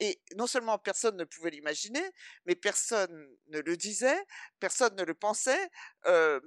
Et 0.00 0.22
non 0.36 0.46
seulement 0.46 0.78
personne 0.78 1.16
ne 1.16 1.24
pouvait 1.24 1.50
l'imaginer, 1.50 2.04
mais 2.46 2.54
personne 2.54 3.36
ne 3.48 3.58
le 3.58 3.76
disait, 3.76 4.24
personne 4.60 4.94
ne 4.94 5.02
le 5.02 5.14
pensait. 5.14 5.68
Euh, 6.06 6.40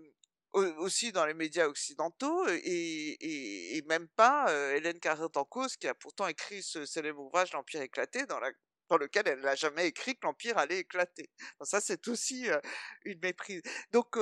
aussi 0.54 1.14
dans 1.14 1.26
les 1.26 1.34
médias 1.34 1.66
occidentaux 1.66 2.46
et, 2.50 3.78
et, 3.78 3.82
même 3.84 4.10
pas 4.10 4.50
euh, 4.50 4.76
Hélène 4.76 5.00
Carrère-Dancos 5.00 5.78
qui 5.80 5.88
a 5.88 5.96
pourtant 5.96 6.28
écrit 6.28 6.62
ce 6.62 6.86
célèbre 6.86 7.22
ouvrage 7.22 7.54
L'Empire 7.54 7.82
éclaté 7.82 8.26
dans, 8.26 8.38
la, 8.40 8.52
dans 8.92 8.98
lequel 8.98 9.28
elle 9.28 9.40
n'a 9.40 9.56
jamais 9.56 9.88
écrit 9.88 10.16
que 10.16 10.26
l'Empire 10.26 10.58
allait 10.58 10.80
éclater. 10.80 11.30
ça 11.62 11.80
c'est 11.80 12.08
aussi 12.10 12.48
une 13.06 13.20
méprise. 13.20 13.62
Donc, 13.92 14.18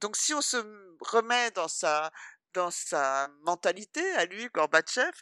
donc 0.00 0.16
si 0.16 0.34
on 0.34 0.42
se 0.42 0.56
remet 1.00 1.50
dans 1.52 1.68
sa 1.68 2.10
dans 2.52 2.72
sa 2.72 3.28
mentalité 3.42 4.02
à 4.14 4.24
lui, 4.26 4.48
Gorbatchev, 4.48 5.12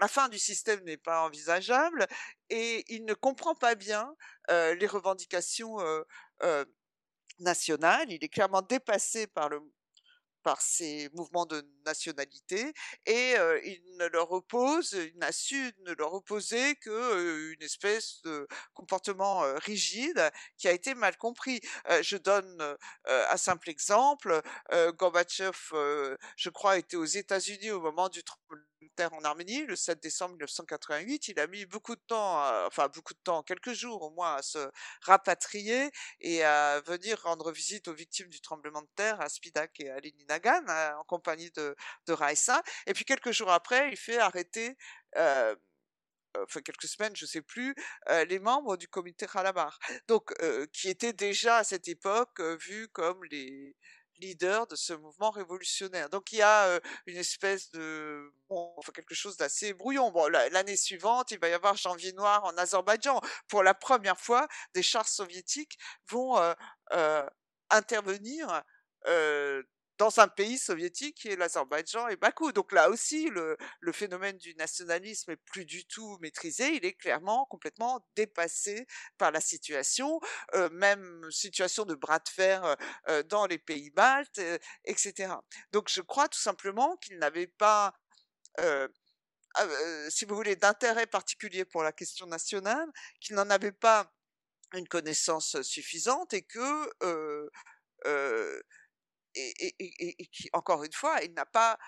la 0.00 0.08
fin 0.08 0.28
du 0.28 0.38
système 0.38 0.80
n'est 0.84 0.96
pas 0.96 1.22
envisageable 1.22 2.06
et 2.48 2.84
il 2.94 3.04
ne 3.04 3.14
comprend 3.14 3.56
pas 3.56 3.74
bien 3.74 4.14
les 4.48 4.86
revendications 4.86 5.80
euh, 5.80 6.02
euh, 6.44 6.64
national, 7.40 8.12
il 8.12 8.22
est 8.22 8.28
clairement 8.28 8.62
dépassé 8.62 9.26
par 9.26 9.48
le 9.48 9.60
par 10.42 10.60
ces 10.60 11.08
mouvements 11.14 11.46
de 11.46 11.66
nationalité 11.86 12.72
et 13.06 13.34
il 13.64 13.82
ne 13.98 14.06
leur 14.06 14.32
oppose, 14.32 14.92
il 14.92 15.18
n'a 15.18 15.32
su 15.32 15.72
ne 15.86 15.92
leur 15.92 16.14
opposer 16.14 16.76
que 16.76 17.52
une 17.52 17.62
espèce 17.62 18.22
de 18.22 18.46
comportement 18.74 19.42
rigide 19.56 20.30
qui 20.56 20.68
a 20.68 20.72
été 20.72 20.94
mal 20.94 21.16
compris. 21.16 21.60
je 22.02 22.16
donne 22.16 22.76
un 23.06 23.36
simple 23.36 23.70
exemple. 23.70 24.40
Gorbatchev, 24.98 25.58
je 26.36 26.50
crois, 26.50 26.78
était 26.78 26.96
aux 26.96 27.04
États-Unis 27.04 27.70
au 27.70 27.80
moment 27.80 28.08
du 28.08 28.22
en 29.06 29.24
Arménie 29.24 29.64
le 29.66 29.76
7 29.76 30.02
décembre 30.02 30.32
1988. 30.32 31.28
Il 31.28 31.40
a 31.40 31.46
mis 31.46 31.66
beaucoup 31.66 31.94
de 31.94 32.00
temps, 32.06 32.66
enfin 32.66 32.88
beaucoup 32.88 33.14
de 33.14 33.18
temps, 33.22 33.42
quelques 33.42 33.72
jours 33.72 34.02
au 34.02 34.10
moins, 34.10 34.36
à 34.36 34.42
se 34.42 34.70
rapatrier 35.02 35.90
et 36.20 36.44
à 36.44 36.80
venir 36.86 37.20
rendre 37.22 37.52
visite 37.52 37.88
aux 37.88 37.94
victimes 37.94 38.28
du 38.28 38.40
tremblement 38.40 38.82
de 38.82 38.88
terre 38.96 39.20
à 39.20 39.28
Spidak 39.28 39.78
et 39.80 39.90
à 39.90 39.98
Leninagan 40.00 40.62
hein, 40.68 40.94
en 40.98 41.04
compagnie 41.04 41.50
de, 41.52 41.74
de 42.06 42.12
Raissa. 42.12 42.62
Et 42.86 42.92
puis 42.92 43.04
quelques 43.04 43.32
jours 43.32 43.50
après, 43.50 43.90
il 43.90 43.96
fait 43.96 44.18
arrêter 44.18 44.76
euh, 45.16 45.54
enfin 46.38 46.60
quelques 46.60 46.86
semaines, 46.86 47.16
je 47.16 47.26
sais 47.26 47.42
plus, 47.42 47.74
les 48.28 48.38
membres 48.38 48.76
du 48.76 48.86
comité 48.88 49.26
Khalabar, 49.26 49.78
donc 50.06 50.32
qui 50.72 50.88
étaient 50.88 51.12
déjà 51.12 51.58
à 51.58 51.64
cette 51.64 51.88
époque 51.88 52.40
vus 52.40 52.88
comme 52.88 53.24
les 53.24 53.74
leader 54.20 54.66
de 54.66 54.76
ce 54.76 54.92
mouvement 54.92 55.30
révolutionnaire. 55.30 56.08
Donc 56.10 56.32
il 56.32 56.38
y 56.38 56.42
a 56.42 56.80
une 57.06 57.16
espèce 57.16 57.70
de 57.70 58.32
enfin, 58.48 58.92
quelque 58.92 59.14
chose 59.14 59.36
d'assez 59.36 59.72
brouillon. 59.74 60.10
Bon, 60.10 60.28
l'année 60.28 60.76
suivante, 60.76 61.30
il 61.30 61.38
va 61.38 61.48
y 61.48 61.52
avoir 61.52 61.76
Janvier 61.76 62.12
noir 62.12 62.44
en 62.44 62.56
Azerbaïdjan. 62.56 63.20
Pour 63.48 63.62
la 63.62 63.74
première 63.74 64.18
fois, 64.18 64.48
des 64.74 64.82
chars 64.82 65.08
soviétiques 65.08 65.78
vont 66.08 66.38
intervenir 67.70 68.62
dans 70.00 70.18
un 70.18 70.28
pays 70.28 70.56
soviétique 70.56 71.18
qui 71.18 71.28
est 71.28 71.36
l'Azerbaïdjan 71.36 72.08
et 72.08 72.16
Bakou. 72.16 72.52
Donc 72.52 72.72
là 72.72 72.88
aussi, 72.88 73.28
le, 73.28 73.58
phénomène 73.92 74.38
du 74.38 74.54
nationalisme 74.54 75.32
est 75.32 75.36
plus 75.36 75.66
du 75.66 75.86
tout 75.86 76.16
maîtrisé, 76.22 76.74
il 76.74 76.86
est 76.86 76.94
clairement 76.94 77.44
complètement 77.50 78.02
dépassé 78.16 78.86
par 79.18 79.30
la 79.30 79.42
situation, 79.42 80.18
euh, 80.54 80.70
même 80.70 81.30
situation 81.30 81.84
de 81.84 81.94
bras 81.94 82.18
de 82.18 82.28
fer 82.30 82.64
euh, 82.64 82.74
euh 83.08 83.22
dans 83.24 83.44
les 83.44 83.58
pays 83.58 83.90
baltes, 83.90 84.40
etc. 84.86 85.34
Donc 85.72 85.90
je 85.90 86.00
crois 86.00 86.28
tout 86.28 86.38
simplement 86.38 86.96
qu'il 86.96 87.18
n'avait 87.18 87.46
pas 87.46 87.94
si 90.08 90.24
vous 90.24 90.34
voulez, 90.34 90.56
d'intérêt 90.56 91.06
particulier 91.06 91.64
pour 91.66 91.82
la 91.82 91.92
question 91.92 92.26
nationale, 92.26 92.88
qu'il 93.20 93.36
n'en 93.36 93.50
avait 93.50 93.72
pas 93.72 94.10
une 94.72 94.88
connaissance 94.88 95.60
suffisante 95.62 96.32
et 96.32 96.42
que 96.42 97.50
et, 99.34 100.28
qui, 100.32 100.48
encore 100.52 100.84
une 100.84 100.92
fois, 100.92 101.22
il 101.22 101.32
n'a 101.34 101.46
pas 101.46 101.78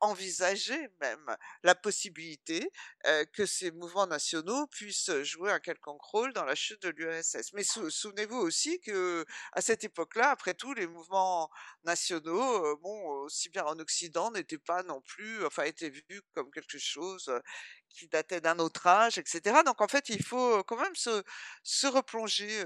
envisagé 0.00 0.76
même 1.00 1.36
la 1.62 1.74
possibilité 1.74 2.70
que 3.32 3.46
ces 3.46 3.70
mouvements 3.70 4.06
nationaux 4.06 4.66
puissent 4.66 5.10
jouer 5.22 5.50
un 5.50 5.58
quelconque 5.58 6.02
rôle 6.02 6.34
dans 6.34 6.44
la 6.44 6.54
chute 6.54 6.82
de 6.82 6.90
l'URSS. 6.90 7.54
Mais 7.54 7.62
souvenez-vous 7.64 8.36
aussi 8.36 8.78
que 8.80 9.24
à 9.52 9.62
cette 9.62 9.84
époque-là, 9.84 10.30
après 10.30 10.52
tout, 10.52 10.74
les 10.74 10.86
mouvements 10.86 11.50
nationaux, 11.84 12.76
bon, 12.76 13.08
aussi 13.24 13.48
bien 13.48 13.64
en 13.64 13.78
Occident, 13.78 14.30
n'étaient 14.30 14.58
pas 14.58 14.82
non 14.82 15.00
plus, 15.00 15.44
enfin, 15.46 15.62
étaient 15.62 15.88
vus 15.90 16.22
comme 16.34 16.50
quelque 16.50 16.78
chose 16.78 17.32
qui 17.88 18.06
datait 18.08 18.42
d'un 18.42 18.58
autre 18.58 18.86
âge, 18.86 19.16
etc. 19.16 19.62
Donc 19.64 19.80
en 19.80 19.88
fait, 19.88 20.10
il 20.10 20.22
faut 20.22 20.62
quand 20.64 20.76
même 20.76 20.94
se 20.94 21.86
replonger 21.86 22.64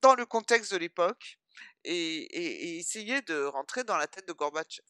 dans 0.00 0.14
le 0.14 0.24
contexte 0.24 0.72
de 0.72 0.78
l'époque 0.78 1.38
et, 1.84 2.78
essayer 2.78 3.20
de 3.22 3.44
rentrer 3.44 3.84
dans 3.84 3.96
la 3.96 4.06
tête 4.06 4.26
de 4.28 4.32
Gorbatchev. 4.32 4.86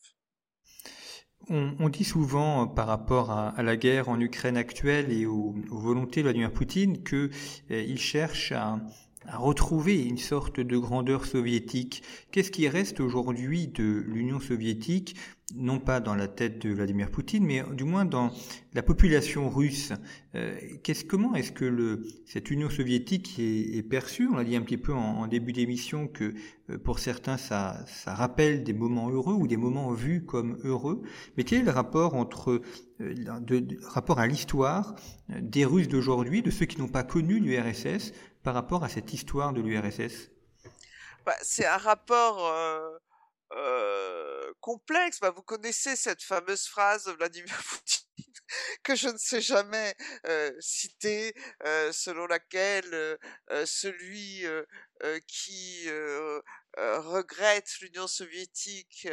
On, 1.50 1.90
dit 1.90 2.04
souvent 2.04 2.62
euh, 2.62 2.66
par 2.66 2.86
rapport 2.86 3.30
à, 3.30 3.62
la 3.62 3.76
guerre 3.76 4.08
en 4.08 4.18
Ukraine 4.18 4.56
actuelle 4.56 5.12
et 5.12 5.26
aux, 5.26 5.54
volontés 5.70 6.20
de 6.20 6.24
Vladimir 6.24 6.50
Poutine 6.50 7.04
qu'il 7.04 7.30
euh, 7.70 7.96
cherche 7.96 8.52
à, 8.52 8.80
à 9.26 9.36
retrouver 9.36 10.02
une 10.04 10.18
sorte 10.18 10.60
de 10.60 10.76
grandeur 10.78 11.26
soviétique. 11.26 12.02
Qu'est-ce 12.30 12.50
qui 12.50 12.68
reste 12.68 13.00
aujourd'hui 13.00 13.68
de 13.68 14.04
l'Union 14.06 14.40
soviétique, 14.40 15.16
non 15.54 15.78
pas 15.78 16.00
dans 16.00 16.14
la 16.14 16.26
tête 16.26 16.66
de 16.66 16.72
Vladimir 16.72 17.10
Poutine, 17.10 17.44
mais 17.44 17.62
du 17.72 17.84
moins 17.84 18.04
dans 18.04 18.32
la 18.72 18.82
population 18.82 19.50
russe. 19.50 19.92
Euh, 20.34 20.58
qu'est-ce, 20.82 21.04
Comment 21.04 21.34
est-ce 21.34 21.52
que 21.52 21.66
le, 21.66 22.06
cette 22.26 22.50
Union 22.50 22.70
soviétique 22.70 23.38
est, 23.38 23.82
perçue? 23.82 24.28
On 24.28 24.36
l'a 24.36 24.44
dit 24.44 24.56
un 24.56 24.62
petit 24.62 24.78
peu 24.78 24.94
en, 24.94 25.26
début 25.26 25.52
d'émission 25.52 26.08
que 26.08 26.34
euh, 26.70 26.78
pour 26.78 26.98
certains 26.98 27.36
ça, 27.36 27.84
rappelle 28.06 28.64
des 28.64 28.72
moments 28.72 29.10
heureux 29.10 29.34
ou 29.34 29.46
des 29.46 29.58
moments 29.58 29.92
vus 29.92 30.24
comme 30.24 30.58
heureux. 30.64 31.02
Mais 31.36 31.44
quel 31.44 31.60
est 31.60 31.64
le 31.64 31.70
rapport 31.70 32.14
entre 32.14 32.62
euh, 33.00 33.14
rapport 33.82 34.18
à 34.18 34.26
l'histoire 34.26 34.94
des 35.28 35.64
Russes 35.66 35.88
d'aujourd'hui, 35.88 36.42
de 36.42 36.50
ceux 36.50 36.66
qui 36.66 36.78
n'ont 36.78 36.88
pas 36.88 37.02
connu 37.02 37.38
l'URSS, 37.38 38.12
par 38.42 38.54
rapport 38.54 38.82
à 38.82 38.88
cette 38.88 39.12
histoire 39.12 39.52
de 39.52 39.60
l'URSS 39.60 40.30
bah, 41.26 41.34
C'est 41.42 41.66
un 41.66 41.76
rapport 41.76 42.50
complexe. 44.64 45.20
Bah, 45.20 45.30
vous 45.30 45.42
connaissez 45.42 45.94
cette 45.94 46.22
fameuse 46.22 46.66
phrase 46.66 47.04
de 47.04 47.12
Vladimir 47.12 47.54
Poutine 47.68 48.04
que 48.82 48.94
je 48.94 49.08
ne 49.08 49.18
sais 49.18 49.40
jamais 49.42 49.94
euh, 50.26 50.52
citer, 50.60 51.34
euh, 51.64 51.92
selon 51.92 52.26
laquelle 52.26 52.92
euh, 52.92 53.16
euh 53.50 53.66
celui 53.66 54.46
qui 55.26 55.88
regrette 56.76 57.70
l'Union 57.80 58.06
soviétique 58.06 59.08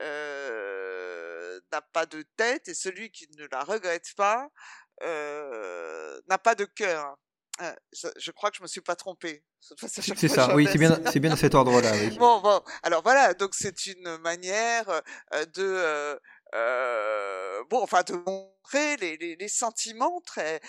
n'a 0.00 1.82
pas 1.92 2.06
de 2.06 2.22
tête 2.36 2.68
et 2.68 2.74
celui 2.74 3.10
qui 3.10 3.28
ne 3.38 3.46
la 3.50 3.62
regrette 3.62 4.12
pas 4.16 4.48
n'a 5.02 6.38
pas 6.38 6.54
de 6.56 6.64
cœur. 6.64 7.16
Euh, 7.62 7.72
je, 8.18 8.30
crois 8.32 8.50
que 8.50 8.58
je 8.58 8.62
me 8.62 8.68
suis 8.68 8.82
pas 8.82 8.96
trompé. 8.96 9.42
C'est 9.60 10.28
ça, 10.28 10.54
oui, 10.54 10.68
c'est 10.70 10.78
bien, 10.78 11.00
c'est 11.10 11.20
bien 11.20 11.30
dans 11.30 11.36
cet 11.36 11.54
ordre-là. 11.54 11.92
Oui. 11.92 12.16
Bon, 12.18 12.40
bon, 12.40 12.60
alors 12.82 13.02
voilà, 13.02 13.34
donc 13.34 13.54
c'est 13.54 13.86
une 13.86 14.18
manière 14.18 14.88
euh, 14.88 15.44
de, 15.46 15.62
euh, 15.62 16.18
euh, 16.54 17.64
bon, 17.70 17.82
enfin, 17.82 18.02
de 18.02 18.14
montrer 18.14 18.96
les, 18.98 19.16
les, 19.16 19.36
les 19.36 19.48
sentiments 19.48 20.20
très, 20.20 20.60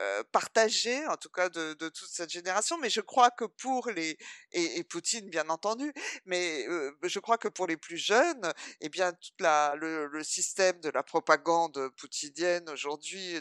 euh, 0.00 0.16
très 0.16 0.46
partagé, 0.46 1.06
en 1.06 1.16
tout 1.16 1.30
cas 1.30 1.48
de, 1.48 1.74
toute 1.74 2.08
cette 2.08 2.30
génération. 2.30 2.78
Mais 2.78 2.90
je 2.90 3.00
crois 3.00 3.30
que 3.30 3.44
pour 3.44 3.90
les 3.90 4.18
et, 4.52 4.84
Poutine, 4.84 5.28
bien 5.28 5.48
entendu, 5.48 5.92
mais 6.24 6.66
je 7.02 7.18
crois 7.18 7.38
que 7.38 7.48
pour 7.48 7.66
les 7.66 7.76
plus 7.76 7.96
jeunes, 7.96 8.52
eh 8.80 8.88
bien, 8.88 9.12
toute 9.12 9.40
la 9.40 9.74
le, 9.76 10.22
système 10.22 10.80
de 10.80 10.90
la 10.90 11.02
propagande 11.02 11.90
poutinienne 11.96 12.68
aujourd'hui, 12.70 13.40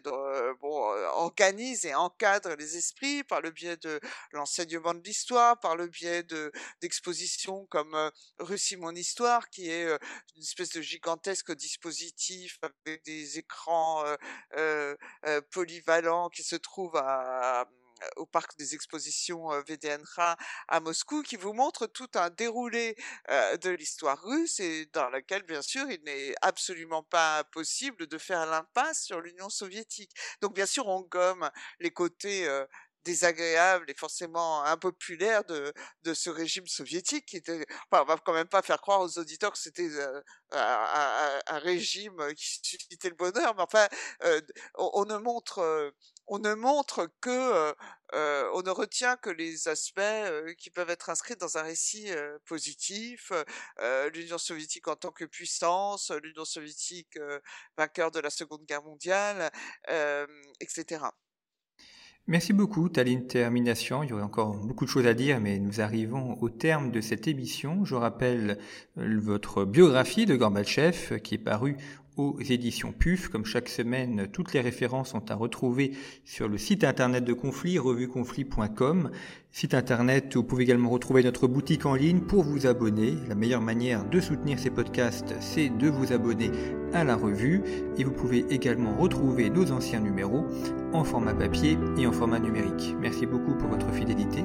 bon, 0.62 0.78
organise 1.14 1.86
et 1.86 1.96
encadre 1.96 2.56
les 2.56 2.78
esprits 2.78 3.24
par 3.24 3.42
le 3.42 3.52
biais 3.52 3.78
de 3.78 4.00
l'enseignement 4.32 4.94
de 4.94 5.04
l'histoire, 5.04 5.60
par 5.60 5.76
le 5.76 5.88
biais 5.88 6.24
de 6.24 6.52
d'expositions 6.82 7.66
comme 7.68 8.12
Russie 8.40 8.78
mon 8.78 8.96
histoire, 8.96 9.50
qui 9.50 9.70
est 9.70 9.88
une 10.36 10.42
espèce 10.42 10.70
de 10.72 10.82
gigantesque 10.82 11.54
dispositif 11.54 12.60
avec 12.62 13.04
des 13.04 13.38
écrans 13.38 14.04
polyvalents 15.52 16.30
qui 16.30 16.44
se 16.46 16.56
trouvent 16.56 16.98
à 16.98 17.68
au 18.18 18.26
parc 18.26 18.58
des 18.58 18.76
expositions 18.76 19.48
VDNRA 19.62 20.36
à 20.68 20.80
Moscou, 20.82 21.24
qui 21.24 21.38
vous 21.38 21.54
montre 21.54 21.88
tout 21.88 22.10
un 22.16 22.30
déroulé 22.30 22.98
de 23.30 23.70
l'histoire 23.70 24.22
russe 24.22 24.60
et 24.60 24.86
dans 24.88 25.10
lequel, 25.10 25.44
bien 25.44 25.62
sûr, 25.62 25.90
il 25.90 26.04
n'est 26.04 26.36
absolument 26.42 27.04
pas 27.04 27.46
possible 27.46 28.06
de 28.08 28.18
faire 28.18 28.46
l'impasse 28.48 29.06
sur 29.06 29.22
l'Union 29.22 29.50
soviétique. 29.50 30.12
Donc, 30.42 30.54
bien 30.54 30.66
sûr, 30.66 30.88
on 30.88 31.04
gomme 31.04 31.50
les 31.80 31.92
côtés 31.92 32.46
désagréable 33.06 33.90
et 33.90 33.94
forcément 33.94 34.64
impopulaire 34.64 35.44
de, 35.46 35.74
ce 36.14 36.30
régime 36.30 36.68
soviétique 36.68 37.26
qui 37.28 37.38
était, 37.38 37.66
enfin, 37.90 38.04
on 38.04 38.06
va 38.06 38.18
quand 38.18 38.34
même 38.34 38.48
pas 38.48 38.62
faire 38.62 38.82
croire 38.82 39.00
aux 39.02 39.18
auditeurs 39.20 39.54
que 39.54 39.60
c'était 39.60 39.90
euh, 39.90 40.22
un, 40.52 41.60
régime 41.60 42.34
qui 42.36 42.60
suscitait 42.62 43.10
le 43.10 43.16
bonheur, 43.16 43.56
mais 43.56 43.62
enfin, 43.62 43.88
euh, 44.24 44.42
on, 44.76 45.06
ne 45.06 45.18
montre, 45.18 45.60
euh, 45.60 45.92
on 46.28 46.40
ne 46.40 46.54
montre 46.54 47.10
que, 47.22 47.74
on 48.14 48.62
ne 48.62 48.70
retient 48.70 49.18
que 49.18 49.30
les 49.30 49.68
aspects 49.68 50.02
qui 50.58 50.70
peuvent 50.70 50.90
être 50.90 51.10
inscrits 51.10 51.36
dans 51.36 51.58
un 51.58 51.64
récit 51.64 52.10
positif, 52.46 53.32
l'Union 54.14 54.38
soviétique 54.38 54.88
en 54.88 54.96
tant 54.96 55.12
que 55.12 55.26
puissance, 55.26 56.12
l'Union 56.24 56.46
soviétique 56.46 57.20
vainqueur 57.78 58.12
de 58.12 58.20
la 58.20 58.30
Seconde 58.30 58.66
Guerre 58.66 58.84
mondiale, 58.84 59.52
etc. 60.60 61.06
Merci 62.28 62.54
beaucoup, 62.54 62.90
Taline 62.90 63.28
Termination. 63.28 64.02
Il 64.02 64.10
y 64.10 64.14
aurait 64.14 64.24
encore 64.24 64.56
beaucoup 64.56 64.86
de 64.86 64.90
choses 64.90 65.06
à 65.06 65.14
dire, 65.14 65.40
mais 65.40 65.60
nous 65.60 65.80
arrivons 65.80 66.42
au 66.42 66.50
terme 66.50 66.90
de 66.90 67.00
cette 67.00 67.28
émission. 67.28 67.86
Je 67.86 67.94
rappelle 67.94 68.58
votre 68.96 69.64
biographie 69.64 70.26
de 70.26 70.36
Gorbatchev 70.36 71.20
qui 71.22 71.36
est 71.36 71.38
parue 71.38 71.78
aux 72.18 72.40
éditions 72.40 72.92
PUF. 72.92 73.30
Comme 73.30 73.46
chaque 73.46 73.70
semaine, 73.70 74.28
toutes 74.32 74.54
les 74.54 74.62
références 74.62 75.12
sont 75.12 75.32
à 75.32 75.36
retrouver 75.36 75.92
sur 76.24 76.48
le 76.48 76.58
site 76.58 76.84
internet 76.84 77.24
de 77.24 77.34
Conflit, 77.34 77.80
revueconflit.com. 77.80 79.12
Site 79.52 79.74
internet 79.74 80.36
où 80.36 80.40
vous 80.40 80.44
pouvez 80.44 80.64
également 80.64 80.90
retrouver 80.90 81.24
notre 81.24 81.48
boutique 81.48 81.86
en 81.86 81.96
ligne 81.96 82.20
pour 82.20 82.44
vous 82.44 82.68
abonner. 82.68 83.14
La 83.28 83.36
meilleure 83.36 83.62
manière 83.62 84.04
de 84.04 84.20
soutenir 84.20 84.60
ces 84.60 84.70
podcasts, 84.70 85.34
c'est 85.40 85.70
de 85.70 85.88
vous 85.88 86.12
abonner 86.12 86.52
à 86.94 87.04
la 87.04 87.16
revue. 87.16 87.62
Et 87.98 88.04
vous 88.04 88.12
pouvez 88.12 88.46
également 88.50 88.96
retrouver 88.96 89.50
nos 89.50 89.72
anciens 89.72 90.02
numéros 90.02 90.46
en 90.94 91.04
format 91.04 91.34
papier 91.34 91.78
et 91.98 92.08
en 92.08 92.12
format 92.12 92.40
numérique. 92.40 92.96
Merci 93.00 93.26
beaucoup 93.26 93.56
pour 93.56 93.70
votre 93.70 93.92
fidélité. 93.94 94.44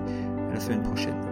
À 0.50 0.54
la 0.54 0.60
semaine 0.60 0.82
prochaine. 0.82 1.29